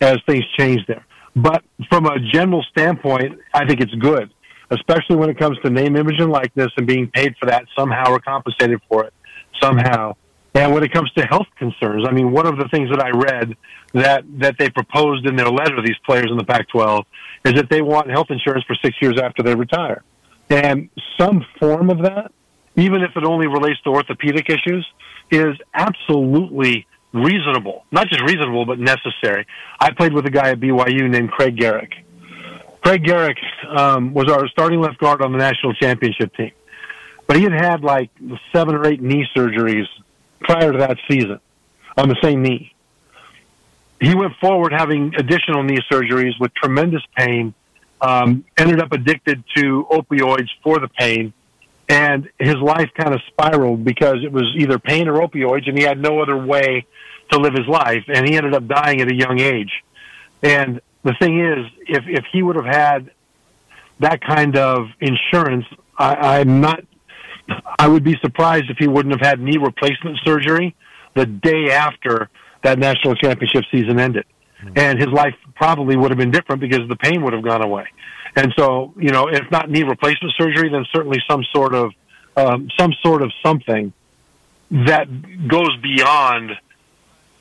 as 0.01 0.18
things 0.27 0.44
change 0.57 0.85
there. 0.87 1.05
But 1.37 1.62
from 1.88 2.07
a 2.07 2.18
general 2.18 2.64
standpoint, 2.64 3.38
I 3.55 3.66
think 3.66 3.81
it's 3.81 3.94
good, 3.94 4.33
especially 4.70 5.16
when 5.16 5.31
it 5.31 5.38
comes 5.38 5.59
to 5.61 5.70
name, 5.70 5.94
image, 5.94 6.18
and 6.18 6.33
likeness, 6.33 6.72
and 6.77 6.88
being 6.88 7.09
paid 7.09 7.37
for 7.38 7.46
that 7.46 7.66
somehow 7.77 8.11
or 8.11 8.18
compensated 8.18 8.81
for 8.88 9.05
it 9.05 9.14
somehow. 9.62 10.16
And 10.59 10.75
when 10.75 10.83
it 10.83 10.92
comes 10.92 11.09
to 11.12 11.25
health 11.25 11.47
concerns, 11.57 12.05
I 12.05 12.11
mean, 12.11 12.33
one 12.33 12.44
of 12.44 12.57
the 12.57 12.66
things 12.73 12.90
that 12.90 13.01
I 13.01 13.11
read 13.11 13.57
that, 13.94 14.25
that 14.40 14.57
they 14.59 14.68
proposed 14.68 15.25
in 15.25 15.37
their 15.37 15.49
letter, 15.49 15.81
these 15.81 15.99
players 16.05 16.27
in 16.33 16.37
the 16.37 16.42
Pac-12, 16.42 17.05
is 17.44 17.53
that 17.53 17.71
they 17.71 17.81
want 17.81 18.11
health 18.11 18.27
insurance 18.31 18.64
for 18.64 18.75
six 18.83 18.97
years 19.01 19.21
after 19.23 19.44
they 19.44 19.55
retire. 19.55 20.03
And 20.51 20.90
some 21.16 21.47
form 21.61 21.90
of 21.90 21.99
that, 21.99 22.33
even 22.75 23.03
if 23.03 23.12
it 23.14 23.23
only 23.23 23.47
relates 23.47 23.81
to 23.83 23.90
orthopedic 23.90 24.51
issues, 24.51 24.85
is 25.31 25.55
absolutely 25.75 26.88
reasonable, 27.12 27.85
not 27.92 28.09
just 28.09 28.23
reasonable, 28.23 28.66
but 28.66 28.81
necessary. 28.81 29.47
I 29.79 29.92
played 29.92 30.12
with 30.12 30.27
a 30.27 30.31
guy 30.31 30.51
at 30.51 30.59
BYU 30.59 31.09
named 31.09 31.31
Craig 31.31 31.57
Garrick. 31.57 31.92
Craig 32.83 33.05
Garrick 33.05 33.38
um, 33.68 34.12
was 34.12 34.29
our 34.29 34.49
starting 34.49 34.81
left 34.81 34.99
guard 34.99 35.23
on 35.23 35.31
the 35.31 35.38
national 35.38 35.75
championship 35.75 36.35
team, 36.35 36.51
but 37.29 37.37
he 37.37 37.44
had 37.44 37.53
had 37.53 37.83
like 37.83 38.11
seven 38.53 38.75
or 38.75 38.85
eight 38.88 39.01
knee 39.01 39.25
surgeries 39.37 39.87
prior 40.40 40.72
to 40.72 40.79
that 40.79 40.96
season 41.11 41.40
on 41.96 42.09
the 42.09 42.16
same 42.22 42.42
knee. 42.42 42.72
He 44.01 44.14
went 44.14 44.35
forward 44.40 44.72
having 44.72 45.12
additional 45.16 45.62
knee 45.62 45.79
surgeries 45.90 46.38
with 46.38 46.55
tremendous 46.55 47.03
pain. 47.16 47.55
Um, 48.01 48.44
ended 48.57 48.81
up 48.81 48.92
addicted 48.92 49.42
to 49.57 49.87
opioids 49.90 50.48
for 50.62 50.79
the 50.79 50.87
pain, 50.87 51.33
and 51.88 52.29
his 52.38 52.55
life 52.57 52.88
kind 52.96 53.12
of 53.12 53.20
spiraled 53.27 53.85
because 53.85 54.18
it 54.22 54.31
was 54.31 54.44
either 54.57 54.79
pain 54.79 55.09
or 55.09 55.14
opioids, 55.14 55.68
and 55.68 55.77
he 55.77 55.83
had 55.83 56.01
no 56.01 56.20
other 56.20 56.37
way 56.37 56.87
to 57.33 57.38
live 57.38 57.55
his 57.55 57.66
life, 57.66 58.05
and 58.07 58.29
he 58.29 58.37
ended 58.37 58.55
up 58.55 58.68
dying 58.68 59.01
at 59.01 59.11
a 59.11 59.14
young 59.14 59.40
age. 59.40 59.72
And 60.42 60.81
the 61.03 61.14
thing 61.18 61.40
is, 61.40 61.66
if 61.88 62.05
if 62.07 62.24
he 62.33 62.42
would 62.42 62.57
have 62.57 62.66
had 62.66 63.11
that 64.01 64.20
kind 64.20 64.57
of 64.57 64.87
insurance, 65.01 65.64
I, 65.98 66.38
I'm 66.38 66.61
not. 66.61 66.85
I 67.78 67.88
would 67.88 68.04
be 68.04 68.16
surprised 68.20 68.64
if 68.68 68.76
he 68.78 68.88
wouldn't 68.88 69.14
have 69.14 69.26
had 69.26 69.40
knee 69.40 69.58
replacement 69.58 70.18
surgery 70.24 70.74
the 71.14 71.26
day 71.26 71.70
after 71.70 72.28
that 72.62 72.78
national 72.78 73.14
championship 73.14 73.64
season 73.70 73.98
ended. 73.98 74.24
And 74.74 74.98
his 74.98 75.08
life 75.08 75.34
probably 75.54 75.96
would 75.96 76.11
have 76.11 76.18
been 76.18 76.32
different 76.32 76.61
because 76.61 76.88
the 76.88 76.96
pain 76.96 77.22
would 77.22 77.32
have 77.32 77.44
gone 77.44 77.62
away. 77.62 77.87
And 78.34 78.52
so, 78.58 78.92
you 78.98 79.11
know, 79.11 79.28
if 79.28 79.48
not 79.50 79.70
knee 79.70 79.84
replacement 79.84 80.34
surgery, 80.37 80.68
then 80.68 80.84
certainly 80.92 81.18
some 81.28 81.44
sort 81.52 81.74
of 81.74 81.92
um, 82.37 82.68
some 82.78 82.92
sort 83.02 83.22
of 83.22 83.32
something 83.44 83.92
that 84.70 85.06
goes 85.48 85.76
beyond 85.82 86.52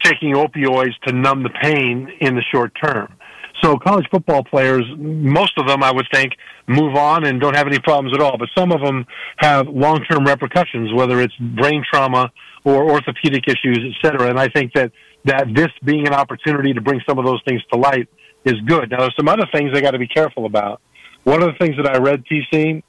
taking 0.03 0.33
opioids 0.33 0.97
to 1.05 1.13
numb 1.13 1.43
the 1.43 1.49
pain 1.49 2.11
in 2.19 2.35
the 2.35 2.41
short 2.51 2.71
term. 2.81 3.13
So 3.61 3.77
college 3.77 4.05
football 4.11 4.43
players, 4.43 4.85
most 4.97 5.57
of 5.57 5.67
them, 5.67 5.81
I 5.81 5.91
would 5.91 6.07
think, 6.13 6.33
move 6.67 6.95
on 6.95 7.25
and 7.25 7.41
don't 7.41 7.55
have 7.55 7.67
any 7.67 7.79
problems 7.79 8.13
at 8.15 8.21
all. 8.21 8.37
But 8.37 8.49
some 8.55 8.71
of 8.71 8.81
them 8.81 9.05
have 9.37 9.67
long-term 9.67 10.25
repercussions, 10.25 10.93
whether 10.93 11.19
it's 11.21 11.35
brain 11.35 11.83
trauma 11.91 12.31
or 12.63 12.89
orthopedic 12.91 13.47
issues, 13.47 13.79
et 13.79 14.05
cetera. 14.05 14.29
And 14.29 14.39
I 14.39 14.47
think 14.49 14.73
that 14.73 14.91
that 15.25 15.47
this 15.53 15.69
being 15.83 16.07
an 16.07 16.13
opportunity 16.13 16.73
to 16.73 16.81
bring 16.81 17.01
some 17.07 17.17
of 17.19 17.25
those 17.25 17.41
things 17.45 17.61
to 17.71 17.77
light 17.77 18.07
is 18.45 18.55
good. 18.65 18.91
Now, 18.91 18.99
there's 18.99 19.15
some 19.17 19.27
other 19.27 19.45
things 19.51 19.73
they 19.73 19.81
got 19.81 19.91
to 19.91 19.99
be 19.99 20.07
careful 20.07 20.45
about. 20.45 20.81
One 21.23 21.41
of 21.41 21.51
the 21.51 21.57
things 21.57 21.75
that 21.77 21.87
I 21.87 21.97
read, 21.97 22.23
TC, 22.25 22.81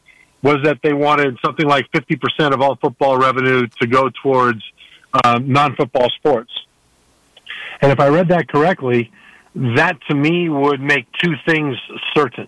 was 0.42 0.58
that 0.62 0.78
they 0.82 0.92
wanted 0.92 1.36
something 1.44 1.66
like 1.66 1.90
50% 1.90 2.52
of 2.52 2.60
all 2.60 2.76
football 2.76 3.18
revenue 3.18 3.66
to 3.80 3.86
go 3.88 4.08
towards 4.22 4.62
um, 5.24 5.50
non-football 5.50 6.08
sports. 6.10 6.52
And 7.80 7.90
if 7.90 7.98
I 7.98 8.08
read 8.08 8.28
that 8.28 8.48
correctly, 8.48 9.10
that 9.58 9.98
to 10.08 10.14
me 10.14 10.48
would 10.48 10.80
make 10.80 11.06
two 11.20 11.34
things 11.44 11.76
certain. 12.14 12.46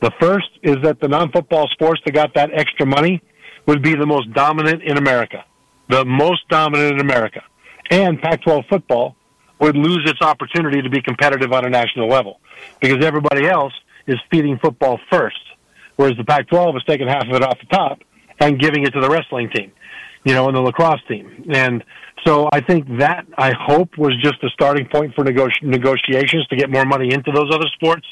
The 0.00 0.12
first 0.20 0.48
is 0.62 0.76
that 0.82 1.00
the 1.00 1.08
non-football 1.08 1.68
sports 1.68 2.02
that 2.04 2.12
got 2.12 2.34
that 2.34 2.50
extra 2.52 2.84
money 2.84 3.22
would 3.66 3.82
be 3.82 3.94
the 3.94 4.04
most 4.04 4.30
dominant 4.34 4.82
in 4.82 4.98
America, 4.98 5.44
the 5.88 6.04
most 6.04 6.46
dominant 6.48 6.94
in 6.94 7.00
America. 7.00 7.42
And 7.90 8.20
Pac-12 8.20 8.68
football 8.68 9.16
would 9.60 9.76
lose 9.76 10.02
its 10.04 10.20
opportunity 10.20 10.82
to 10.82 10.90
be 10.90 11.00
competitive 11.00 11.52
on 11.52 11.64
a 11.64 11.70
national 11.70 12.08
level 12.08 12.40
because 12.80 13.02
everybody 13.02 13.48
else 13.48 13.72
is 14.06 14.18
feeding 14.30 14.58
football 14.58 15.00
first, 15.10 15.40
whereas 15.96 16.18
the 16.18 16.24
Pac-12 16.24 16.76
is 16.76 16.82
taking 16.86 17.08
half 17.08 17.26
of 17.26 17.34
it 17.34 17.42
off 17.42 17.58
the 17.58 17.74
top 17.74 18.00
and 18.40 18.60
giving 18.60 18.84
it 18.84 18.90
to 18.90 19.00
the 19.00 19.08
wrestling 19.08 19.48
team, 19.48 19.72
you 20.26 20.34
know, 20.34 20.48
and 20.48 20.56
the 20.56 20.60
lacrosse 20.60 21.00
team. 21.08 21.44
And 21.54 21.84
so 22.26 22.48
I 22.52 22.60
think 22.60 22.98
that 22.98 23.26
I 23.38 23.52
hope 23.56 23.96
was 23.96 24.12
just 24.20 24.42
a 24.42 24.48
starting 24.50 24.86
point 24.88 25.14
for 25.14 25.22
nego- 25.22 25.46
negotiations 25.62 26.46
to 26.48 26.56
get 26.56 26.68
more 26.68 26.84
money 26.84 27.12
into 27.12 27.30
those 27.32 27.48
other 27.54 27.68
sports. 27.74 28.04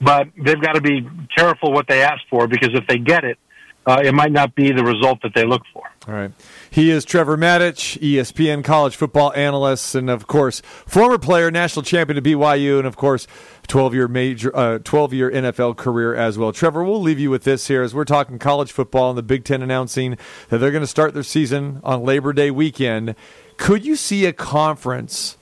But 0.00 0.28
they've 0.42 0.60
got 0.60 0.76
to 0.76 0.80
be 0.80 1.06
careful 1.36 1.72
what 1.72 1.86
they 1.86 2.02
ask 2.02 2.22
for 2.30 2.46
because 2.46 2.70
if 2.72 2.86
they 2.86 2.96
get 2.96 3.24
it, 3.24 3.38
uh, 3.84 4.00
it 4.02 4.14
might 4.14 4.32
not 4.32 4.54
be 4.54 4.72
the 4.72 4.84
result 4.84 5.20
that 5.22 5.32
they 5.34 5.44
look 5.44 5.62
for. 5.72 5.82
All 6.06 6.14
right. 6.14 6.30
He 6.70 6.90
is 6.90 7.04
Trevor 7.04 7.36
Matich, 7.36 7.98
ESPN 8.00 8.64
college 8.64 8.96
football 8.96 9.32
analyst, 9.34 9.94
and 9.94 10.08
of 10.08 10.26
course, 10.26 10.60
former 10.86 11.18
player, 11.18 11.50
national 11.50 11.82
champion 11.82 12.16
at 12.16 12.22
BYU, 12.22 12.78
and 12.78 12.86
of 12.86 12.96
course, 12.96 13.26
12 13.68 13.94
year 13.94 14.08
major, 14.08 14.56
uh, 14.56 14.78
12 14.82 15.12
year 15.12 15.30
NFL 15.30 15.76
career 15.76 16.14
as 16.14 16.38
well. 16.38 16.52
Trevor, 16.52 16.82
we'll 16.82 17.00
leave 17.00 17.18
you 17.20 17.30
with 17.30 17.44
this 17.44 17.68
here 17.68 17.82
as 17.82 17.94
we're 17.94 18.04
talking 18.04 18.38
college 18.38 18.72
football 18.72 19.10
and 19.10 19.18
the 19.18 19.22
Big 19.22 19.44
Ten 19.44 19.62
announcing 19.62 20.16
that 20.48 20.58
they're 20.58 20.70
going 20.70 20.82
to 20.82 20.86
start 20.86 21.14
their 21.14 21.22
season 21.22 21.80
on 21.84 22.02
Labor 22.02 22.32
Day 22.32 22.50
weekend. 22.50 23.14
Could 23.58 23.84
you 23.84 23.94
see 23.94 24.24
a 24.24 24.32
conference, 24.32 25.36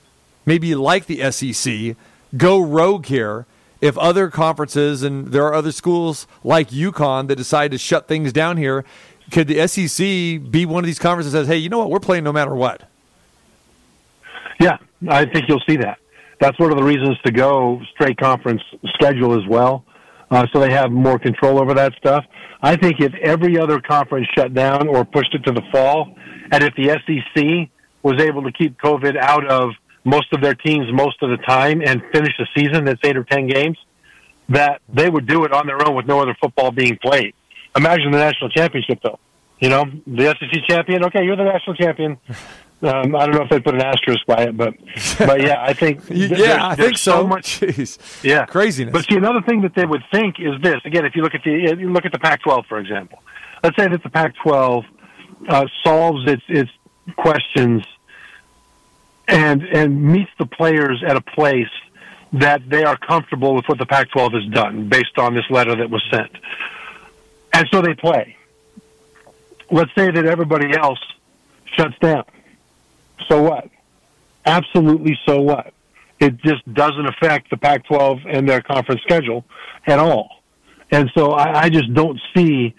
maybe 0.45 0.75
like 0.75 1.05
the 1.05 1.31
SEC, 1.31 1.95
go 2.35 2.59
rogue 2.61 3.05
here? 3.05 3.45
If 3.79 3.97
other 3.97 4.29
conferences 4.29 5.03
and 5.03 5.27
there 5.27 5.45
are 5.45 5.53
other 5.53 5.71
schools 5.71 6.27
like 6.43 6.71
UConn 6.71 7.27
that 7.27 7.35
decide 7.35 7.71
to 7.71 7.77
shut 7.77 8.07
things 8.07 8.33
down 8.33 8.57
here, 8.57 8.83
could 9.31 9.47
the 9.47 9.67
SEC 9.67 10.51
be 10.51 10.65
one 10.65 10.83
of 10.83 10.87
these 10.87 10.99
conferences 10.99 11.33
that 11.33 11.41
says, 11.41 11.47
"Hey, 11.47 11.57
you 11.57 11.69
know 11.69 11.77
what? 11.77 11.91
We're 11.91 11.99
playing 11.99 12.23
no 12.23 12.33
matter 12.33 12.55
what." 12.55 12.89
Yeah, 14.59 14.77
I 15.07 15.25
think 15.25 15.47
you'll 15.47 15.61
see 15.67 15.77
that. 15.77 15.99
That's 16.39 16.57
one 16.59 16.71
of 16.71 16.77
the 16.77 16.83
reasons 16.83 17.17
to 17.25 17.31
go 17.31 17.81
straight 17.93 18.17
conference 18.17 18.61
schedule 18.93 19.33
as 19.33 19.47
well, 19.49 19.83
uh, 20.29 20.45
so 20.53 20.59
they 20.59 20.71
have 20.71 20.91
more 20.91 21.17
control 21.17 21.59
over 21.59 21.73
that 21.73 21.93
stuff. 21.97 22.25
I 22.61 22.75
think 22.75 22.99
if 22.99 23.13
every 23.23 23.57
other 23.59 23.79
conference 23.79 24.27
shut 24.35 24.53
down 24.53 24.87
or 24.87 25.05
pushed 25.05 25.33
it 25.33 25.43
to 25.45 25.51
the 25.51 25.63
fall, 25.71 26.15
and 26.51 26.63
if 26.63 26.73
the 26.75 26.89
SEC 27.05 27.69
was 28.03 28.21
able 28.21 28.43
to 28.43 28.51
keep 28.51 28.79
COVID 28.79 29.17
out 29.17 29.47
of 29.47 29.71
most 30.03 30.31
of 30.31 30.41
their 30.41 30.53
teams 30.53 30.85
most 30.93 31.21
of 31.21 31.29
the 31.29 31.37
time 31.45 31.81
and 31.85 32.01
finish 32.13 32.33
the 32.37 32.47
season 32.55 32.85
that's 32.85 33.01
eight 33.03 33.17
or 33.17 33.25
ten 33.25 33.47
games, 33.47 33.77
that 34.49 34.81
they 34.87 35.09
would 35.09 35.27
do 35.27 35.43
it 35.43 35.51
on 35.51 35.67
their 35.67 35.85
own 35.85 35.95
with 35.95 36.05
no 36.05 36.21
other 36.21 36.35
football 36.41 36.71
being 36.71 36.97
played. 37.01 37.33
Imagine 37.75 38.11
the 38.11 38.17
national 38.17 38.49
championship, 38.49 38.99
though. 39.03 39.19
You 39.59 39.69
know, 39.69 39.83
the 40.05 40.35
SEC 40.39 40.61
champion. 40.69 41.03
Okay, 41.05 41.25
you're 41.25 41.35
the 41.35 41.43
national 41.43 41.75
champion. 41.75 42.17
Um, 42.79 43.15
I 43.15 43.25
don't 43.25 43.33
know 43.33 43.41
if 43.41 43.49
they 43.49 43.59
put 43.59 43.73
an 43.73 43.81
asterisk 43.81 44.25
by 44.27 44.43
it, 44.43 44.55
but 44.55 44.75
but 45.17 45.41
yeah, 45.41 45.63
I 45.63 45.73
think 45.73 46.01
yeah, 46.09 46.27
there's, 46.27 46.51
I 46.61 46.75
think 46.75 46.97
so. 46.97 47.25
much 47.25 47.59
Jeez, 47.61 48.23
yeah 48.23 48.45
craziness. 48.45 48.93
But 48.93 49.05
see, 49.05 49.15
another 49.15 49.41
thing 49.41 49.61
that 49.61 49.73
they 49.73 49.85
would 49.85 50.03
think 50.11 50.39
is 50.39 50.61
this. 50.61 50.79
Again, 50.85 51.03
if 51.03 51.15
you 51.15 51.23
look 51.23 51.33
at 51.33 51.43
the 51.43 51.51
you 51.51 51.91
look 51.91 52.05
at 52.05 52.11
the 52.11 52.19
Pac-12, 52.19 52.67
for 52.67 52.77
example, 52.77 53.23
let's 53.63 53.75
say 53.75 53.87
that 53.87 54.03
the 54.03 54.09
Pac-12 54.09 54.85
uh, 55.49 55.65
solves 55.83 56.29
its 56.29 56.43
its 56.47 56.69
questions 57.15 57.83
and 59.27 59.63
and 59.63 60.03
meets 60.03 60.31
the 60.37 60.45
players 60.45 61.03
at 61.03 61.17
a 61.17 61.21
place 61.21 61.65
that 62.33 62.61
they 62.69 62.83
are 62.83 62.97
comfortable 62.97 63.55
with 63.55 63.65
what 63.65 63.79
the 63.79 63.87
Pac-12 63.87 64.33
has 64.33 64.53
done 64.53 64.87
based 64.87 65.17
on 65.17 65.33
this 65.33 65.45
letter 65.49 65.75
that 65.75 65.89
was 65.89 66.03
sent, 66.11 66.31
and 67.53 67.67
so 67.71 67.81
they 67.81 67.95
play. 67.95 68.37
Let's 69.71 69.93
say 69.95 70.11
that 70.11 70.25
everybody 70.27 70.77
else 70.77 70.99
shuts 71.75 71.97
down. 71.99 72.23
So 73.27 73.41
what? 73.41 73.69
Absolutely, 74.45 75.17
so 75.25 75.41
what? 75.41 75.73
It 76.19 76.37
just 76.37 76.71
doesn't 76.73 77.07
affect 77.07 77.49
the 77.49 77.57
Pac-12 77.57 78.25
and 78.27 78.47
their 78.47 78.61
conference 78.61 79.01
schedule 79.01 79.45
at 79.85 79.99
all. 79.99 80.41
And 80.91 81.11
so 81.15 81.31
I, 81.31 81.63
I 81.63 81.69
just 81.69 81.93
don't 81.93 82.19
see 82.35 82.73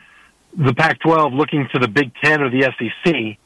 the 0.56 0.74
Pac-12 0.74 1.36
looking 1.36 1.68
to 1.72 1.78
the 1.78 1.88
Big 1.88 2.12
Ten 2.22 2.42
or 2.42 2.50
the 2.50 2.62
SEC 2.78 3.38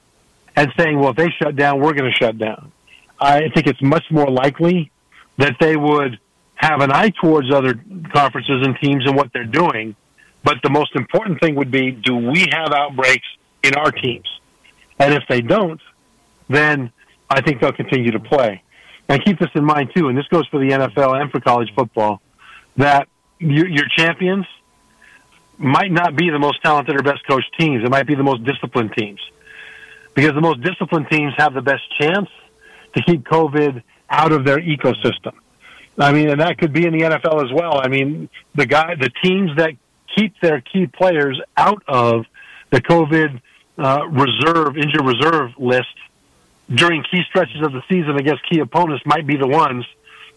and 0.57 0.73
saying, 0.79 0.99
well, 0.99 1.11
if 1.11 1.17
they 1.17 1.29
shut 1.43 1.57
down, 1.57 1.81
we're 1.81 1.95
going 1.95 2.11
to 2.11 2.17
shut 2.17 2.39
down. 2.39 2.73
I 3.21 3.49
think 3.55 3.67
it's 3.67 3.83
much 3.83 4.05
more 4.11 4.29
likely 4.29 4.91
that 5.39 5.57
they 5.61 5.77
would 5.77 6.19
have 6.55 6.81
an 6.81 6.93
eye 6.93 7.13
towards 7.21 7.53
other 7.53 7.75
conferences 8.15 8.67
and 8.67 8.77
teams 8.81 9.05
and 9.07 9.17
what 9.17 9.33
they're 9.33 9.45
doing. 9.45 9.97
But 10.45 10.59
the 10.63 10.71
most 10.71 10.95
important 10.95 11.41
thing 11.41 11.55
would 11.57 11.71
be, 11.71 11.91
do 11.91 12.17
we 12.17 12.47
have 12.53 12.73
outbreaks 12.73 13.27
in 13.63 13.75
our 13.75 13.91
teams? 13.91 14.29
And 14.99 15.15
if 15.15 15.23
they 15.29 15.41
don't, 15.41 15.81
then 16.49 16.93
I 17.29 17.41
think 17.41 17.61
they'll 17.61 17.73
continue 17.73 18.13
to 18.13 18.21
play. 18.21 18.63
And 19.09 19.25
keep 19.25 19.39
this 19.39 19.51
in 19.55 19.65
mind 19.65 19.91
too, 19.95 20.09
and 20.09 20.17
this 20.17 20.27
goes 20.29 20.47
for 20.49 20.59
the 20.59 20.71
NFL 20.71 21.21
and 21.21 21.31
for 21.31 21.41
college 21.41 21.69
football, 21.75 22.21
that 22.77 23.09
your, 23.39 23.69
your 23.69 23.87
champions 23.97 24.47
might 25.59 25.93
not 25.93 26.17
be 26.17 26.31
the 26.31 26.39
most 26.39 26.63
talented 26.63 26.97
or 26.97 27.03
best 27.03 27.27
coached 27.29 27.51
teams. 27.59 27.85
It 27.85 27.91
might 27.91 28.07
be 28.07 28.15
the 28.15 28.23
most 28.23 28.45
disciplined 28.45 28.93
teams. 28.97 29.21
Because 30.15 30.35
the 30.35 30.41
most 30.41 30.63
disciplined 30.63 31.07
teams 31.11 31.33
have 31.37 31.55
the 31.55 31.63
best 31.63 31.83
chance 31.99 32.29
to 32.95 33.03
keep 33.03 33.25
COVID 33.25 33.83
out 34.11 34.33
of 34.33 34.45
their 34.45 34.59
ecosystem. 34.59 35.33
I 35.99 36.13
mean, 36.13 36.29
and 36.29 36.41
that 36.41 36.59
could 36.59 36.73
be 36.73 36.87
in 36.87 36.93
the 36.93 37.05
NFL 37.05 37.45
as 37.45 37.53
well. 37.53 37.81
I 37.83 37.89
mean, 37.89 38.29
the 38.55 38.67
guy, 38.67 38.95
the 38.95 39.11
teams 39.23 39.57
that 39.57 39.73
keep 40.17 40.35
their 40.41 40.61
key 40.61 40.87
players 40.87 41.41
out 41.57 41.83
of 41.87 42.25
the 42.71 42.81
COVID 42.81 43.41
uh, 43.79 44.07
reserve, 44.09 44.77
injured 44.77 45.05
reserve 45.05 45.51
list 45.59 45.87
during 46.75 47.03
key 47.11 47.23
stretches 47.29 47.63
of 47.63 47.73
the 47.73 47.83
season 47.91 48.17
against 48.19 48.43
key 48.51 48.61
opponents 48.61 49.05
might 49.07 49.27
be 49.27 49.37
the 49.37 49.49
ones 49.49 49.85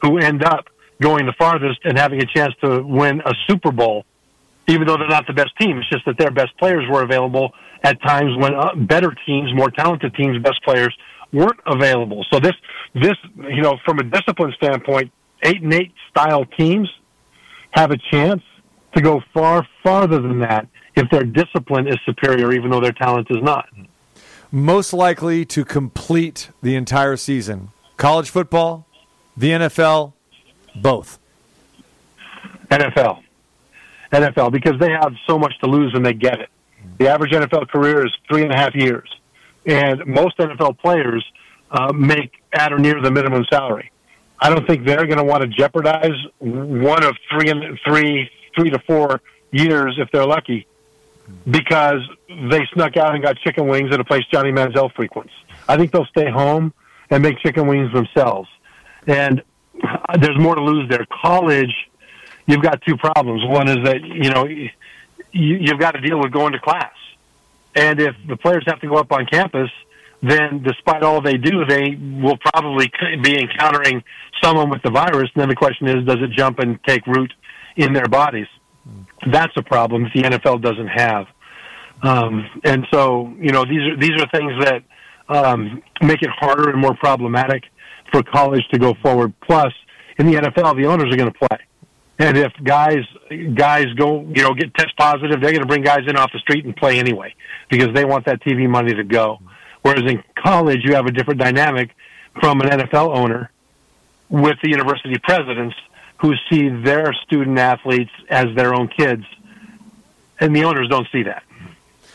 who 0.01 0.17
end 0.17 0.43
up 0.43 0.65
going 1.01 1.25
the 1.25 1.33
farthest 1.37 1.79
and 1.83 1.97
having 1.97 2.21
a 2.21 2.25
chance 2.25 2.53
to 2.63 2.81
win 2.81 3.21
a 3.25 3.33
Super 3.47 3.71
Bowl, 3.71 4.05
even 4.67 4.87
though 4.87 4.97
they're 4.97 5.07
not 5.07 5.27
the 5.27 5.33
best 5.33 5.51
team. 5.59 5.77
It's 5.77 5.89
just 5.89 6.05
that 6.05 6.17
their 6.17 6.31
best 6.31 6.57
players 6.57 6.85
were 6.89 7.03
available 7.03 7.51
at 7.83 8.01
times 8.01 8.31
when 8.37 8.53
uh, 8.55 8.75
better 8.75 9.13
teams, 9.25 9.53
more 9.53 9.69
talented 9.69 10.15
teams, 10.15 10.41
best 10.41 10.63
players 10.63 10.95
weren't 11.31 11.59
available. 11.67 12.25
So 12.31 12.39
this, 12.39 12.53
this, 12.93 13.15
you 13.37 13.61
know, 13.61 13.77
from 13.85 13.99
a 13.99 14.03
discipline 14.03 14.53
standpoint, 14.55 15.11
eight 15.43 15.61
and 15.61 15.73
eight 15.73 15.93
style 16.09 16.45
teams 16.57 16.89
have 17.71 17.91
a 17.91 17.97
chance 18.11 18.41
to 18.95 19.01
go 19.01 19.21
far 19.33 19.67
farther 19.83 20.21
than 20.21 20.39
that 20.39 20.67
if 20.95 21.09
their 21.11 21.23
discipline 21.23 21.87
is 21.87 21.97
superior, 22.05 22.53
even 22.53 22.71
though 22.71 22.79
their 22.79 22.93
talent 22.93 23.27
is 23.29 23.41
not. 23.41 23.67
Most 24.51 24.93
likely 24.93 25.45
to 25.45 25.65
complete 25.65 26.49
the 26.61 26.75
entire 26.75 27.17
season. 27.17 27.69
College 27.97 28.29
football, 28.29 28.87
the 29.35 29.51
NFL, 29.51 30.13
both. 30.75 31.19
NFL. 32.69 33.21
NFL, 34.11 34.51
because 34.51 34.79
they 34.79 34.91
have 34.91 35.13
so 35.27 35.37
much 35.37 35.53
to 35.59 35.69
lose 35.69 35.93
when 35.93 36.03
they 36.03 36.13
get 36.13 36.39
it. 36.39 36.49
The 36.99 37.07
average 37.07 37.31
NFL 37.31 37.69
career 37.69 38.05
is 38.05 38.13
three 38.29 38.43
and 38.43 38.51
a 38.51 38.57
half 38.57 38.75
years. 38.75 39.09
And 39.65 40.05
most 40.05 40.37
NFL 40.37 40.79
players 40.79 41.25
uh, 41.71 41.91
make 41.91 42.31
at 42.53 42.71
or 42.71 42.79
near 42.79 43.01
the 43.01 43.11
minimum 43.11 43.43
salary. 43.51 43.91
I 44.39 44.49
don't 44.49 44.67
think 44.67 44.85
they're 44.85 45.05
going 45.05 45.17
to 45.17 45.23
want 45.23 45.41
to 45.41 45.47
jeopardize 45.47 46.15
one 46.39 47.03
of 47.03 47.15
three 47.31 47.49
and 47.49 47.79
three, 47.85 48.29
three 48.55 48.69
to 48.69 48.79
four 48.85 49.21
years 49.51 49.97
if 49.97 50.09
they're 50.11 50.25
lucky, 50.25 50.67
because 51.49 52.01
they 52.29 52.61
snuck 52.73 52.97
out 52.97 53.13
and 53.13 53.23
got 53.23 53.37
chicken 53.37 53.67
wings 53.67 53.91
at 53.91 53.99
a 53.99 54.03
place 54.03 54.23
Johnny 54.31 54.51
Manziel 54.51 54.93
frequents. 54.93 55.33
I 55.67 55.77
think 55.77 55.91
they'll 55.91 56.05
stay 56.05 56.29
home 56.29 56.73
and 57.09 57.23
make 57.23 57.39
chicken 57.39 57.67
wings 57.67 57.91
themselves. 57.93 58.49
And 59.07 59.43
uh, 59.83 60.17
there's 60.17 60.37
more 60.39 60.55
to 60.55 60.61
lose 60.61 60.89
there. 60.89 61.05
College, 61.21 61.73
you've 62.45 62.61
got 62.61 62.81
two 62.81 62.97
problems. 62.97 63.43
One 63.45 63.67
is 63.67 63.83
that 63.85 64.01
you 64.01 64.29
know 64.29 64.45
you, 64.45 64.69
you've 65.31 65.79
got 65.79 65.91
to 65.91 66.01
deal 66.01 66.19
with 66.19 66.31
going 66.31 66.53
to 66.53 66.59
class, 66.59 66.93
and 67.75 67.99
if 67.99 68.15
the 68.27 68.37
players 68.37 68.63
have 68.67 68.79
to 68.81 68.87
go 68.87 68.95
up 68.95 69.11
on 69.11 69.25
campus, 69.25 69.69
then 70.21 70.63
despite 70.63 71.03
all 71.03 71.21
they 71.21 71.37
do, 71.37 71.65
they 71.65 71.95
will 72.21 72.37
probably 72.37 72.91
be 73.21 73.39
encountering 73.39 74.03
someone 74.43 74.69
with 74.69 74.81
the 74.81 74.89
virus. 74.89 75.29
And 75.35 75.41
then 75.41 75.49
the 75.49 75.55
question 75.55 75.87
is, 75.87 76.05
does 76.05 76.17
it 76.21 76.31
jump 76.31 76.59
and 76.59 76.83
take 76.83 77.05
root 77.05 77.33
in 77.75 77.93
their 77.93 78.07
bodies? 78.07 78.47
That's 79.31 79.53
a 79.57 79.63
problem 79.63 80.03
that 80.03 80.11
the 80.13 80.21
NFL 80.23 80.61
doesn't 80.61 80.87
have. 80.87 81.27
Um, 82.03 82.47
and 82.63 82.85
so, 82.91 83.33
you 83.39 83.51
know, 83.51 83.65
these 83.65 83.81
are 83.81 83.97
these 83.97 84.21
are 84.21 84.27
things 84.29 84.53
that 84.63 84.83
um, 85.29 85.81
make 86.01 86.21
it 86.21 86.29
harder 86.29 86.69
and 86.69 86.79
more 86.79 86.95
problematic 86.95 87.63
for 88.11 88.21
college 88.23 88.63
to 88.71 88.79
go 88.79 88.93
forward. 89.01 89.33
Plus, 89.41 89.73
in 90.17 90.27
the 90.27 90.33
NFL, 90.33 90.75
the 90.77 90.85
owners 90.87 91.13
are 91.13 91.17
going 91.17 91.31
to 91.31 91.39
play. 91.39 91.59
And 92.17 92.37
if 92.37 92.53
guys 92.63 93.03
guys 93.55 93.87
go, 93.97 94.21
you 94.21 94.43
know, 94.43 94.53
get 94.53 94.73
test 94.75 94.95
positive, 94.97 95.41
they're 95.41 95.51
going 95.51 95.61
to 95.61 95.67
bring 95.67 95.83
guys 95.83 96.01
in 96.07 96.15
off 96.15 96.31
the 96.31 96.39
street 96.39 96.65
and 96.65 96.75
play 96.75 96.99
anyway 96.99 97.33
because 97.69 97.89
they 97.93 98.05
want 98.05 98.25
that 98.25 98.41
TV 98.41 98.69
money 98.69 98.93
to 98.93 99.03
go. 99.03 99.39
Whereas 99.81 100.03
in 100.09 100.23
college, 100.41 100.79
you 100.83 100.95
have 100.95 101.05
a 101.05 101.11
different 101.11 101.39
dynamic 101.39 101.91
from 102.39 102.61
an 102.61 102.69
NFL 102.69 103.15
owner 103.15 103.51
with 104.29 104.55
the 104.63 104.69
university 104.69 105.17
presidents 105.23 105.75
who 106.17 106.33
see 106.49 106.69
their 106.69 107.13
student 107.13 107.57
athletes 107.59 108.11
as 108.29 108.45
their 108.55 108.73
own 108.73 108.87
kids, 108.87 109.25
and 110.39 110.55
the 110.55 110.63
owners 110.63 110.87
don't 110.89 111.07
see 111.11 111.23
that 111.23 111.43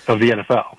of 0.09 0.21
the 0.21 0.31
NFL. 0.31 0.77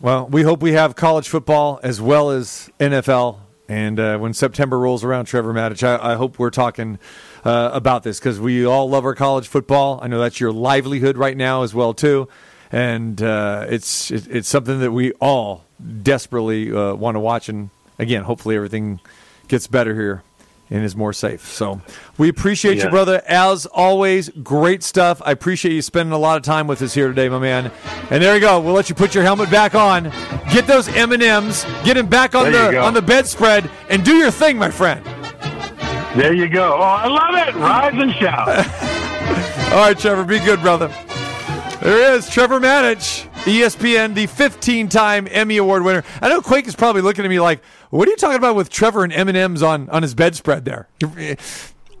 Well, 0.00 0.26
we 0.28 0.42
hope 0.42 0.60
we 0.60 0.72
have 0.72 0.94
college 0.94 1.28
football 1.28 1.80
as 1.82 2.00
well 2.00 2.30
as 2.30 2.70
NFL. 2.78 3.40
And 3.68 3.98
uh, 3.98 4.16
when 4.18 4.32
September 4.32 4.78
rolls 4.78 5.02
around, 5.04 5.26
Trevor 5.26 5.52
Matich, 5.52 5.82
I, 5.82 6.12
I 6.12 6.14
hope 6.14 6.38
we're 6.38 6.50
talking 6.50 6.98
uh, 7.44 7.70
about 7.72 8.02
this 8.02 8.18
because 8.18 8.38
we 8.38 8.64
all 8.64 8.88
love 8.88 9.04
our 9.04 9.14
college 9.14 9.48
football. 9.48 9.98
I 10.00 10.06
know 10.06 10.20
that's 10.20 10.40
your 10.40 10.52
livelihood 10.52 11.18
right 11.18 11.36
now 11.36 11.64
as 11.64 11.74
well 11.74 11.92
too, 11.94 12.28
and 12.72 13.20
uh, 13.20 13.66
it's 13.68 14.10
it, 14.10 14.26
it's 14.28 14.48
something 14.48 14.80
that 14.80 14.92
we 14.92 15.12
all 15.14 15.64
desperately 16.02 16.72
uh, 16.72 16.94
want 16.94 17.16
to 17.16 17.20
watch. 17.20 17.48
And 17.48 17.68
again, 17.98 18.22
hopefully 18.22 18.56
everything 18.56 19.00
gets 19.48 19.66
better 19.66 19.94
here 19.94 20.22
and 20.70 20.84
is 20.84 20.94
more 20.94 21.12
safe. 21.12 21.46
So 21.50 21.80
we 22.18 22.28
appreciate 22.28 22.78
Yeah. 22.78 22.84
you, 22.84 22.90
brother. 22.90 23.22
As 23.26 23.66
always, 23.66 24.28
great 24.42 24.82
stuff. 24.82 25.22
I 25.24 25.30
appreciate 25.32 25.72
you 25.72 25.82
spending 25.82 26.12
a 26.12 26.18
lot 26.18 26.36
of 26.36 26.42
time 26.42 26.66
with 26.66 26.82
us 26.82 26.92
here 26.94 27.08
today, 27.08 27.28
my 27.28 27.38
man. 27.38 27.70
And 28.10 28.22
there 28.22 28.34
you 28.34 28.40
go. 28.40 28.60
We'll 28.60 28.74
let 28.74 28.88
you 28.88 28.94
put 28.94 29.14
your 29.14 29.24
helmet 29.24 29.50
back 29.50 29.74
on, 29.74 30.12
get 30.52 30.66
those 30.66 30.88
M 30.88 31.12
and 31.12 31.22
M's, 31.22 31.64
get 31.84 31.96
him 31.96 32.06
back 32.06 32.34
on 32.34 32.52
There 32.52 32.72
the 32.72 32.78
on 32.78 32.94
the 32.94 33.02
bedspread, 33.02 33.70
and 33.88 34.04
do 34.04 34.14
your 34.16 34.30
thing, 34.30 34.58
my 34.58 34.70
friend. 34.70 35.04
There 36.16 36.32
you 36.34 36.48
go. 36.48 36.74
Oh, 36.74 36.80
I 36.82 37.06
love 37.06 37.48
it. 37.48 37.54
Rise 37.54 37.94
and 37.94 38.12
shout. 38.14 38.48
All 39.72 39.78
right, 39.80 39.98
Trevor, 39.98 40.24
be 40.24 40.38
good, 40.38 40.60
brother. 40.60 40.88
There 41.82 42.14
is 42.14 42.28
Trevor 42.28 42.58
Matich, 42.58 43.28
ESPN, 43.44 44.14
the 44.14 44.26
15-time 44.26 45.28
Emmy 45.30 45.58
Award 45.58 45.84
winner. 45.84 46.02
I 46.20 46.28
know 46.28 46.40
Quake 46.40 46.66
is 46.66 46.74
probably 46.74 47.02
looking 47.02 47.24
at 47.24 47.28
me 47.28 47.38
like, 47.38 47.60
"What 47.90 48.08
are 48.08 48.10
you 48.10 48.16
talking 48.16 48.36
about 48.36 48.56
with 48.56 48.70
Trevor 48.70 49.04
and 49.04 49.12
M 49.12 49.28
and 49.28 49.36
M's 49.36 49.62
on 49.62 49.88
on 49.90 50.02
his 50.02 50.14
bedspread 50.14 50.64
there?" 50.64 50.88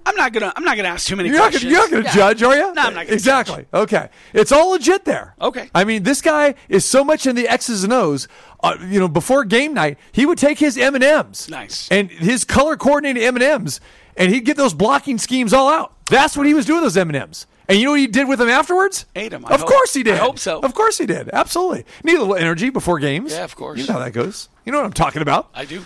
I'm 0.06 0.16
not 0.16 0.32
gonna. 0.32 0.52
I'm 0.56 0.64
not 0.64 0.76
gonna 0.78 0.88
ask 0.88 1.06
too 1.06 1.16
many 1.16 1.28
you're 1.28 1.36
not 1.38 1.50
questions. 1.50 1.64
gonna, 1.64 1.72
you're 1.72 1.82
not 1.82 1.90
going 1.90 2.02
to 2.04 2.08
Yeah. 2.08 2.14
judge, 2.14 2.42
are 2.42 2.54
you? 2.56 2.62
No, 2.72 2.82
I'm 2.82 2.94
not 2.94 3.04
gonna 3.04 3.14
exactly. 3.14 3.66
Okay, 3.74 4.08
it's 4.32 4.50
all 4.52 4.70
legit 4.70 5.04
there. 5.04 5.34
Okay. 5.38 5.68
I 5.74 5.84
mean, 5.84 6.02
this 6.02 6.22
guy 6.22 6.54
is 6.70 6.86
so 6.86 7.04
much 7.04 7.26
in 7.26 7.36
the 7.36 7.46
X's 7.46 7.84
and 7.84 7.92
O's. 7.92 8.26
Uh, 8.62 8.74
you 8.88 8.98
know, 8.98 9.06
before 9.08 9.44
game 9.44 9.74
night, 9.74 9.98
he 10.12 10.24
would 10.24 10.38
take 10.38 10.58
his 10.58 10.78
M 10.78 10.94
and 10.94 11.04
M's, 11.04 11.48
Nice. 11.50 11.88
and 11.90 12.10
his 12.10 12.44
color 12.44 12.76
coordinated 12.76 13.22
M 13.22 13.36
and 13.36 13.42
M's, 13.42 13.80
and 14.16 14.32
he'd 14.32 14.46
get 14.46 14.56
those 14.56 14.72
blocking 14.72 15.18
schemes 15.18 15.52
all 15.52 15.68
out. 15.68 15.92
That's 16.06 16.38
what 16.38 16.46
he 16.46 16.54
was 16.54 16.64
doing 16.64 16.80
with 16.80 16.86
those 16.94 16.96
M 16.96 17.10
and 17.10 17.16
M's. 17.16 17.46
And 17.68 17.78
you 17.78 17.84
know 17.84 17.90
what 17.90 18.00
he 18.00 18.06
did 18.06 18.28
with 18.28 18.38
them 18.38 18.48
afterwards? 18.48 19.04
Ate 19.14 19.32
'em, 19.32 19.44
I 19.46 19.52
Of 19.54 19.60
hope. 19.60 19.68
course 19.68 19.92
he 19.94 20.02
did. 20.02 20.14
I 20.14 20.18
hope 20.18 20.38
so. 20.38 20.60
Of 20.60 20.74
course 20.74 20.96
he 20.98 21.04
did. 21.06 21.28
Absolutely. 21.32 21.84
Need 22.02 22.14
a 22.16 22.20
little 22.20 22.34
energy 22.36 22.70
before 22.70 22.98
games. 22.98 23.32
Yeah, 23.32 23.44
of 23.44 23.54
course. 23.56 23.78
You 23.78 23.86
know 23.86 23.94
how 23.94 23.98
that 23.98 24.12
goes. 24.12 24.48
You 24.64 24.72
know 24.72 24.78
what 24.78 24.86
I'm 24.86 24.92
talking 24.94 25.20
about. 25.22 25.48
I 25.54 25.64
do. 25.66 25.82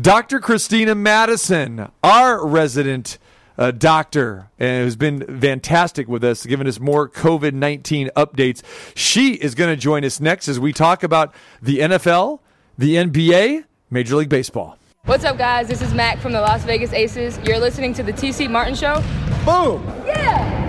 Dr. 0.00 0.38
Christina 0.40 0.94
Madison, 0.94 1.90
our 2.04 2.44
resident 2.46 3.18
uh, 3.56 3.70
doctor, 3.70 4.48
and 4.58 4.84
who's 4.84 4.96
been 4.96 5.40
fantastic 5.40 6.08
with 6.08 6.24
us, 6.24 6.44
giving 6.46 6.66
us 6.66 6.80
more 6.80 7.08
COVID 7.08 7.52
19 7.52 8.10
updates. 8.16 8.62
She 8.96 9.34
is 9.34 9.54
going 9.54 9.70
to 9.70 9.76
join 9.76 10.04
us 10.04 10.18
next 10.20 10.48
as 10.48 10.58
we 10.58 10.72
talk 10.72 11.02
about 11.04 11.32
the 11.62 11.78
NFL, 11.78 12.40
the 12.78 12.96
NBA, 12.96 13.64
Major 13.90 14.16
League 14.16 14.28
Baseball. 14.28 14.76
What's 15.04 15.24
up, 15.24 15.36
guys? 15.38 15.68
This 15.68 15.82
is 15.82 15.94
Mac 15.94 16.18
from 16.18 16.32
the 16.32 16.40
Las 16.40 16.64
Vegas 16.64 16.92
Aces. 16.92 17.38
You're 17.44 17.58
listening 17.60 17.92
to 17.94 18.02
the 18.02 18.12
TC 18.12 18.48
Martin 18.50 18.74
Show. 18.74 19.02
Boom! 19.44 19.84
Yeah! 20.06 20.63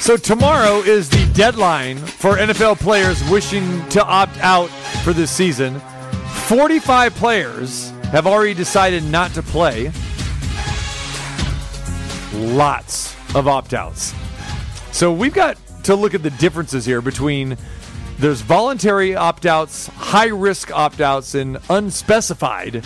So 0.00 0.16
tomorrow 0.16 0.78
is 0.78 1.10
the 1.10 1.30
deadline 1.34 1.98
for 1.98 2.36
NFL 2.36 2.80
players 2.80 3.22
wishing 3.28 3.86
to 3.90 4.02
opt 4.02 4.36
out 4.38 4.68
for 5.04 5.12
this 5.12 5.30
season. 5.30 5.78
45 6.46 7.14
players 7.14 7.90
have 8.10 8.26
already 8.26 8.54
decided 8.54 9.04
not 9.04 9.34
to 9.34 9.42
play. 9.42 9.92
Lots 12.32 13.14
of 13.34 13.46
opt 13.46 13.74
outs. 13.74 14.14
So 14.90 15.12
we've 15.12 15.34
got 15.34 15.58
to 15.84 15.94
look 15.94 16.14
at 16.14 16.22
the 16.22 16.30
differences 16.30 16.86
here 16.86 17.02
between 17.02 17.58
there's 18.18 18.40
voluntary 18.40 19.14
opt 19.14 19.44
outs, 19.44 19.86
high 19.88 20.28
risk 20.28 20.72
opt 20.72 21.02
outs, 21.02 21.34
and 21.34 21.58
unspecified. 21.68 22.84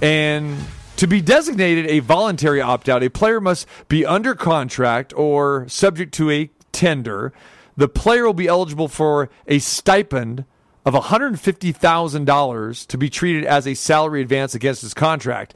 And 0.00 0.56
to 0.96 1.06
be 1.06 1.20
designated 1.20 1.86
a 1.86 2.00
voluntary 2.00 2.60
opt 2.60 2.88
out, 2.88 3.02
a 3.02 3.10
player 3.10 3.40
must 3.40 3.66
be 3.88 4.04
under 4.04 4.34
contract 4.34 5.12
or 5.16 5.68
subject 5.68 6.12
to 6.14 6.30
a 6.30 6.50
tender. 6.72 7.32
The 7.76 7.88
player 7.88 8.24
will 8.24 8.34
be 8.34 8.46
eligible 8.48 8.88
for 8.88 9.28
a 9.46 9.58
stipend 9.58 10.44
of 10.84 10.94
$150,000 10.94 12.86
to 12.86 12.98
be 12.98 13.10
treated 13.10 13.44
as 13.44 13.66
a 13.66 13.74
salary 13.74 14.22
advance 14.22 14.54
against 14.54 14.82
his 14.82 14.94
contract. 14.94 15.54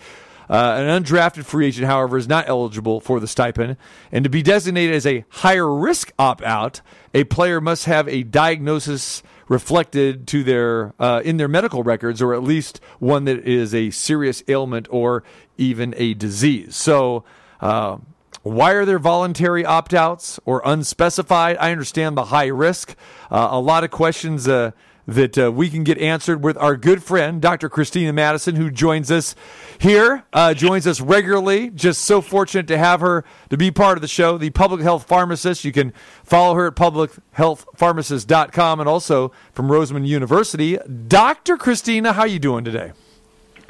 Uh, 0.51 0.75
an 0.79 1.05
undrafted 1.05 1.45
free 1.45 1.69
agent, 1.69 1.87
however, 1.87 2.19
is 2.19 2.27
not 2.27 2.49
eligible 2.49 2.99
for 2.99 3.21
the 3.21 3.29
stipend. 3.29 3.77
And 4.11 4.25
to 4.25 4.31
be 4.31 4.43
designated 4.43 4.97
as 4.97 5.07
a 5.07 5.25
higher 5.29 5.73
risk 5.73 6.13
opt 6.19 6.43
out, 6.43 6.81
a 7.15 7.23
player 7.25 7.61
must 7.61 7.85
have 7.85 8.09
a 8.09 8.25
diagnosis 8.25 9.23
reflected 9.51 10.29
to 10.29 10.45
their 10.45 10.95
uh, 10.99 11.21
in 11.25 11.37
their 11.37 11.49
medical 11.49 11.83
records, 11.83 12.23
or 12.23 12.33
at 12.33 12.43
least 12.43 12.81
one 13.01 13.25
that 13.25 13.47
is 13.47 13.75
a 13.75 13.91
serious 13.91 14.43
ailment 14.49 14.87
or 14.91 15.23
even 15.59 15.93
a 15.99 16.15
disease. 16.15 16.75
So. 16.75 17.25
Uh, 17.61 17.99
why 18.43 18.71
are 18.71 18.87
there 18.87 18.99
voluntary 18.99 19.67
opt 19.67 19.93
outs 19.93 20.41
or 20.47 20.63
unspecified? 20.65 21.59
I 21.61 21.73
understand 21.73 22.17
the 22.17 22.25
high 22.27 22.47
risk. 22.47 22.97
Uh, 23.31 23.49
a 23.51 23.61
lot 23.61 23.85
of 23.85 23.91
questions 23.91 24.49
uh, 24.49 24.71
that 25.15 25.37
uh, 25.37 25.53
we 25.53 25.69
can 25.69 25.85
get 25.85 25.99
answered 25.99 26.43
with 26.43 26.57
our 26.57 26.75
good 26.77 27.03
friend, 27.03 27.43
Dr. 27.43 27.69
Christina 27.69 28.13
Madison, 28.13 28.55
who 28.57 28.71
joins 28.71 29.11
us 29.11 29.35
here, 29.79 30.25
uh, 30.33 30.55
joins 30.55 30.87
us 30.87 31.01
regularly. 31.01 31.71
Just 31.71 32.03
so 32.03 32.21
fortunate 32.21 32.69
to 32.69 32.79
have 32.79 33.01
her 33.01 33.25
to 33.51 33.57
be 33.57 33.71
part 33.71 33.99
of 33.99 34.03
the 34.03 34.09
show, 34.09 34.39
the 34.39 34.51
public 34.51 34.83
health 34.83 35.09
pharmacist. 35.09 35.65
You 35.65 35.73
can 35.73 35.93
follow 36.25 36.55
her 36.55 36.69
at 36.69 36.77
publichealthpharmacist.com 36.77 38.81
and 38.81 38.89
also 38.89 39.33
from 39.53 39.69
Roseman 39.69 40.07
University. 40.07 40.79
Dr. 41.09 41.57
Christina, 41.57 42.13
how 42.13 42.23
are 42.23 42.29
you 42.29 42.39
doing 42.39 42.65
today? 42.65 42.93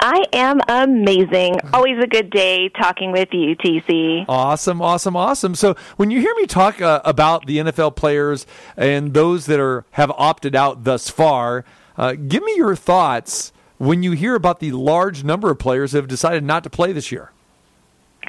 I 0.03 0.23
am 0.33 0.59
amazing. 0.67 1.59
Always 1.73 2.03
a 2.03 2.07
good 2.07 2.31
day 2.31 2.69
talking 2.69 3.11
with 3.11 3.29
you, 3.31 3.55
TC. 3.55 4.25
Awesome, 4.27 4.81
awesome, 4.81 5.15
awesome. 5.15 5.53
So 5.53 5.75
when 5.97 6.09
you 6.09 6.19
hear 6.19 6.33
me 6.35 6.47
talk 6.47 6.81
uh, 6.81 7.01
about 7.05 7.45
the 7.45 7.59
NFL 7.59 7.95
players 7.95 8.47
and 8.75 9.13
those 9.13 9.45
that 9.45 9.59
are 9.59 9.85
have 9.91 10.11
opted 10.17 10.55
out 10.55 10.85
thus 10.85 11.07
far, 11.07 11.65
uh, 11.97 12.13
give 12.13 12.41
me 12.41 12.55
your 12.55 12.75
thoughts 12.75 13.53
when 13.77 14.01
you 14.01 14.13
hear 14.13 14.33
about 14.33 14.59
the 14.59 14.71
large 14.71 15.23
number 15.23 15.51
of 15.51 15.59
players 15.59 15.91
that 15.91 15.99
have 15.99 16.07
decided 16.07 16.43
not 16.43 16.63
to 16.63 16.69
play 16.71 16.91
this 16.93 17.11
year. 17.11 17.31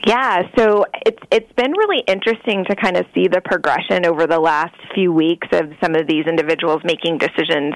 Yeah, 0.04 0.42
so 0.58 0.84
it's 1.06 1.22
it's 1.30 1.52
been 1.52 1.70
really 1.72 2.02
interesting 2.08 2.64
to 2.68 2.74
kind 2.74 2.96
of 2.96 3.06
see 3.14 3.28
the 3.28 3.40
progression 3.40 4.04
over 4.04 4.26
the 4.26 4.40
last 4.40 4.74
few 4.94 5.12
weeks 5.12 5.46
of 5.52 5.70
some 5.80 5.94
of 5.94 6.08
these 6.08 6.26
individuals 6.26 6.80
making 6.82 7.18
decisions 7.18 7.74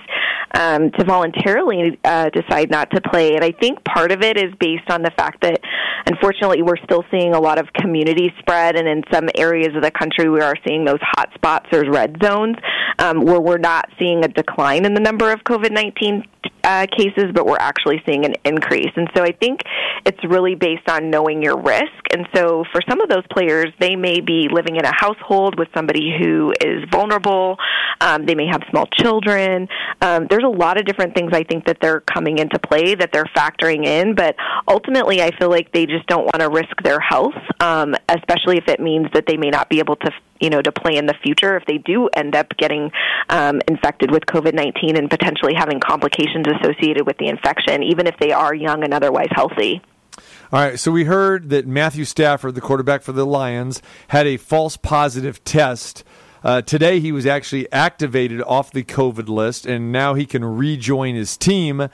um, 0.58 0.90
to 0.98 1.04
voluntarily 1.04 1.98
uh, 2.02 2.30
decide 2.30 2.68
not 2.68 2.90
to 2.90 3.00
play. 3.00 3.34
And 3.36 3.44
I 3.44 3.52
think 3.52 3.84
part 3.84 4.10
of 4.10 4.22
it 4.22 4.36
is 4.36 4.52
based 4.58 4.90
on 4.90 5.02
the 5.02 5.12
fact 5.16 5.42
that, 5.42 5.60
unfortunately, 6.04 6.62
we're 6.62 6.76
still 6.84 7.04
seeing 7.10 7.34
a 7.34 7.40
lot 7.40 7.58
of 7.58 7.72
community 7.72 8.32
spread, 8.38 8.76
and 8.76 8.86
in 8.86 9.02
some 9.12 9.28
areas 9.36 9.74
of 9.74 9.82
the 9.82 9.90
country, 9.90 10.28
we 10.28 10.40
are 10.40 10.54
seeing 10.66 10.84
those 10.84 11.00
hot 11.00 11.30
spots 11.34 11.66
or 11.72 11.90
red 11.90 12.16
zones 12.22 12.56
um, 12.98 13.20
where 13.20 13.40
we're 13.40 13.58
not 13.58 13.88
seeing 13.98 14.24
a 14.24 14.28
decline 14.28 14.84
in 14.84 14.94
the 14.94 15.00
number 15.00 15.32
of 15.32 15.40
COVID 15.40 15.70
nineteen 15.70 16.24
uh, 16.64 16.86
cases, 16.96 17.26
but 17.32 17.46
we're 17.46 17.56
actually 17.60 18.02
seeing 18.06 18.24
an 18.24 18.34
increase. 18.44 18.90
And 18.96 19.08
so 19.16 19.22
I 19.22 19.32
think 19.32 19.60
it's 20.04 20.18
really 20.24 20.56
based 20.56 20.88
on 20.88 21.10
knowing 21.10 21.40
your 21.42 21.56
risk. 21.56 21.86
And 22.12 22.26
so 22.34 22.64
for 22.72 22.80
some 22.88 23.00
of 23.00 23.08
those 23.08 23.22
players, 23.30 23.68
they 23.78 23.94
may 23.94 24.20
be 24.20 24.48
living 24.50 24.76
in 24.76 24.84
a 24.84 24.92
household 24.92 25.58
with 25.58 25.68
somebody 25.74 26.12
who 26.18 26.52
is 26.60 26.82
vulnerable. 26.90 27.56
Um, 28.00 28.26
they 28.26 28.34
may 28.34 28.46
have 28.46 28.62
small 28.70 28.86
children. 28.86 29.68
Um, 30.00 30.26
there's 30.28 30.44
a 30.44 30.48
lot 30.48 30.78
of 30.78 30.86
different 30.86 31.14
things 31.14 31.30
I 31.32 31.44
think 31.44 31.66
that 31.66 31.78
they're 31.80 32.00
coming 32.00 32.38
into 32.38 32.58
play 32.58 32.96
that 32.96 33.10
they're 33.12 33.30
factoring 33.36 33.84
in. 33.84 34.16
But 34.16 34.34
ultimately, 34.66 35.22
I 35.22 35.30
feel 35.38 35.50
like 35.50 35.72
they 35.72 35.85
just 35.86 36.06
don't 36.06 36.24
want 36.24 36.40
to 36.40 36.48
risk 36.48 36.82
their 36.82 37.00
health, 37.00 37.34
um, 37.60 37.94
especially 38.08 38.58
if 38.58 38.68
it 38.68 38.80
means 38.80 39.08
that 39.14 39.24
they 39.26 39.36
may 39.36 39.50
not 39.50 39.68
be 39.68 39.78
able 39.78 39.96
to 39.96 40.10
you 40.40 40.50
know 40.50 40.60
to 40.60 40.72
play 40.72 40.96
in 40.96 41.06
the 41.06 41.14
future 41.22 41.56
if 41.56 41.64
they 41.66 41.78
do 41.78 42.08
end 42.08 42.36
up 42.36 42.54
getting 42.58 42.90
um, 43.30 43.60
infected 43.68 44.10
with 44.10 44.26
COVID 44.26 44.54
nineteen 44.54 44.96
and 44.96 45.08
potentially 45.08 45.54
having 45.54 45.80
complications 45.80 46.46
associated 46.46 47.06
with 47.06 47.18
the 47.18 47.28
infection, 47.28 47.82
even 47.82 48.06
if 48.06 48.16
they 48.18 48.32
are 48.32 48.54
young 48.54 48.84
and 48.84 48.92
otherwise 48.92 49.28
healthy. 49.30 49.80
All 50.52 50.60
right, 50.60 50.78
so 50.78 50.92
we 50.92 51.04
heard 51.04 51.50
that 51.50 51.66
Matthew 51.66 52.04
Stafford, 52.04 52.54
the 52.54 52.60
quarterback 52.60 53.02
for 53.02 53.12
the 53.12 53.26
Lions, 53.26 53.82
had 54.08 54.26
a 54.26 54.36
false 54.36 54.76
positive 54.76 55.42
test. 55.42 56.04
Uh, 56.44 56.62
today, 56.62 57.00
he 57.00 57.10
was 57.10 57.26
actually 57.26 57.70
activated 57.72 58.40
off 58.42 58.70
the 58.70 58.84
COVID 58.84 59.28
list, 59.28 59.66
and 59.66 59.90
now 59.90 60.14
he 60.14 60.24
can 60.24 60.44
rejoin 60.44 61.16
his 61.16 61.36
team. 61.36 61.88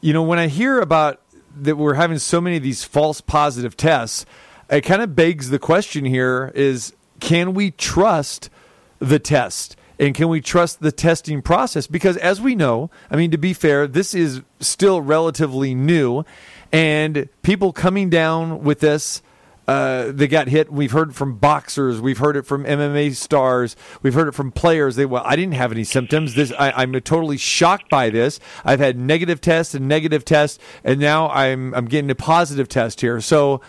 You 0.00 0.12
know, 0.12 0.24
when 0.24 0.40
I 0.40 0.48
hear 0.48 0.80
about 0.80 1.20
that 1.64 1.76
we're 1.76 1.94
having 1.94 2.18
so 2.18 2.40
many 2.40 2.56
of 2.56 2.62
these 2.62 2.84
false 2.84 3.20
positive 3.20 3.76
tests, 3.76 4.26
it 4.70 4.82
kind 4.82 5.02
of 5.02 5.14
begs 5.14 5.50
the 5.50 5.58
question 5.58 6.04
here 6.04 6.52
is 6.54 6.92
can 7.20 7.54
we 7.54 7.70
trust 7.70 8.50
the 8.98 9.18
test? 9.18 9.76
And 9.98 10.14
can 10.14 10.28
we 10.28 10.42
trust 10.42 10.80
the 10.80 10.92
testing 10.92 11.40
process? 11.40 11.86
Because 11.86 12.18
as 12.18 12.40
we 12.40 12.54
know, 12.54 12.90
I 13.10 13.16
mean, 13.16 13.30
to 13.30 13.38
be 13.38 13.54
fair, 13.54 13.86
this 13.86 14.14
is 14.14 14.42
still 14.60 15.00
relatively 15.00 15.74
new, 15.74 16.24
and 16.70 17.30
people 17.42 17.72
coming 17.72 18.10
down 18.10 18.62
with 18.62 18.80
this. 18.80 19.22
Uh, 19.66 20.12
they 20.12 20.28
got 20.28 20.48
hit. 20.48 20.72
We've 20.72 20.92
heard 20.92 21.14
from 21.14 21.38
boxers. 21.38 22.00
We've 22.00 22.18
heard 22.18 22.36
it 22.36 22.42
from 22.42 22.64
MMA 22.64 23.14
stars. 23.16 23.74
We've 24.02 24.14
heard 24.14 24.28
it 24.28 24.32
from 24.32 24.52
players. 24.52 24.96
They 24.96 25.06
well, 25.06 25.22
I 25.26 25.34
didn't 25.34 25.54
have 25.54 25.72
any 25.72 25.84
symptoms. 25.84 26.34
This 26.34 26.52
I, 26.52 26.70
I'm 26.70 26.92
totally 27.00 27.36
shocked 27.36 27.90
by 27.90 28.10
this. 28.10 28.38
I've 28.64 28.78
had 28.78 28.96
negative 28.96 29.40
tests 29.40 29.74
and 29.74 29.88
negative 29.88 30.24
tests, 30.24 30.58
and 30.84 31.00
now 31.00 31.28
I'm 31.30 31.74
I'm 31.74 31.86
getting 31.86 32.10
a 32.10 32.14
positive 32.14 32.68
test 32.68 33.00
here. 33.00 33.20
So 33.20 33.60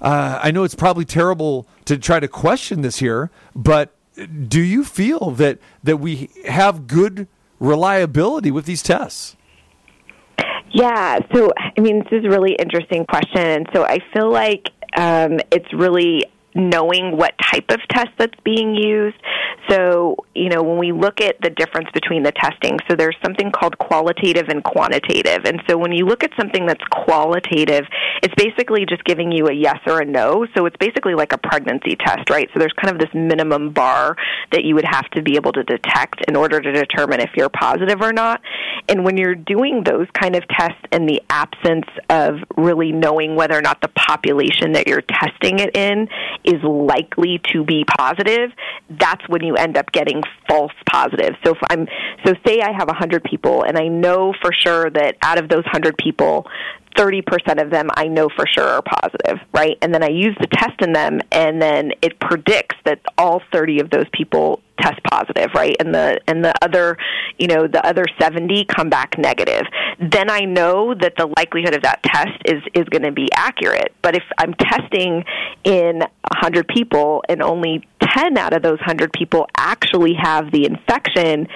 uh, 0.00 0.38
I 0.42 0.50
know 0.50 0.62
it's 0.62 0.76
probably 0.76 1.04
terrible 1.04 1.66
to 1.86 1.98
try 1.98 2.20
to 2.20 2.28
question 2.28 2.82
this 2.82 3.00
here, 3.00 3.30
but 3.54 3.92
do 4.48 4.60
you 4.60 4.84
feel 4.84 5.32
that 5.32 5.58
that 5.82 5.96
we 5.96 6.30
have 6.46 6.86
good 6.86 7.26
reliability 7.58 8.50
with 8.50 8.66
these 8.66 8.82
tests? 8.82 9.36
Yeah, 10.72 11.18
so 11.34 11.50
I 11.56 11.80
mean, 11.80 12.04
this 12.04 12.20
is 12.20 12.24
a 12.24 12.30
really 12.30 12.52
interesting 12.52 13.04
question, 13.04 13.66
so 13.74 13.84
I 13.84 13.98
feel 14.12 14.30
like 14.30 14.70
um, 14.96 15.40
it's 15.50 15.72
really 15.72 16.24
knowing 16.54 17.16
what 17.16 17.34
type 17.50 17.70
of 17.70 17.78
test 17.90 18.10
that's 18.18 18.38
being 18.44 18.74
used. 18.74 19.16
So, 19.68 20.16
you 20.34 20.48
know, 20.48 20.62
when 20.62 20.78
we 20.78 20.92
look 20.92 21.20
at 21.20 21.36
the 21.42 21.50
difference 21.50 21.88
between 21.94 22.22
the 22.22 22.32
testing, 22.32 22.78
so 22.88 22.96
there's 22.96 23.16
something 23.24 23.52
called 23.52 23.78
qualitative 23.78 24.48
and 24.48 24.64
quantitative. 24.64 25.44
And 25.44 25.62
so 25.68 25.76
when 25.76 25.92
you 25.92 26.06
look 26.06 26.24
at 26.24 26.30
something 26.38 26.66
that's 26.66 26.82
qualitative, 26.90 27.84
it's 28.22 28.34
basically 28.34 28.84
just 28.86 29.04
giving 29.04 29.30
you 29.30 29.46
a 29.46 29.52
yes 29.52 29.78
or 29.86 30.00
a 30.00 30.04
no. 30.04 30.46
So 30.56 30.66
it's 30.66 30.76
basically 30.78 31.14
like 31.14 31.32
a 31.32 31.38
pregnancy 31.38 31.96
test, 31.96 32.30
right? 32.30 32.48
So 32.52 32.58
there's 32.58 32.72
kind 32.72 32.92
of 32.92 33.00
this 33.00 33.14
minimum 33.14 33.72
bar 33.72 34.16
that 34.52 34.64
you 34.64 34.74
would 34.74 34.86
have 34.88 35.08
to 35.10 35.22
be 35.22 35.36
able 35.36 35.52
to 35.52 35.62
detect 35.62 36.24
in 36.26 36.36
order 36.36 36.60
to 36.60 36.72
determine 36.72 37.20
if 37.20 37.30
you're 37.36 37.48
positive 37.50 38.00
or 38.00 38.12
not. 38.12 38.40
And 38.88 39.04
when 39.04 39.16
you're 39.16 39.34
doing 39.34 39.84
those 39.84 40.06
kind 40.20 40.34
of 40.34 40.42
tests 40.48 40.80
in 40.92 41.06
the 41.06 41.22
absence 41.30 41.86
of 42.08 42.36
really 42.56 42.92
knowing 42.92 43.36
whether 43.36 43.56
or 43.56 43.62
not 43.62 43.80
the 43.82 43.88
population 43.88 44.72
that 44.72 44.88
you're 44.88 45.02
testing 45.02 45.60
it 45.60 45.76
in 45.76 46.08
is 46.44 46.62
likely 46.62 47.40
to 47.52 47.64
be 47.64 47.84
positive, 47.84 48.50
that's 48.88 49.26
when 49.28 49.44
you 49.44 49.54
end 49.56 49.76
up 49.76 49.92
getting 49.92 50.22
false 50.48 50.72
positives. 50.90 51.36
So 51.44 51.52
if 51.52 51.58
I'm 51.70 51.86
so 52.24 52.34
say 52.46 52.60
I 52.60 52.72
have 52.72 52.88
100 52.88 53.24
people 53.24 53.62
and 53.62 53.76
I 53.78 53.88
know 53.88 54.34
for 54.40 54.52
sure 54.52 54.90
that 54.90 55.16
out 55.22 55.38
of 55.38 55.48
those 55.48 55.64
100 55.64 55.96
people 55.98 56.46
30% 56.96 57.62
of 57.62 57.70
them 57.70 57.88
I 57.94 58.08
know 58.08 58.28
for 58.34 58.46
sure 58.46 58.66
are 58.66 58.82
positive, 58.82 59.38
right? 59.52 59.76
And 59.82 59.94
then 59.94 60.02
I 60.02 60.08
use 60.08 60.36
the 60.40 60.46
test 60.46 60.80
in 60.82 60.92
them 60.92 61.20
and 61.32 61.60
then 61.60 61.92
it 62.02 62.18
predicts 62.20 62.76
that 62.84 63.00
all 63.16 63.42
30 63.52 63.80
of 63.80 63.90
those 63.90 64.06
people 64.12 64.60
test 64.80 65.00
positive, 65.04 65.50
right? 65.54 65.76
And 65.78 65.94
the 65.94 66.20
and 66.26 66.44
the 66.44 66.54
other, 66.62 66.96
you 67.38 67.46
know, 67.46 67.66
the 67.66 67.84
other 67.86 68.04
70 68.20 68.64
come 68.64 68.88
back 68.88 69.16
negative. 69.18 69.62
Then 70.00 70.30
I 70.30 70.40
know 70.40 70.94
that 70.94 71.14
the 71.16 71.26
likelihood 71.36 71.74
of 71.74 71.82
that 71.82 72.02
test 72.02 72.42
is 72.46 72.62
is 72.74 72.88
going 72.88 73.02
to 73.02 73.12
be 73.12 73.28
accurate. 73.34 73.94
But 74.02 74.16
if 74.16 74.22
I'm 74.38 74.54
testing 74.54 75.24
in 75.64 75.98
100 75.98 76.68
people 76.68 77.22
and 77.28 77.42
only 77.42 77.86
10 78.16 78.38
out 78.38 78.54
of 78.54 78.62
those 78.62 78.78
100 78.78 79.12
people 79.12 79.46
actually 79.56 80.14
have 80.14 80.50
the 80.50 80.64
infection, 80.64 81.46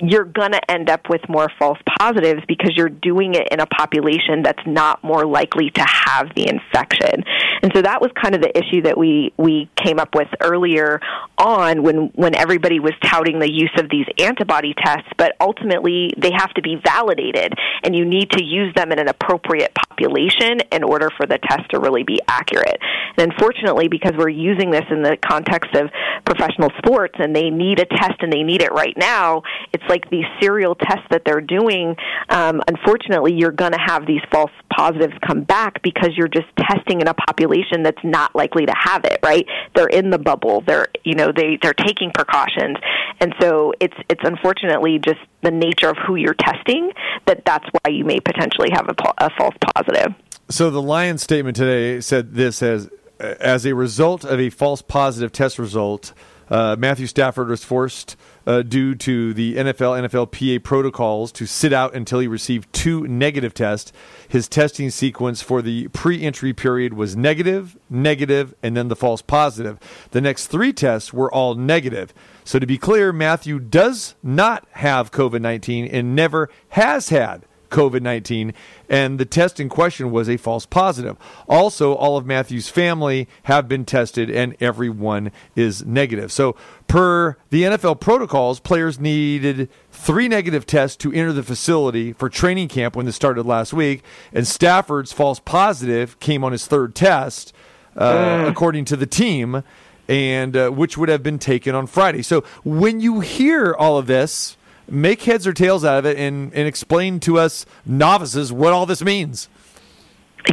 you're 0.00 0.24
going 0.24 0.52
to 0.52 0.70
end 0.70 0.88
up 0.88 1.08
with 1.08 1.22
more 1.28 1.50
false 1.58 1.78
positives 1.98 2.42
because 2.46 2.76
you're 2.76 2.88
doing 2.88 3.34
it 3.34 3.48
in 3.50 3.60
a 3.60 3.66
population 3.66 4.42
that's 4.42 4.64
not 4.66 5.02
more 5.02 5.26
likely 5.26 5.70
to 5.70 5.84
have 5.84 6.28
the 6.34 6.48
infection. 6.48 7.24
And 7.62 7.72
so 7.74 7.82
that 7.82 8.00
was 8.00 8.10
kind 8.20 8.34
of 8.34 8.42
the 8.42 8.56
issue 8.56 8.82
that 8.82 8.96
we 8.96 9.32
we 9.36 9.68
came 9.76 9.98
up 9.98 10.14
with 10.14 10.28
earlier 10.40 11.00
on 11.36 11.82
when 11.82 12.10
when 12.14 12.34
everybody 12.34 12.80
was 12.80 12.92
touting 13.02 13.38
the 13.38 13.50
use 13.50 13.72
of 13.78 13.90
these 13.90 14.06
antibody 14.18 14.74
tests, 14.74 15.08
but 15.16 15.34
ultimately 15.40 16.12
they 16.16 16.30
have 16.36 16.52
to 16.54 16.62
be 16.62 16.80
validated 16.84 17.52
and 17.82 17.94
you 17.94 18.04
need 18.04 18.30
to 18.30 18.44
use 18.44 18.74
them 18.74 18.92
in 18.92 18.98
an 18.98 19.08
appropriate 19.08 19.74
population 19.74 20.60
in 20.72 20.84
order 20.84 21.10
for 21.16 21.26
the 21.26 21.38
test 21.38 21.70
to 21.70 21.80
really 21.80 22.04
be 22.04 22.20
accurate. 22.28 22.78
And 23.16 23.32
unfortunately 23.32 23.88
because 23.88 24.12
we're 24.16 24.28
using 24.28 24.70
this 24.70 24.84
in 24.90 25.02
the 25.02 25.16
context 25.16 25.74
of 25.74 25.90
professional 26.24 26.70
sports 26.78 27.14
and 27.18 27.34
they 27.34 27.50
need 27.50 27.80
a 27.80 27.86
test 27.86 28.20
and 28.20 28.32
they 28.32 28.42
need 28.42 28.62
it 28.62 28.72
right 28.72 28.96
now, 28.96 29.42
it's 29.72 29.84
like 29.88 30.08
these 30.10 30.26
serial 30.40 30.74
tests 30.74 31.06
that 31.10 31.22
they're 31.24 31.40
doing, 31.40 31.96
um, 32.28 32.60
unfortunately, 32.68 33.34
you're 33.34 33.50
going 33.50 33.72
to 33.72 33.80
have 33.84 34.06
these 34.06 34.20
false 34.30 34.50
positives 34.76 35.14
come 35.26 35.42
back 35.42 35.82
because 35.82 36.10
you're 36.16 36.28
just 36.28 36.46
testing 36.56 37.00
in 37.00 37.08
a 37.08 37.14
population 37.14 37.47
that's 37.82 38.02
not 38.04 38.34
likely 38.34 38.66
to 38.66 38.74
have 38.76 39.04
it. 39.04 39.18
Right? 39.22 39.46
They're 39.74 39.88
in 39.88 40.10
the 40.10 40.18
bubble. 40.18 40.62
They're 40.66 40.88
you 41.04 41.14
know 41.14 41.32
they 41.34 41.58
they're 41.60 41.74
taking 41.74 42.10
precautions, 42.12 42.76
and 43.20 43.34
so 43.40 43.72
it's 43.80 43.96
it's 44.08 44.22
unfortunately 44.24 44.98
just 44.98 45.20
the 45.42 45.50
nature 45.50 45.88
of 45.88 45.96
who 46.06 46.16
you're 46.16 46.34
testing 46.34 46.92
that 47.26 47.44
that's 47.44 47.66
why 47.72 47.90
you 47.90 48.04
may 48.04 48.20
potentially 48.20 48.70
have 48.72 48.88
a, 48.88 49.24
a 49.24 49.30
false 49.38 49.54
positive. 49.74 50.14
So 50.50 50.70
the 50.70 50.82
Lions 50.82 51.22
statement 51.22 51.56
today 51.56 52.00
said 52.00 52.34
this 52.34 52.62
as 52.62 52.88
as 53.20 53.66
a 53.66 53.74
result 53.74 54.24
of 54.24 54.40
a 54.40 54.50
false 54.50 54.82
positive 54.82 55.32
test 55.32 55.58
result. 55.58 56.12
Uh, 56.50 56.76
Matthew 56.78 57.06
Stafford 57.06 57.48
was 57.48 57.64
forced 57.64 58.16
uh, 58.46 58.62
due 58.62 58.94
to 58.94 59.34
the 59.34 59.56
NFL 59.56 60.08
NFLPA 60.08 60.62
protocols 60.62 61.30
to 61.32 61.46
sit 61.46 61.72
out 61.72 61.94
until 61.94 62.18
he 62.18 62.26
received 62.26 62.72
two 62.72 63.06
negative 63.06 63.52
tests. 63.52 63.92
His 64.26 64.48
testing 64.48 64.90
sequence 64.90 65.42
for 65.42 65.60
the 65.60 65.88
pre-entry 65.88 66.52
period 66.52 66.94
was 66.94 67.16
negative, 67.16 67.76
negative, 67.90 68.54
and 68.62 68.76
then 68.76 68.88
the 68.88 68.96
false 68.96 69.20
positive. 69.20 69.78
The 70.12 70.20
next 70.20 70.46
three 70.46 70.72
tests 70.72 71.12
were 71.12 71.32
all 71.32 71.54
negative. 71.54 72.14
So 72.44 72.58
to 72.58 72.66
be 72.66 72.78
clear, 72.78 73.12
Matthew 73.12 73.58
does 73.58 74.14
not 74.22 74.66
have 74.72 75.10
COVID-19 75.12 75.88
and 75.92 76.16
never 76.16 76.48
has 76.70 77.10
had 77.10 77.44
COVID 77.70 78.02
19, 78.02 78.52
and 78.88 79.18
the 79.18 79.24
test 79.24 79.60
in 79.60 79.68
question 79.68 80.10
was 80.10 80.28
a 80.28 80.36
false 80.36 80.66
positive. 80.66 81.16
Also, 81.48 81.94
all 81.94 82.16
of 82.16 82.26
Matthew's 82.26 82.68
family 82.68 83.28
have 83.44 83.68
been 83.68 83.84
tested, 83.84 84.30
and 84.30 84.56
everyone 84.60 85.30
is 85.56 85.84
negative. 85.84 86.32
So, 86.32 86.56
per 86.86 87.36
the 87.50 87.62
NFL 87.62 88.00
protocols, 88.00 88.60
players 88.60 88.98
needed 88.98 89.68
three 89.90 90.28
negative 90.28 90.66
tests 90.66 90.96
to 90.98 91.12
enter 91.12 91.32
the 91.32 91.42
facility 91.42 92.12
for 92.12 92.28
training 92.28 92.68
camp 92.68 92.96
when 92.96 93.06
this 93.06 93.16
started 93.16 93.46
last 93.46 93.72
week, 93.72 94.02
and 94.32 94.46
Stafford's 94.46 95.12
false 95.12 95.40
positive 95.40 96.18
came 96.20 96.44
on 96.44 96.52
his 96.52 96.66
third 96.66 96.94
test, 96.94 97.52
uh, 97.96 98.44
according 98.46 98.84
to 98.86 98.96
the 98.96 99.06
team 99.06 99.62
and 100.08 100.56
uh, 100.56 100.70
which 100.70 100.96
would 100.96 101.08
have 101.08 101.22
been 101.22 101.38
taken 101.38 101.74
on 101.74 101.86
Friday. 101.86 102.22
So 102.22 102.40
when 102.64 103.00
you 103.00 103.20
hear 103.20 103.74
all 103.74 103.98
of 103.98 104.06
this, 104.06 104.56
make 104.88 105.22
heads 105.22 105.46
or 105.46 105.52
tails 105.52 105.84
out 105.84 105.98
of 105.98 106.06
it 106.06 106.16
and, 106.18 106.52
and 106.54 106.66
explain 106.66 107.20
to 107.20 107.38
us 107.38 107.66
novices 107.84 108.52
what 108.52 108.72
all 108.72 108.86
this 108.86 109.02
means. 109.02 109.48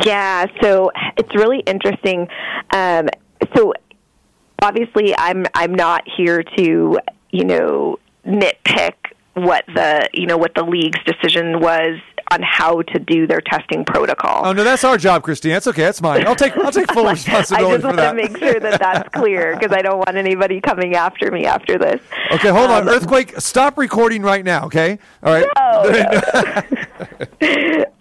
Yeah, 0.04 0.46
so 0.62 0.92
it's 1.18 1.34
really 1.36 1.60
interesting. 1.60 2.28
Um, 2.74 3.08
so 3.56 3.74
obviously, 4.62 5.16
I'm 5.16 5.46
I'm 5.54 5.74
not 5.74 6.04
here 6.18 6.44
to 6.58 7.00
you 7.32 7.46
know 7.46 8.00
nitpick 8.26 8.96
what 9.36 9.66
the 9.68 10.10
you 10.14 10.26
know 10.26 10.38
what 10.38 10.54
the 10.56 10.64
league's 10.64 11.00
decision 11.06 11.60
was 11.60 12.00
on 12.32 12.42
how 12.44 12.82
to 12.82 13.00
do 13.00 13.28
their 13.28 13.42
testing 13.42 13.86
protocol. 13.86 14.46
Oh 14.46 14.54
no, 14.54 14.64
that's 14.64 14.84
our 14.84 14.98
job, 14.98 15.24
Christine. 15.24 15.52
That's 15.52 15.68
okay. 15.68 15.84
That's 15.84 16.02
mine. 16.02 16.26
I'll 16.28 16.36
take 16.36 16.56
I'll 16.58 16.72
take 16.72 16.92
full 16.94 17.06
responsibility. 17.06 17.82
for 17.82 17.94
that. 17.94 18.00
I 18.00 18.18
just 18.18 18.30
want 18.32 18.32
to 18.32 18.34
make 18.34 18.38
sure 18.38 18.60
that 18.60 18.80
that's 18.80 19.10
clear 19.10 19.58
because 19.58 19.76
I 19.76 19.82
don't 19.82 19.98
want 19.98 20.16
anybody 20.16 20.62
coming 20.62 20.96
after 20.96 21.32
me 21.32 21.46
after 21.46 21.78
this. 21.78 22.02
Okay, 22.32 22.50
hold 22.50 22.72
on. 22.72 22.84
Um, 22.84 22.90
Earthquake, 22.90 23.40
stop 23.40 23.78
recording 23.78 24.22
right 24.22 24.44
now. 24.44 24.66
Okay, 24.66 25.00
all 25.24 25.34
right. 25.34 25.48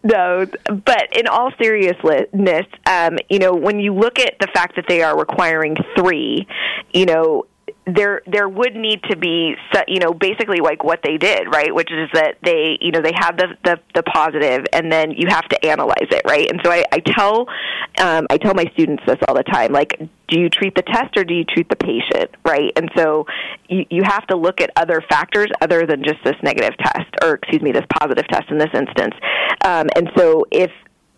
no, 0.03 0.47
but 0.85 1.17
in 1.17 1.27
all 1.27 1.51
seriousness, 1.61 2.67
um, 2.87 3.19
you 3.29 3.39
know, 3.39 3.55
when 3.55 3.81
you 3.81 3.95
look 3.95 4.19
at 4.19 4.35
the 4.41 4.49
fact 4.55 4.77
that 4.77 4.87
they 4.89 5.03
are 5.03 5.19
requiring 5.19 5.77
three, 5.97 6.47
you 6.93 7.07
know, 7.07 7.45
there 7.87 8.23
there 8.27 8.49
would 8.49 8.75
need 8.75 9.03
to 9.05 9.17
be 9.17 9.55
you 9.89 9.99
know 9.99 10.15
basically 10.15 10.61
like 10.61 10.83
what 10.83 11.01
they 11.03 11.19
did 11.19 11.47
right? 11.53 11.75
Which 11.75 11.91
is 11.93 12.09
that 12.15 12.37
they 12.43 12.79
you 12.81 12.91
know 12.91 13.03
they 13.03 13.13
have 13.15 13.37
the 13.37 13.57
the, 13.65 13.79
the 13.95 14.03
positive 14.03 14.65
and 14.73 14.91
then 14.91 15.11
you 15.11 15.27
have 15.29 15.47
to 15.49 15.67
analyze 15.67 16.09
it 16.11 16.23
right? 16.27 16.51
And 16.51 16.61
so 16.65 16.71
I, 16.71 16.85
I 16.93 17.01
tell 17.01 17.47
um, 17.99 18.27
I 18.31 18.39
tell 18.39 18.55
my 18.55 18.65
students 18.73 19.03
this 19.07 19.19
all 19.29 19.35
the 19.35 19.43
time 19.43 19.73
like 19.73 19.99
do 20.29 20.41
you 20.41 20.49
treat 20.49 20.75
the 20.75 20.83
test 20.83 21.17
or 21.17 21.25
do 21.25 21.35
you 21.35 21.45
treat 21.45 21.69
the 21.69 21.77
patient 21.77 22.31
right? 22.45 22.73
And 22.77 22.91
so 22.97 23.27
you, 23.69 23.85
you 23.91 24.03
have 24.05 24.27
to 24.29 24.37
look 24.37 24.61
at 24.61 24.71
other 24.77 25.03
factors 25.09 25.49
other 25.61 25.87
than 25.87 26.03
just 26.03 26.19
this 26.25 26.37
negative 26.43 26.77
test 26.79 27.15
or 27.23 27.35
excuse 27.35 27.61
me 27.61 27.73
this 27.73 27.87
positive 28.01 28.27
test 28.29 28.51
in 28.51 28.59
this 28.59 28.71
instance. 28.73 29.15
Um, 29.65 29.89
and 29.95 30.11
so 30.17 30.47
if 30.51 30.71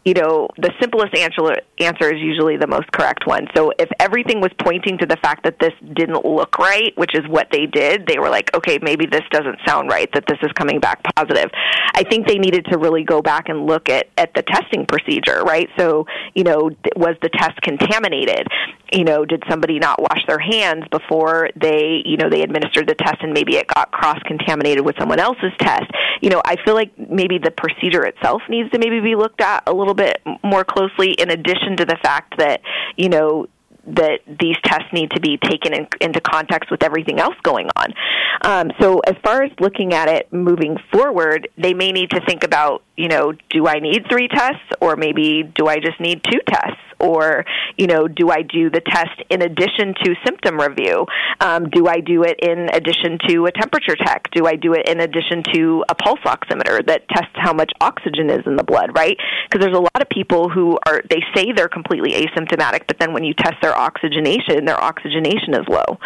you 0.06 0.14
know, 0.14 0.48
the 0.56 0.70
simplest 0.80 1.16
answer 1.16 1.42
answer 1.80 2.14
is 2.14 2.20
usually 2.22 2.56
the 2.56 2.68
most 2.68 2.90
correct 2.92 3.26
one. 3.26 3.48
So 3.56 3.72
if 3.76 3.90
everything 3.98 4.40
was 4.40 4.52
pointing 4.62 4.98
to 4.98 5.06
the 5.06 5.16
fact 5.16 5.42
that 5.42 5.58
this 5.58 5.72
didn't 5.94 6.24
look 6.24 6.58
right, 6.58 6.96
which 6.96 7.16
is 7.16 7.26
what 7.28 7.48
they 7.50 7.66
did, 7.66 8.06
they 8.06 8.20
were 8.20 8.30
like, 8.30 8.54
okay, 8.54 8.78
maybe 8.80 9.06
this 9.06 9.24
doesn't 9.32 9.58
sound 9.66 9.90
right 9.90 10.08
that 10.14 10.22
this 10.28 10.38
is 10.42 10.52
coming 10.52 10.78
back 10.78 11.02
positive. 11.16 11.50
I 11.96 12.04
think 12.04 12.28
they 12.28 12.38
needed 12.38 12.66
to 12.70 12.78
really 12.78 13.02
go 13.02 13.20
back 13.20 13.48
and 13.48 13.66
look 13.66 13.88
at 13.88 14.06
at 14.16 14.32
the 14.34 14.42
testing 14.42 14.86
procedure, 14.86 15.42
right? 15.42 15.68
So, 15.76 16.06
you 16.36 16.44
know, 16.44 16.70
was 16.94 17.16
the 17.20 17.30
test 17.30 17.60
contaminated? 17.62 18.46
You 18.92 19.02
know, 19.02 19.24
did 19.24 19.42
somebody 19.50 19.80
not 19.80 20.00
wash 20.00 20.24
their 20.28 20.38
hands 20.38 20.84
before 20.88 21.50
they, 21.60 22.02
you 22.04 22.16
know, 22.16 22.30
they 22.30 22.42
administered 22.42 22.88
the 22.88 22.94
test 22.94 23.16
and 23.22 23.32
maybe 23.32 23.56
it 23.56 23.66
got 23.66 23.90
cross 23.90 24.20
contaminated 24.24 24.84
with 24.84 24.94
someone 25.00 25.18
else's 25.18 25.52
test? 25.58 25.90
You 26.22 26.30
know, 26.30 26.40
I 26.44 26.54
feel 26.64 26.74
like 26.74 26.96
maybe 26.96 27.38
the 27.38 27.50
procedure 27.50 28.04
itself 28.04 28.42
needs 28.48 28.70
to 28.70 28.78
maybe 28.78 29.00
be 29.00 29.16
looked 29.16 29.40
at 29.40 29.64
a 29.66 29.72
little 29.72 29.95
bit 29.96 30.22
more 30.44 30.64
closely 30.64 31.12
in 31.12 31.30
addition 31.30 31.76
to 31.78 31.84
the 31.84 31.96
fact 32.02 32.38
that, 32.38 32.60
you 32.96 33.08
know, 33.08 33.46
that 33.86 34.20
these 34.26 34.56
tests 34.64 34.92
need 34.92 35.10
to 35.12 35.20
be 35.20 35.38
taken 35.38 35.72
in, 35.72 35.86
into 36.00 36.20
context 36.20 36.70
with 36.70 36.82
everything 36.82 37.20
else 37.20 37.36
going 37.42 37.68
on. 37.76 37.94
Um, 38.42 38.70
so, 38.80 38.98
as 39.00 39.14
far 39.24 39.42
as 39.42 39.52
looking 39.60 39.94
at 39.94 40.08
it 40.08 40.32
moving 40.32 40.76
forward, 40.92 41.48
they 41.56 41.72
may 41.72 41.92
need 41.92 42.10
to 42.10 42.20
think 42.26 42.42
about, 42.42 42.82
you 42.96 43.08
know, 43.08 43.32
do 43.50 43.66
I 43.66 43.78
need 43.78 44.06
three 44.10 44.28
tests, 44.28 44.66
or 44.80 44.96
maybe 44.96 45.42
do 45.42 45.68
I 45.68 45.76
just 45.76 46.00
need 46.00 46.22
two 46.24 46.40
tests, 46.46 46.82
or 46.98 47.44
you 47.76 47.86
know, 47.86 48.08
do 48.08 48.30
I 48.30 48.42
do 48.42 48.70
the 48.70 48.80
test 48.80 49.22
in 49.30 49.42
addition 49.42 49.94
to 50.02 50.14
symptom 50.24 50.58
review? 50.58 51.06
Um, 51.40 51.68
do 51.70 51.86
I 51.88 52.00
do 52.00 52.22
it 52.22 52.40
in 52.40 52.68
addition 52.72 53.18
to 53.28 53.46
a 53.46 53.52
temperature 53.52 53.96
check? 53.96 54.28
Do 54.32 54.46
I 54.46 54.56
do 54.56 54.72
it 54.72 54.88
in 54.88 55.00
addition 55.00 55.42
to 55.54 55.84
a 55.88 55.94
pulse 55.94 56.20
oximeter 56.24 56.84
that 56.86 57.08
tests 57.08 57.34
how 57.34 57.52
much 57.52 57.72
oxygen 57.80 58.30
is 58.30 58.46
in 58.46 58.56
the 58.56 58.64
blood? 58.64 58.96
Right? 58.96 59.16
Because 59.48 59.64
there's 59.64 59.76
a 59.76 59.80
lot 59.80 60.00
of 60.00 60.08
people 60.08 60.48
who 60.48 60.78
are 60.86 61.02
they 61.10 61.22
say 61.34 61.52
they're 61.52 61.68
completely 61.68 62.12
asymptomatic, 62.12 62.86
but 62.86 62.98
then 62.98 63.12
when 63.12 63.24
you 63.24 63.34
test 63.34 63.54
their 63.62 63.76
oxygenation, 63.76 64.64
their 64.64 64.82
oxygenation 64.82 65.54
is 65.54 65.66
low. 65.68 65.98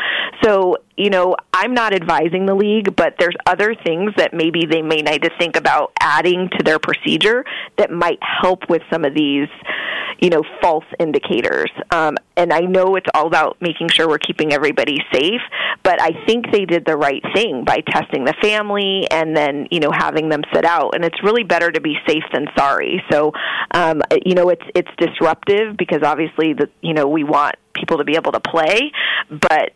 So, 0.42 0.76
you 0.96 1.10
know, 1.10 1.36
I'm 1.52 1.74
not 1.74 1.94
advising 1.94 2.46
the 2.46 2.54
league, 2.54 2.96
but 2.96 3.14
there's 3.18 3.36
other 3.46 3.74
things 3.74 4.12
that 4.16 4.32
maybe 4.32 4.66
they 4.70 4.82
may 4.82 5.02
need 5.02 5.22
to 5.22 5.30
think 5.38 5.56
about 5.56 5.92
adding 6.00 6.48
to 6.56 6.64
their 6.64 6.78
procedure 6.78 7.44
that 7.78 7.90
might 7.90 8.18
help 8.22 8.68
with 8.68 8.82
some 8.90 9.04
of 9.04 9.14
these, 9.14 9.48
you 10.18 10.30
know, 10.30 10.42
false 10.60 10.84
indicators. 10.98 11.70
Um, 11.90 12.16
and 12.36 12.52
I 12.52 12.60
know 12.60 12.96
it's 12.96 13.08
all 13.14 13.26
about 13.26 13.56
making 13.60 13.88
sure 13.88 14.08
we're 14.08 14.18
keeping 14.18 14.52
everybody 14.52 14.98
safe, 15.12 15.40
but 15.82 16.00
I 16.00 16.10
think 16.26 16.50
they 16.50 16.64
did 16.64 16.84
the 16.86 16.96
right 16.96 17.22
thing 17.34 17.64
by 17.64 17.80
testing 17.90 18.24
the 18.24 18.34
family 18.40 19.06
and 19.10 19.36
then, 19.36 19.68
you 19.70 19.80
know, 19.80 19.90
having 19.92 20.28
them 20.28 20.42
sit 20.52 20.64
out. 20.64 20.94
And 20.94 21.04
it's 21.04 21.22
really 21.22 21.44
better 21.44 21.70
to 21.70 21.80
be 21.80 21.96
safe 22.06 22.24
than 22.32 22.46
sorry. 22.56 23.02
So, 23.10 23.32
um, 23.72 24.02
you 24.24 24.34
know, 24.34 24.48
it's 24.48 24.64
it's 24.74 24.90
disruptive 24.98 25.76
because 25.76 26.02
obviously 26.02 26.52
the 26.52 26.68
you 26.80 26.94
know 26.94 27.06
we 27.08 27.24
want 27.24 27.56
people 27.74 27.98
to 27.98 28.04
be 28.04 28.16
able 28.16 28.32
to 28.32 28.40
play, 28.40 28.92
but 29.28 29.72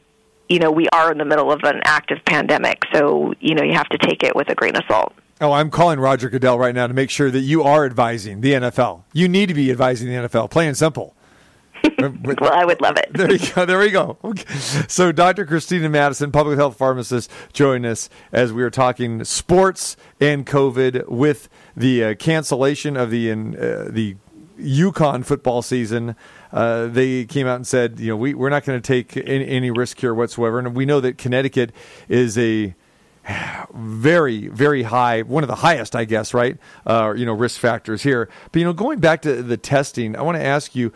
you 0.48 0.58
know 0.58 0.70
we 0.70 0.88
are 0.92 1.10
in 1.10 1.18
the 1.18 1.24
middle 1.24 1.50
of 1.52 1.60
an 1.64 1.80
active 1.84 2.18
pandemic, 2.26 2.82
so 2.92 3.34
you 3.40 3.54
know 3.54 3.62
you 3.62 3.74
have 3.74 3.88
to 3.88 3.98
take 3.98 4.22
it 4.22 4.34
with 4.34 4.48
a 4.50 4.54
grain 4.54 4.76
of 4.76 4.82
salt. 4.88 5.14
Oh, 5.40 5.52
I'm 5.52 5.70
calling 5.70 5.98
Roger 5.98 6.30
Goodell 6.30 6.58
right 6.58 6.74
now 6.74 6.86
to 6.86 6.94
make 6.94 7.10
sure 7.10 7.30
that 7.30 7.40
you 7.40 7.62
are 7.62 7.84
advising 7.84 8.40
the 8.40 8.52
NFL. 8.52 9.02
You 9.12 9.28
need 9.28 9.46
to 9.46 9.54
be 9.54 9.70
advising 9.70 10.08
the 10.08 10.14
NFL, 10.14 10.50
plain 10.50 10.68
and 10.68 10.76
simple. 10.76 11.14
well, 11.98 12.52
I 12.52 12.64
would 12.64 12.80
love 12.80 12.96
it. 12.96 13.10
There 13.12 13.30
you 13.30 13.38
go. 13.54 13.66
There 13.66 13.78
we 13.78 13.90
go. 13.90 14.16
Okay. 14.24 14.54
So, 14.54 15.12
Dr. 15.12 15.44
Christina 15.44 15.88
Madison, 15.88 16.32
public 16.32 16.56
health 16.56 16.78
pharmacist, 16.78 17.30
joined 17.52 17.84
us 17.84 18.08
as 18.32 18.52
we 18.52 18.62
were 18.62 18.70
talking 18.70 19.24
sports 19.24 19.96
and 20.20 20.46
COVID 20.46 21.08
with 21.08 21.48
the 21.76 22.04
uh, 22.04 22.14
cancellation 22.14 22.96
of 22.96 23.10
the 23.10 23.30
uh, 23.30 23.90
the 23.90 24.16
UConn 24.58 25.24
football 25.24 25.62
season. 25.62 26.16
Uh, 26.52 26.86
they 26.86 27.24
came 27.24 27.46
out 27.46 27.56
and 27.56 27.66
said, 27.66 27.98
you 27.98 28.08
know, 28.08 28.16
we, 28.16 28.34
we're 28.34 28.50
not 28.50 28.64
going 28.64 28.80
to 28.80 28.86
take 28.86 29.16
any, 29.16 29.46
any 29.46 29.70
risk 29.70 29.98
here 29.98 30.14
whatsoever. 30.14 30.58
And 30.60 30.74
we 30.74 30.86
know 30.86 31.00
that 31.00 31.18
Connecticut 31.18 31.72
is 32.08 32.38
a 32.38 32.74
very 33.74 34.48
very 34.48 34.82
high 34.82 35.22
one 35.22 35.42
of 35.42 35.48
the 35.48 35.54
highest 35.56 35.96
i 35.96 36.04
guess 36.04 36.34
right 36.34 36.58
uh, 36.86 37.12
you 37.16 37.24
know 37.24 37.32
risk 37.32 37.58
factors 37.60 38.02
here 38.02 38.28
but 38.52 38.58
you 38.58 38.64
know 38.64 38.72
going 38.72 38.98
back 39.00 39.22
to 39.22 39.42
the 39.42 39.56
testing 39.56 40.16
i 40.16 40.22
want 40.22 40.36
to 40.36 40.44
ask 40.44 40.74
you 40.74 40.92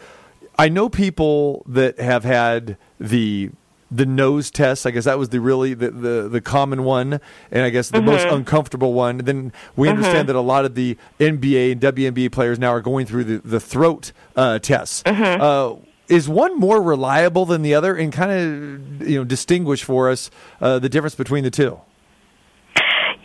i 0.59 0.69
know 0.69 0.89
people 0.89 1.63
that 1.67 1.99
have 1.99 2.25
had 2.25 2.77
the 3.01 3.51
the 3.91 4.05
nose 4.05 4.51
test 4.51 4.87
i 4.87 4.91
guess 4.91 5.05
that 5.05 5.19
was 5.19 5.31
the 5.31 5.41
really 5.41 5.73
the 5.75 5.91
the, 5.91 6.29
the 6.29 6.41
common 6.41 6.85
one 6.85 7.21
and 7.51 7.63
i 7.63 7.71
guess 7.71 7.89
the 7.91 8.03
most 8.03 8.27
Mhm. 8.27 8.35
uncomfortable 8.37 8.93
one 8.93 9.19
then 9.19 9.53
we 9.77 9.89
Mhm. 9.89 9.93
understand 9.93 10.29
that 10.29 10.37
a 10.37 10.41
lot 10.43 10.65
of 10.67 10.75
the 10.75 10.97
nba 11.19 11.73
and 11.73 11.81
WNBA 11.81 12.31
players 12.31 12.59
now 12.59 12.69
are 12.69 12.83
going 12.83 13.07
through 13.07 13.25
the, 13.25 13.39
the 13.39 13.61
throat 13.61 14.13
uh, 14.37 14.59
tests 14.59 15.03
Mhm. 15.05 15.41
uh, 15.41 15.75
is 16.09 16.29
one 16.29 16.59
more 16.59 16.83
reliable 16.83 17.45
than 17.47 17.63
the 17.63 17.75
other 17.75 17.95
and 17.95 18.13
kind 18.13 18.31
of 19.01 19.09
you 19.09 19.19
know 19.19 19.25
distinguish 19.25 19.83
for 19.83 20.11
us 20.11 20.31
uh, 20.61 20.79
the 20.79 20.89
difference 20.91 21.15
between 21.15 21.43
the 21.45 21.51
two 21.51 21.79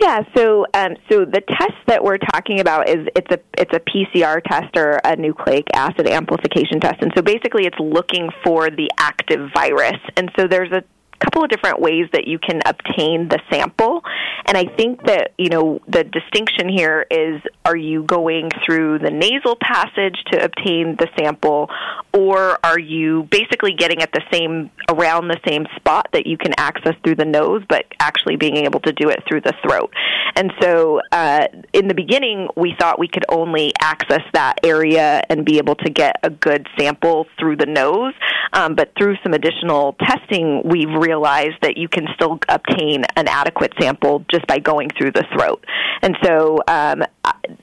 Yeah, 0.04 0.24
so 0.36 0.66
um, 0.74 0.98
so 1.10 1.24
the 1.24 1.40
test 1.40 1.80
that 1.88 2.04
we're 2.04 2.18
talking 2.18 2.60
about 2.60 2.90
is 2.90 3.08
it's 3.16 3.32
a 3.32 3.40
it's 3.58 3.74
a 3.74 3.80
PCR 3.80 4.44
test 4.44 4.76
or 4.76 5.00
a 5.06 5.16
nucleic 5.16 5.64
acid 5.74 6.10
amplification 6.10 6.82
test, 6.82 6.98
and 7.02 7.14
so 7.16 7.22
basically 7.22 7.66
it's 7.66 7.80
looking 7.80 8.30
for 8.44 8.70
the 8.70 8.92
active 8.98 9.50
virus, 9.56 9.98
and 10.18 10.30
so 10.38 10.46
there's 10.46 10.74
a 10.74 10.84
couple 11.20 11.44
of 11.44 11.50
different 11.50 11.80
ways 11.80 12.08
that 12.14 12.28
you 12.28 12.40
can 12.40 12.62
obtain 12.66 13.28
the 13.30 13.40
sample. 13.52 14.02
And 14.46 14.58
i 14.58 14.66
think 14.66 15.04
that 15.06 15.32
you 15.38 15.50
know 15.50 15.80
the 15.88 16.04
distinction 16.04 16.70
here 16.70 17.06
is 17.10 17.42
are 17.66 17.78
you 17.78 18.04
going 18.04 18.50
through 18.66 19.00
the 19.00 19.10
nasal 19.10 19.56
passage 19.62 20.22
to 20.32 20.44
obtain 20.44 20.96
the 20.98 21.08
sample? 21.18 21.70
Or 22.14 22.60
are 22.64 22.80
you 22.80 23.28
basically 23.32 23.74
getting 23.74 24.02
at 24.02 24.12
the 24.12 24.22
same 24.32 24.70
around 24.90 25.30
the 25.30 25.40
same 25.48 25.66
spot 25.76 26.08
that 26.14 26.28
you 26.28 26.38
can 26.38 26.54
access 26.58 26.94
through 27.04 27.16
the 27.16 27.26
nose 27.26 27.64
but 27.68 27.86
actually 28.00 28.36
being 28.36 28.58
able 28.58 28.82
to 28.82 28.92
do 28.92 29.10
it 29.10 29.24
through 29.28 29.42
the 29.42 29.54
throat? 29.66 29.94
And 30.36 30.52
so 30.62 31.00
uh, 31.12 31.48
in 31.72 31.88
the 31.88 31.94
beginning 31.96 32.50
we 32.58 32.76
thought 32.80 33.00
we 33.00 33.08
could 33.08 33.26
only 33.30 33.72
access 33.82 34.24
that 34.34 34.56
area 34.64 35.24
and 35.30 35.46
be 35.46 35.58
able 35.58 35.76
to 35.76 35.90
get 35.90 36.18
a 36.24 36.30
good 36.30 36.68
sample 36.78 37.28
through 37.40 37.58
the 37.58 37.66
nose. 37.66 38.14
Um, 38.52 38.76
but 38.76 38.92
through 38.98 39.16
some 39.24 39.34
additional 39.34 39.94
testing 39.94 40.62
we've 40.66 40.90
realized 40.90 41.13
realize 41.14 41.54
that 41.62 41.78
you 41.78 41.88
can 41.88 42.08
still 42.16 42.40
obtain 42.50 43.04
an 43.16 43.28
adequate 43.28 43.72
sample 43.80 44.26
just 44.32 44.46
by 44.48 44.58
going 44.58 44.90
through 44.98 45.12
the 45.12 45.24
throat. 45.34 45.64
And 46.02 46.18
so 46.24 46.58
um, 46.68 47.04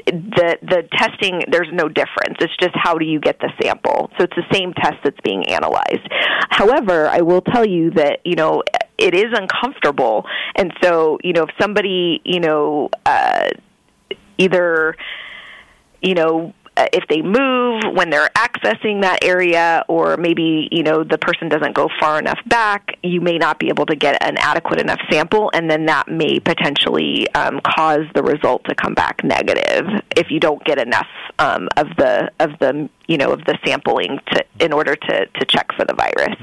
the 0.07 0.59
the 0.63 0.89
testing 0.93 1.43
there's 1.51 1.69
no 1.73 1.89
difference. 1.89 2.37
It's 2.41 2.57
just 2.59 2.75
how 2.75 2.97
do 2.97 3.05
you 3.05 3.19
get 3.19 3.41
the 3.41 3.51
sample. 3.61 4.11
So 4.17 4.25
it's 4.25 4.37
the 4.37 4.47
same 4.53 4.73
test 4.75 4.99
that's 5.03 5.21
being 5.23 5.45
analyzed. 5.49 6.07
However, 6.51 7.09
I 7.09 7.21
will 7.23 7.43
tell 7.43 7.67
you 7.67 7.91
that 7.93 8.21
you 8.25 8.37
know 8.37 8.63
it 8.99 9.15
is 9.15 9.33
uncomfortable, 9.33 10.27
and 10.57 10.73
so 10.83 11.19
you 11.25 11.33
know 11.33 11.45
if 11.45 11.51
somebody 11.61 12.21
you 12.25 12.41
know 12.41 12.91
uh, 13.05 13.49
either 14.39 14.97
you 16.01 16.15
know 16.15 16.55
if 16.93 17.05
they 17.09 17.23
move 17.23 17.83
when 17.95 18.11
they're 18.11 18.31
accessing 18.37 19.03
that 19.03 19.23
area 19.25 19.85
or 19.89 20.17
maybe 20.17 20.69
you 20.71 20.83
know 20.83 21.05
the 21.05 21.19
person 21.19 21.49
doesn't 21.49 21.75
go 21.75 21.89
far 21.99 22.19
enough 22.19 22.39
back 22.47 22.97
you 23.03 23.21
may 23.21 23.39
not 23.39 23.59
be 23.59 23.69
able 23.69 23.87
to 23.87 23.97
get 23.97 24.23
an 24.23 24.37
adequate 24.39 24.81
enough 24.81 25.01
sample 25.11 25.51
and 25.55 25.71
then 25.71 25.87
that 25.87 26.09
may 26.09 26.39
potentially 26.41 27.29
um, 27.35 27.61
cause 27.65 28.07
the 28.15 28.23
result 28.23 28.63
to 28.65 28.75
come 28.75 28.95
back 28.95 29.23
negative 29.25 29.87
if 30.17 30.31
you 30.31 30.41
don't 30.41 30.63
get 30.65 30.79
enough 30.79 31.09
um, 31.39 31.69
of 31.77 31.89
the 31.97 32.31
of 32.41 32.51
the 32.61 32.89
you 33.07 33.17
know 33.17 33.33
of 33.33 33.45
the 33.45 33.59
sampling 33.65 34.19
to 34.33 34.45
in 34.61 34.73
order 34.73 34.95
to 34.95 35.27
to 35.27 35.45
check 35.47 35.71
for 35.77 35.85
the 35.85 35.95
virus. 35.95 36.37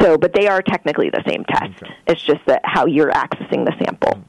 So 0.00 0.16
but 0.16 0.32
they 0.34 0.46
are 0.46 0.62
technically 0.62 1.10
the 1.10 1.22
same 1.26 1.44
test. 1.44 1.82
It's 2.06 2.22
just 2.22 2.40
that 2.46 2.60
how 2.64 2.86
you're 2.86 3.10
accessing 3.10 3.64
the 3.64 3.74
sample. 3.84 4.24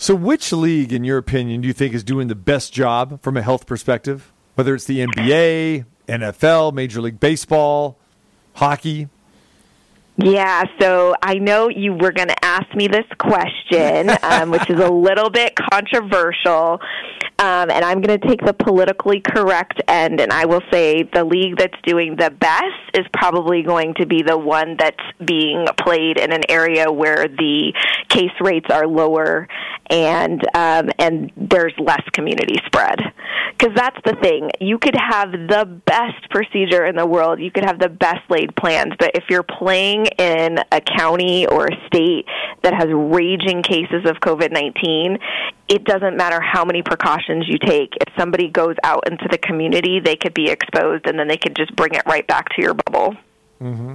So, 0.00 0.14
which 0.14 0.52
league, 0.52 0.92
in 0.92 1.02
your 1.02 1.18
opinion, 1.18 1.62
do 1.62 1.66
you 1.66 1.74
think 1.74 1.92
is 1.92 2.04
doing 2.04 2.28
the 2.28 2.36
best 2.36 2.72
job 2.72 3.20
from 3.20 3.36
a 3.36 3.42
health 3.42 3.66
perspective? 3.66 4.32
Whether 4.58 4.74
it's 4.74 4.86
the 4.86 5.06
NBA, 5.06 5.84
NFL, 6.08 6.72
Major 6.72 7.00
League 7.00 7.20
Baseball, 7.20 7.96
hockey. 8.54 9.06
Yeah, 10.16 10.64
so 10.80 11.14
I 11.22 11.34
know 11.34 11.68
you 11.68 11.92
were 11.92 12.10
going 12.10 12.26
to 12.26 12.44
ask 12.44 12.66
me 12.74 12.88
this 12.88 13.04
question, 13.18 14.10
um, 14.20 14.50
which 14.50 14.68
is 14.68 14.80
a 14.80 14.90
little 14.90 15.30
bit 15.30 15.54
controversial. 15.54 16.80
Um, 17.40 17.70
and 17.70 17.84
I'm 17.84 18.00
going 18.00 18.18
to 18.18 18.26
take 18.26 18.44
the 18.44 18.52
politically 18.52 19.20
correct 19.20 19.80
end, 19.86 20.20
and 20.20 20.32
I 20.32 20.46
will 20.46 20.62
say 20.72 21.04
the 21.04 21.24
league 21.24 21.56
that's 21.56 21.76
doing 21.86 22.16
the 22.16 22.30
best 22.30 22.64
is 22.94 23.06
probably 23.12 23.62
going 23.62 23.94
to 23.94 24.06
be 24.06 24.22
the 24.22 24.36
one 24.36 24.74
that's 24.76 24.96
being 25.24 25.64
played 25.80 26.18
in 26.18 26.32
an 26.32 26.42
area 26.48 26.90
where 26.90 27.28
the 27.28 27.72
case 28.08 28.32
rates 28.40 28.66
are 28.70 28.88
lower 28.88 29.46
and 29.88 30.42
um, 30.56 30.90
and 30.98 31.30
there's 31.36 31.74
less 31.78 32.02
community 32.12 32.56
spread. 32.66 32.98
Because 33.56 33.74
that's 33.74 33.98
the 34.04 34.16
thing, 34.22 34.50
you 34.60 34.78
could 34.78 34.94
have 34.96 35.32
the 35.32 35.64
best 35.86 36.30
procedure 36.30 36.84
in 36.86 36.96
the 36.96 37.06
world, 37.06 37.40
you 37.40 37.50
could 37.50 37.64
have 37.64 37.78
the 37.78 37.88
best 37.88 38.20
laid 38.28 38.54
plans, 38.56 38.94
but 38.98 39.12
if 39.14 39.24
you're 39.30 39.42
playing 39.42 40.06
in 40.18 40.58
a 40.70 40.80
county 40.80 41.46
or 41.46 41.66
a 41.66 41.86
state 41.86 42.26
that 42.62 42.74
has 42.74 42.86
raging 42.88 43.62
cases 43.62 44.04
of 44.06 44.16
COVID 44.16 44.52
19, 44.52 45.18
it 45.68 45.84
doesn't 45.84 46.16
matter 46.16 46.40
how 46.40 46.64
many 46.64 46.82
precautions 46.82 47.46
you 47.46 47.58
take. 47.58 47.94
If 48.00 48.12
somebody 48.18 48.48
goes 48.48 48.76
out 48.82 49.06
into 49.08 49.28
the 49.30 49.38
community, 49.38 50.00
they 50.00 50.16
could 50.16 50.34
be 50.34 50.48
exposed 50.48 51.06
and 51.06 51.18
then 51.18 51.28
they 51.28 51.36
could 51.36 51.54
just 51.54 51.74
bring 51.76 51.94
it 51.94 52.02
right 52.06 52.26
back 52.26 52.48
to 52.56 52.62
your 52.62 52.74
bubble. 52.74 53.16
Mm-hmm. 53.60 53.94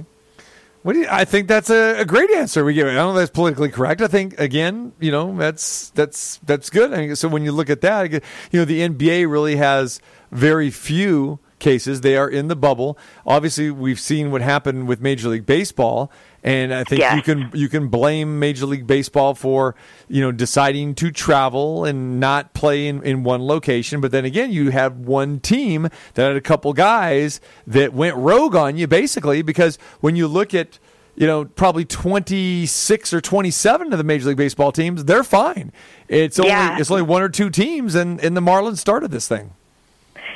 What 0.82 0.92
do 0.92 0.98
you, 1.00 1.06
I 1.10 1.24
think 1.24 1.48
that's 1.48 1.70
a, 1.70 2.00
a 2.00 2.04
great 2.04 2.30
answer 2.30 2.62
we 2.62 2.74
give. 2.74 2.86
I 2.86 2.92
don't 2.92 3.14
know 3.14 3.18
if 3.18 3.22
that's 3.22 3.30
politically 3.30 3.70
correct. 3.70 4.02
I 4.02 4.06
think 4.06 4.38
again, 4.38 4.92
you 5.00 5.10
know, 5.10 5.34
that's 5.36 5.88
that's 5.90 6.36
that's 6.44 6.68
good. 6.68 6.92
I 6.92 6.98
mean, 6.98 7.16
so 7.16 7.26
when 7.26 7.42
you 7.42 7.52
look 7.52 7.70
at 7.70 7.80
that, 7.80 8.12
you 8.12 8.20
know, 8.52 8.66
the 8.66 8.86
NBA 8.86 9.30
really 9.30 9.56
has 9.56 9.98
very 10.30 10.70
few 10.70 11.38
cases. 11.58 12.02
They 12.02 12.18
are 12.18 12.28
in 12.28 12.48
the 12.48 12.56
bubble. 12.56 12.98
Obviously, 13.26 13.70
we've 13.70 13.98
seen 13.98 14.30
what 14.30 14.42
happened 14.42 14.86
with 14.86 15.00
Major 15.00 15.30
League 15.30 15.46
Baseball, 15.46 16.12
and 16.44 16.72
I 16.74 16.84
think 16.84 17.00
Yeah. 17.00 17.16
you 17.16 17.22
can 17.22 17.50
you 17.54 17.68
can 17.68 17.88
blame 17.88 18.38
Major 18.38 18.66
League 18.66 18.86
Baseball 18.86 19.34
for 19.34 19.74
you 20.08 20.20
know 20.20 20.30
deciding 20.30 20.94
to 20.96 21.10
travel 21.10 21.84
and 21.84 22.20
not 22.20 22.52
play 22.54 22.86
in, 22.86 23.02
in 23.02 23.24
one 23.24 23.42
location. 23.46 24.00
But 24.00 24.12
then 24.12 24.24
again, 24.24 24.52
you 24.52 24.70
have 24.70 24.96
one 24.98 25.40
team 25.40 25.88
that 26.14 26.22
had 26.28 26.36
a 26.36 26.40
couple 26.40 26.72
guys 26.74 27.40
that 27.66 27.92
went 27.94 28.14
rogue 28.16 28.54
on 28.54 28.76
you, 28.76 28.86
basically, 28.86 29.42
because 29.42 29.78
when 30.00 30.14
you 30.14 30.28
look 30.28 30.54
at 30.54 30.78
you 31.16 31.28
know, 31.28 31.44
probably 31.44 31.84
26 31.84 33.12
or 33.14 33.20
27 33.20 33.92
of 33.92 33.98
the 33.98 34.02
Major 34.04 34.26
League 34.28 34.36
Baseball 34.36 34.72
teams, 34.72 35.04
they're 35.04 35.22
fine. 35.22 35.70
It's 36.08 36.38
only 36.40 36.50
Yeah. 36.50 36.76
it's 36.78 36.90
only 36.90 37.04
one 37.04 37.22
or 37.22 37.28
two 37.28 37.50
teams 37.50 37.94
and, 37.94 38.20
and 38.22 38.36
the 38.36 38.40
Marlins 38.40 38.78
started 38.78 39.12
this 39.12 39.28
thing. 39.28 39.52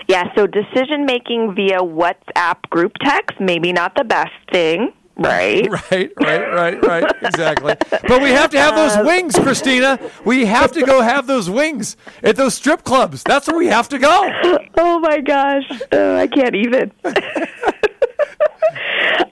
Yeah, 0.07 0.33
so 0.37 0.47
decision 0.47 1.05
making 1.05 1.55
via 1.57 1.81
WhatsApp 1.81 2.63
group 2.71 2.93
text, 3.03 3.41
maybe 3.41 3.73
not 3.73 3.95
the 3.97 4.05
best 4.05 4.31
thing, 4.53 4.93
right? 5.19 5.69
Right, 5.91 6.13
right, 6.19 6.53
right, 6.53 6.83
right. 6.83 7.13
Exactly. 7.23 7.75
But 7.91 8.23
we 8.23 8.31
have 8.31 8.51
to 8.51 8.59
have 8.59 8.75
those 8.75 9.07
wings, 9.07 9.35
Christina. 9.37 9.99
We 10.25 10.47
have 10.47 10.73
to 10.73 10.85
go 10.85 11.03
have 11.03 11.27
those 11.27 11.49
wings 11.49 11.97
at 12.23 12.37
those 12.37 12.55
strip 12.55 12.85
clubs. 12.85 13.23
That's 13.23 13.49
where 13.49 13.59
we 13.59 13.69
have 13.69 13.89
to 13.91 13.99
go. 13.99 14.31
Oh 14.81 15.01
my 15.01 15.21
gosh, 15.21 15.65
oh, 15.93 16.17
I 16.17 16.27
can't 16.29 16.55
even. 16.55 16.93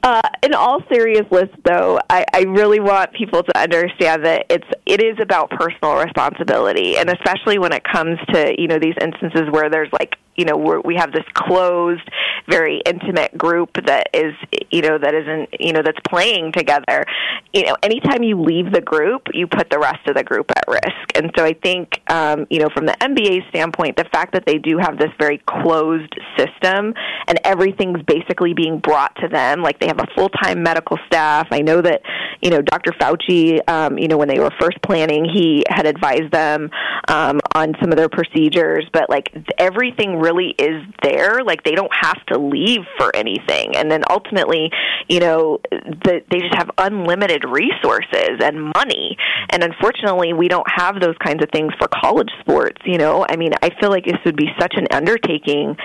uh, 0.02 0.22
in 0.42 0.54
all 0.54 0.82
seriousness, 0.92 1.48
though, 1.64 1.98
I, 2.10 2.24
I 2.32 2.40
really 2.42 2.80
want 2.80 3.12
people 3.12 3.42
to 3.42 3.58
understand 3.58 4.24
that 4.24 4.46
it's 4.48 4.66
it 4.86 5.02
is 5.02 5.18
about 5.20 5.50
personal 5.50 5.96
responsibility, 5.96 6.96
and 6.96 7.10
especially 7.10 7.58
when 7.58 7.72
it 7.72 7.82
comes 7.84 8.18
to 8.32 8.54
you 8.58 8.68
know 8.68 8.78
these 8.78 8.94
instances 9.00 9.42
where 9.50 9.70
there's 9.70 9.92
like 9.92 10.16
you 10.36 10.44
know 10.44 10.56
we 10.84 10.96
have 10.96 11.12
this 11.12 11.24
closed, 11.34 12.08
very 12.48 12.80
intimate 12.86 13.36
group 13.36 13.70
that 13.86 14.08
is 14.14 14.34
you 14.70 14.82
know 14.82 14.98
that 14.98 15.14
isn't 15.14 15.60
you 15.60 15.72
know 15.72 15.82
that's 15.82 15.98
playing 16.08 16.52
together. 16.52 17.04
You 17.52 17.64
know, 17.64 17.76
anytime 17.82 18.22
you 18.22 18.40
leave 18.40 18.72
the 18.72 18.80
group, 18.80 19.22
you 19.32 19.46
put 19.46 19.70
the 19.70 19.78
rest 19.78 20.06
of 20.08 20.16
the 20.16 20.24
group 20.24 20.50
at 20.56 20.64
risk, 20.68 21.16
and 21.16 21.30
so 21.36 21.44
I 21.44 21.54
think 21.54 22.00
um, 22.10 22.46
you 22.50 22.60
know 22.60 22.68
from 22.74 22.86
the 22.86 22.96
NBA 23.00 23.48
standpoint, 23.50 23.96
the 23.96 24.06
fact 24.12 24.32
that 24.34 24.44
they 24.46 24.58
do 24.58 24.78
have 24.78 24.98
this 24.98 25.10
very 25.18 25.42
closed 25.46 26.14
system 26.36 26.94
and 27.28 27.40
everything's 27.44 28.02
basically 28.02 28.54
being 28.54 28.78
brought 28.78 29.14
to 29.16 29.28
them, 29.28 29.62
like 29.62 29.80
they 29.80 29.86
have 29.86 30.00
a 30.00 30.06
full 30.14 30.28
time 30.28 30.62
medical 30.62 30.98
staff. 31.06 31.48
I 31.50 31.60
know 31.60 31.80
that 31.82 32.02
you 32.42 32.50
know 32.50 32.62
Dr. 32.62 32.92
Fauci, 32.92 33.60
um, 33.68 33.98
you 33.98 34.08
know 34.08 34.16
when 34.16 34.28
they 34.28 34.38
were 34.38 34.52
first 34.60 34.80
planning, 34.82 35.24
he 35.24 35.64
had 35.68 35.86
advised 35.86 36.32
them 36.32 36.70
um, 37.08 37.40
on 37.54 37.74
some 37.80 37.90
of 37.90 37.96
their 37.96 38.08
procedures, 38.08 38.86
but 38.92 39.08
like 39.10 39.32
everything 39.58 40.18
really 40.18 40.54
is 40.58 40.82
there. 41.02 41.42
Like 41.44 41.64
they 41.64 41.72
don't 41.72 41.92
have 41.94 42.24
to 42.26 42.35
leave 42.38 42.82
for 42.98 43.14
anything, 43.14 43.76
and 43.76 43.90
then 43.90 44.02
ultimately, 44.10 44.70
you 45.08 45.20
know, 45.20 45.58
the, 45.70 46.22
they 46.30 46.40
just 46.40 46.54
have 46.54 46.70
unlimited 46.78 47.44
resources 47.44 48.38
and 48.40 48.72
money. 48.74 49.16
And 49.50 49.62
unfortunately, 49.62 50.32
we 50.32 50.48
don't 50.48 50.68
have 50.70 51.00
those 51.00 51.16
kinds 51.24 51.42
of 51.42 51.50
things 51.50 51.72
for 51.78 51.88
college 51.88 52.30
sports. 52.40 52.80
You 52.84 52.98
know, 52.98 53.26
I 53.28 53.36
mean, 53.36 53.52
I 53.62 53.70
feel 53.80 53.90
like 53.90 54.04
this 54.04 54.18
would 54.24 54.36
be 54.36 54.48
such 54.58 54.74
an 54.76 54.86
undertaking 54.92 55.76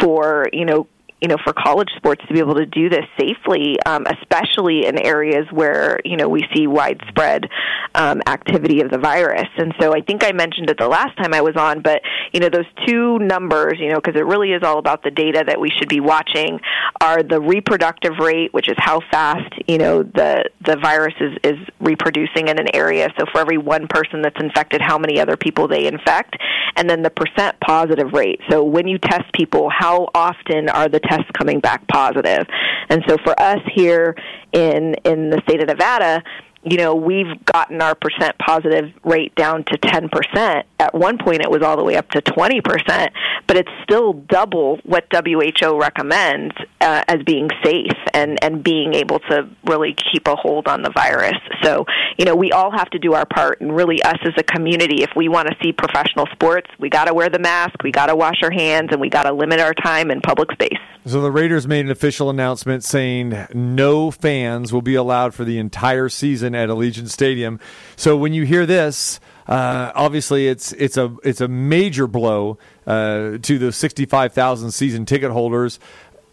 for 0.00 0.48
you 0.52 0.64
know 0.64 0.86
you 1.24 1.28
know, 1.28 1.38
for 1.42 1.54
college 1.54 1.88
sports 1.96 2.22
to 2.28 2.34
be 2.34 2.38
able 2.38 2.54
to 2.54 2.66
do 2.66 2.90
this 2.90 3.06
safely, 3.18 3.78
um, 3.86 4.04
especially 4.06 4.84
in 4.84 4.98
areas 4.98 5.46
where 5.50 5.98
you 6.04 6.18
know 6.18 6.28
we 6.28 6.46
see 6.54 6.66
widespread 6.66 7.48
um, 7.94 8.20
activity 8.26 8.82
of 8.82 8.90
the 8.90 8.98
virus. 8.98 9.48
And 9.56 9.72
so 9.80 9.94
I 9.94 10.02
think 10.02 10.22
I 10.22 10.32
mentioned 10.32 10.68
it 10.68 10.76
the 10.76 10.86
last 10.86 11.16
time 11.16 11.32
I 11.32 11.40
was 11.40 11.56
on, 11.56 11.80
but 11.80 12.02
you 12.34 12.40
know 12.40 12.50
those 12.50 12.66
two 12.86 13.18
numbers, 13.20 13.78
you 13.80 13.88
know, 13.88 14.02
because 14.02 14.20
it 14.20 14.26
really 14.26 14.52
is 14.52 14.62
all 14.62 14.78
about 14.78 15.02
the 15.02 15.10
data 15.10 15.44
that 15.46 15.58
we 15.58 15.70
should 15.70 15.88
be 15.88 16.00
watching, 16.00 16.60
are 17.00 17.22
the 17.22 17.40
reproductive 17.40 18.18
rate, 18.18 18.52
which 18.52 18.68
is 18.68 18.76
how 18.76 19.00
fast 19.10 19.50
you 19.66 19.78
know 19.78 20.02
the 20.02 20.50
the 20.60 20.76
virus 20.76 21.14
is 21.20 21.38
is 21.42 21.58
reproducing 21.80 22.48
in 22.48 22.58
an 22.58 22.68
area. 22.74 23.08
So 23.18 23.24
for 23.32 23.40
every 23.40 23.56
one 23.56 23.88
person 23.88 24.20
that's 24.20 24.38
infected, 24.38 24.82
how 24.82 24.98
many 24.98 25.18
other 25.18 25.38
people 25.38 25.68
they 25.68 25.86
infect, 25.86 26.36
and 26.76 26.90
then 26.90 27.00
the 27.00 27.08
percent 27.08 27.58
positive 27.60 28.12
rate. 28.12 28.40
So 28.50 28.62
when 28.62 28.86
you 28.86 28.98
test 28.98 29.32
people, 29.32 29.70
how 29.70 30.10
often 30.14 30.68
are 30.68 30.90
the 30.90 31.00
tests 31.00 31.13
coming 31.36 31.60
back 31.60 31.86
positive? 31.88 32.46
And 32.88 33.02
so 33.08 33.16
for 33.24 33.38
us 33.40 33.60
here 33.74 34.14
in 34.52 34.94
in 35.04 35.30
the 35.30 35.40
state 35.48 35.60
of 35.60 35.68
Nevada, 35.68 36.22
you 36.64 36.78
know, 36.78 36.94
we've 36.94 37.44
gotten 37.44 37.82
our 37.82 37.94
percent 37.94 38.36
positive 38.38 38.90
rate 39.04 39.34
down 39.34 39.64
to 39.64 39.78
10%. 39.78 40.64
At 40.78 40.94
one 40.94 41.18
point, 41.18 41.42
it 41.42 41.50
was 41.50 41.62
all 41.62 41.76
the 41.76 41.84
way 41.84 41.96
up 41.96 42.10
to 42.10 42.22
20%, 42.22 43.10
but 43.46 43.56
it's 43.56 43.70
still 43.82 44.14
double 44.14 44.78
what 44.84 45.06
WHO 45.12 45.78
recommends 45.78 46.54
uh, 46.80 47.04
as 47.06 47.22
being 47.24 47.50
safe 47.62 47.92
and, 48.14 48.42
and 48.42 48.64
being 48.64 48.94
able 48.94 49.18
to 49.30 49.48
really 49.64 49.94
keep 50.12 50.26
a 50.26 50.36
hold 50.36 50.66
on 50.66 50.82
the 50.82 50.90
virus. 50.90 51.36
So, 51.62 51.84
you 52.18 52.24
know, 52.24 52.34
we 52.34 52.50
all 52.52 52.70
have 52.70 52.88
to 52.90 52.98
do 52.98 53.12
our 53.12 53.26
part, 53.26 53.60
and 53.60 53.74
really, 53.74 54.02
us 54.02 54.18
as 54.24 54.32
a 54.38 54.42
community, 54.42 55.02
if 55.02 55.10
we 55.14 55.28
want 55.28 55.48
to 55.48 55.56
see 55.62 55.72
professional 55.72 56.26
sports, 56.32 56.70
we 56.78 56.88
got 56.88 57.06
to 57.06 57.14
wear 57.14 57.28
the 57.28 57.38
mask, 57.38 57.82
we 57.82 57.90
got 57.90 58.06
to 58.06 58.16
wash 58.16 58.42
our 58.42 58.50
hands, 58.50 58.88
and 58.90 59.00
we 59.00 59.10
got 59.10 59.24
to 59.24 59.32
limit 59.32 59.60
our 59.60 59.74
time 59.74 60.10
in 60.10 60.20
public 60.20 60.50
space. 60.52 60.78
So 61.06 61.20
the 61.20 61.30
Raiders 61.30 61.68
made 61.68 61.84
an 61.84 61.90
official 61.90 62.30
announcement 62.30 62.82
saying 62.82 63.46
no 63.52 64.10
fans 64.10 64.72
will 64.72 64.80
be 64.80 64.94
allowed 64.94 65.34
for 65.34 65.44
the 65.44 65.58
entire 65.58 66.08
season 66.08 66.53
at 66.54 66.68
Allegiant 66.68 67.08
Stadium. 67.08 67.60
So 67.96 68.16
when 68.16 68.32
you 68.32 68.44
hear 68.44 68.66
this, 68.66 69.20
uh, 69.46 69.92
obviously 69.94 70.48
it's 70.48 70.72
it's 70.72 70.96
a 70.96 71.14
it's 71.22 71.40
a 71.40 71.48
major 71.48 72.06
blow 72.06 72.58
uh, 72.86 73.38
to 73.42 73.58
the 73.58 73.72
sixty 73.72 74.06
five 74.06 74.32
thousand 74.32 74.70
season 74.70 75.04
ticket 75.04 75.30
holders. 75.30 75.78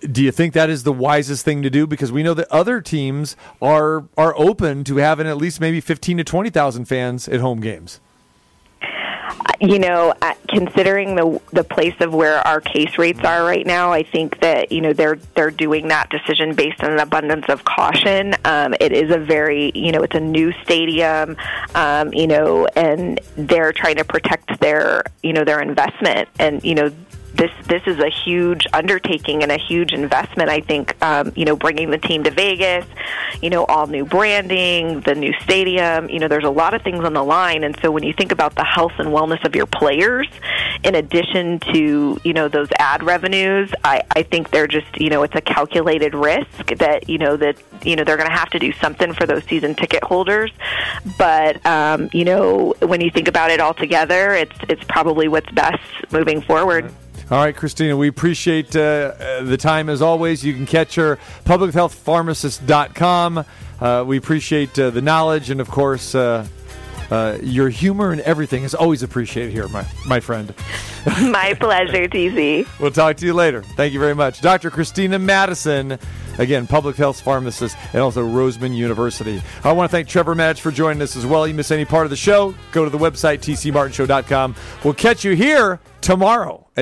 do 0.01 0.24
you 0.24 0.32
think 0.32 0.53
that 0.53 0.69
is 0.69 0.84
the 0.84 0.93
wisest 0.93 1.45
thing 1.45 1.61
to 1.61 1.69
do? 1.69 1.86
Because 1.86 2.11
we 2.11 2.24
know 2.24 2.34
that 2.34 2.47
other 2.51 2.82
teams 2.82 3.36
are 3.61 4.05
are 4.17 4.34
open 4.38 4.84
to 4.86 4.97
having 4.97 5.28
at 5.28 5.38
least 5.38 5.59
maybe 5.61 5.82
fifteen 5.82 6.17
to 6.17 6.24
twenty 6.24 6.49
thousand 6.49 6.86
fans 6.86 7.28
at 7.28 7.39
home 7.39 7.59
games. 7.59 7.99
You 9.61 9.77
know, 9.77 10.13
uh, 10.21 10.34
considering 10.47 11.15
the 11.15 11.39
the 11.53 11.63
place 11.63 11.93
of 11.99 12.13
where 12.13 12.45
our 12.47 12.59
case 12.61 12.97
rates 12.97 13.19
are 13.23 13.43
right 13.43 13.65
now, 13.65 13.91
I 13.91 14.03
think 14.03 14.39
that 14.39 14.71
you 14.71 14.82
know 14.82 14.93
they're 14.93 15.17
they're 15.36 15.51
doing 15.51 15.89
that 15.89 16.09
decision 16.09 16.55
based 16.55 16.84
on 16.84 16.91
an 16.91 16.99
abundance 16.99 17.45
of 17.47 17.63
caution. 17.63 18.36
Um, 18.43 18.73
it 18.79 18.91
is 18.91 19.11
a 19.11 19.19
very 19.19 19.71
you 19.75 19.91
know 19.91 20.01
it's 20.01 20.15
a 20.15 20.19
new 20.19 20.51
stadium, 20.63 21.38
um, 21.75 22.13
you 22.13 22.27
know, 22.27 22.65
and 22.75 23.19
they're 23.36 23.71
trying 23.71 23.97
to 23.97 24.03
protect 24.03 24.59
their 24.59 25.03
you 25.21 25.34
know 25.34 25.43
their 25.43 25.61
investment, 25.61 26.27
and 26.39 26.63
you 26.63 26.73
know 26.73 26.91
this 27.34 27.51
this 27.67 27.82
is 27.86 27.99
a 27.99 28.09
huge 28.09 28.67
undertaking 28.73 29.43
and 29.43 29.51
a 29.51 29.57
huge 29.57 29.93
investment. 29.93 30.49
I 30.49 30.61
think 30.61 31.01
um, 31.03 31.32
you 31.36 31.45
know 31.45 31.55
bringing 31.55 31.89
the 31.89 31.97
team 31.97 32.23
to 32.23 32.32
Vegas, 32.32 32.86
you 33.41 33.49
know 33.49 33.65
all 33.65 33.88
new 33.88 34.05
branding, 34.05 35.01
the 35.01 35.15
new 35.15 35.34
stadium. 35.41 36.09
You 36.09 36.19
know 36.19 36.27
there's 36.27 36.43
a 36.43 36.49
lot 36.49 36.73
of 36.73 36.82
things 36.82 37.03
on 37.03 37.13
the 37.13 37.23
line, 37.23 37.63
and 37.63 37.77
so 37.82 37.91
when 37.91 38.03
you 38.03 38.13
think 38.13 38.32
about 38.32 38.55
the 38.55 38.63
health 38.63 38.93
and 38.97 39.09
wellness 39.09 39.43
of 39.45 39.55
your 39.55 39.65
players, 39.65 40.27
in 40.84 40.95
addition 40.95 41.59
to 41.73 42.19
you 42.23 42.34
know 42.34 42.47
those 42.47 42.67
ad 42.77 43.03
revenues, 43.03 43.71
I, 43.84 44.01
I 44.15 44.23
think 44.23 44.49
they're 44.51 44.67
just 44.67 44.99
you 44.99 45.09
know 45.09 45.23
it's 45.23 45.36
a 45.36 45.41
calculated 45.41 46.13
risk 46.13 46.77
that 46.77 47.07
you 47.09 47.17
know 47.17 47.38
that 47.38 47.57
you 47.84 47.95
know 47.95 48.03
they're 48.03 48.17
going 48.17 48.29
to 48.29 48.36
have 48.36 48.49
to 48.51 48.59
do 48.59 48.71
something 48.73 49.13
for 49.13 49.25
those 49.25 49.43
season 49.45 49.75
ticket 49.75 50.03
holders. 50.03 50.51
But 51.17 51.65
um, 51.65 52.09
you 52.11 52.25
know 52.25 52.75
when 52.79 53.01
you 53.01 53.09
think 53.09 53.27
about 53.27 53.51
it 53.51 53.59
all 53.59 53.73
together, 53.73 54.34
it's 54.34 54.57
it's 54.67 54.84
probably 54.84 55.27
what's 55.27 55.49
best 55.51 55.82
moving 56.11 56.41
forward. 56.41 56.91
All 57.32 57.38
right, 57.38 57.55
Christina, 57.55 57.95
we 57.95 58.09
appreciate 58.09 58.75
uh, 58.75 59.13
uh, 59.17 59.43
the 59.43 59.55
time 59.55 59.88
as 59.88 60.01
always. 60.01 60.43
You 60.43 60.53
can 60.53 60.65
catch 60.65 60.95
her 60.95 61.17
publichealthpharmacist.com. 61.45 63.45
Uh, 63.79 64.03
we 64.05 64.17
appreciate 64.17 64.77
uh, 64.77 64.89
the 64.89 65.01
knowledge 65.01 65.49
and, 65.49 65.61
of 65.61 65.69
course, 65.69 66.13
uh, 66.13 66.45
uh, 67.09 67.38
your 67.41 67.69
humor 67.69 68.11
and 68.11 68.19
everything 68.21 68.63
is 68.63 68.75
always 68.75 69.01
appreciated 69.01 69.53
here, 69.53 69.69
my, 69.69 69.86
my 70.05 70.19
friend. 70.19 70.53
My 71.21 71.55
pleasure, 71.59 72.07
TC. 72.07 72.67
We'll 72.79 72.91
talk 72.91 73.17
to 73.17 73.25
you 73.25 73.34
later. 73.34 73.63
Thank 73.63 73.93
you 73.93 73.99
very 73.99 74.13
much. 74.13 74.41
Dr. 74.41 74.69
Christina 74.69 75.17
Madison, 75.17 75.97
again, 76.38 76.67
public 76.67 76.95
health 76.95 77.21
pharmacist, 77.21 77.75
and 77.93 78.01
also 78.01 78.23
Roseman 78.23 78.75
University. 78.75 79.41
I 79.63 79.71
want 79.71 79.89
to 79.89 79.91
thank 79.91 80.07
Trevor 80.07 80.36
Matich 80.36 80.59
for 80.59 80.69
joining 80.69 81.01
us 81.01 81.15
as 81.15 81.25
well. 81.25 81.47
You 81.47 81.55
miss 81.55 81.71
any 81.71 81.86
part 81.86 82.05
of 82.05 82.11
the 82.11 82.17
show, 82.17 82.53
go 82.71 82.84
to 82.84 82.91
the 82.91 82.99
website, 82.99 83.39
tcmartinshow.com. 83.39 84.55
We'll 84.84 84.93
catch 84.93 85.23
you 85.23 85.32
here 85.32 85.79
tomorrow 86.01 86.67
at 86.75 86.79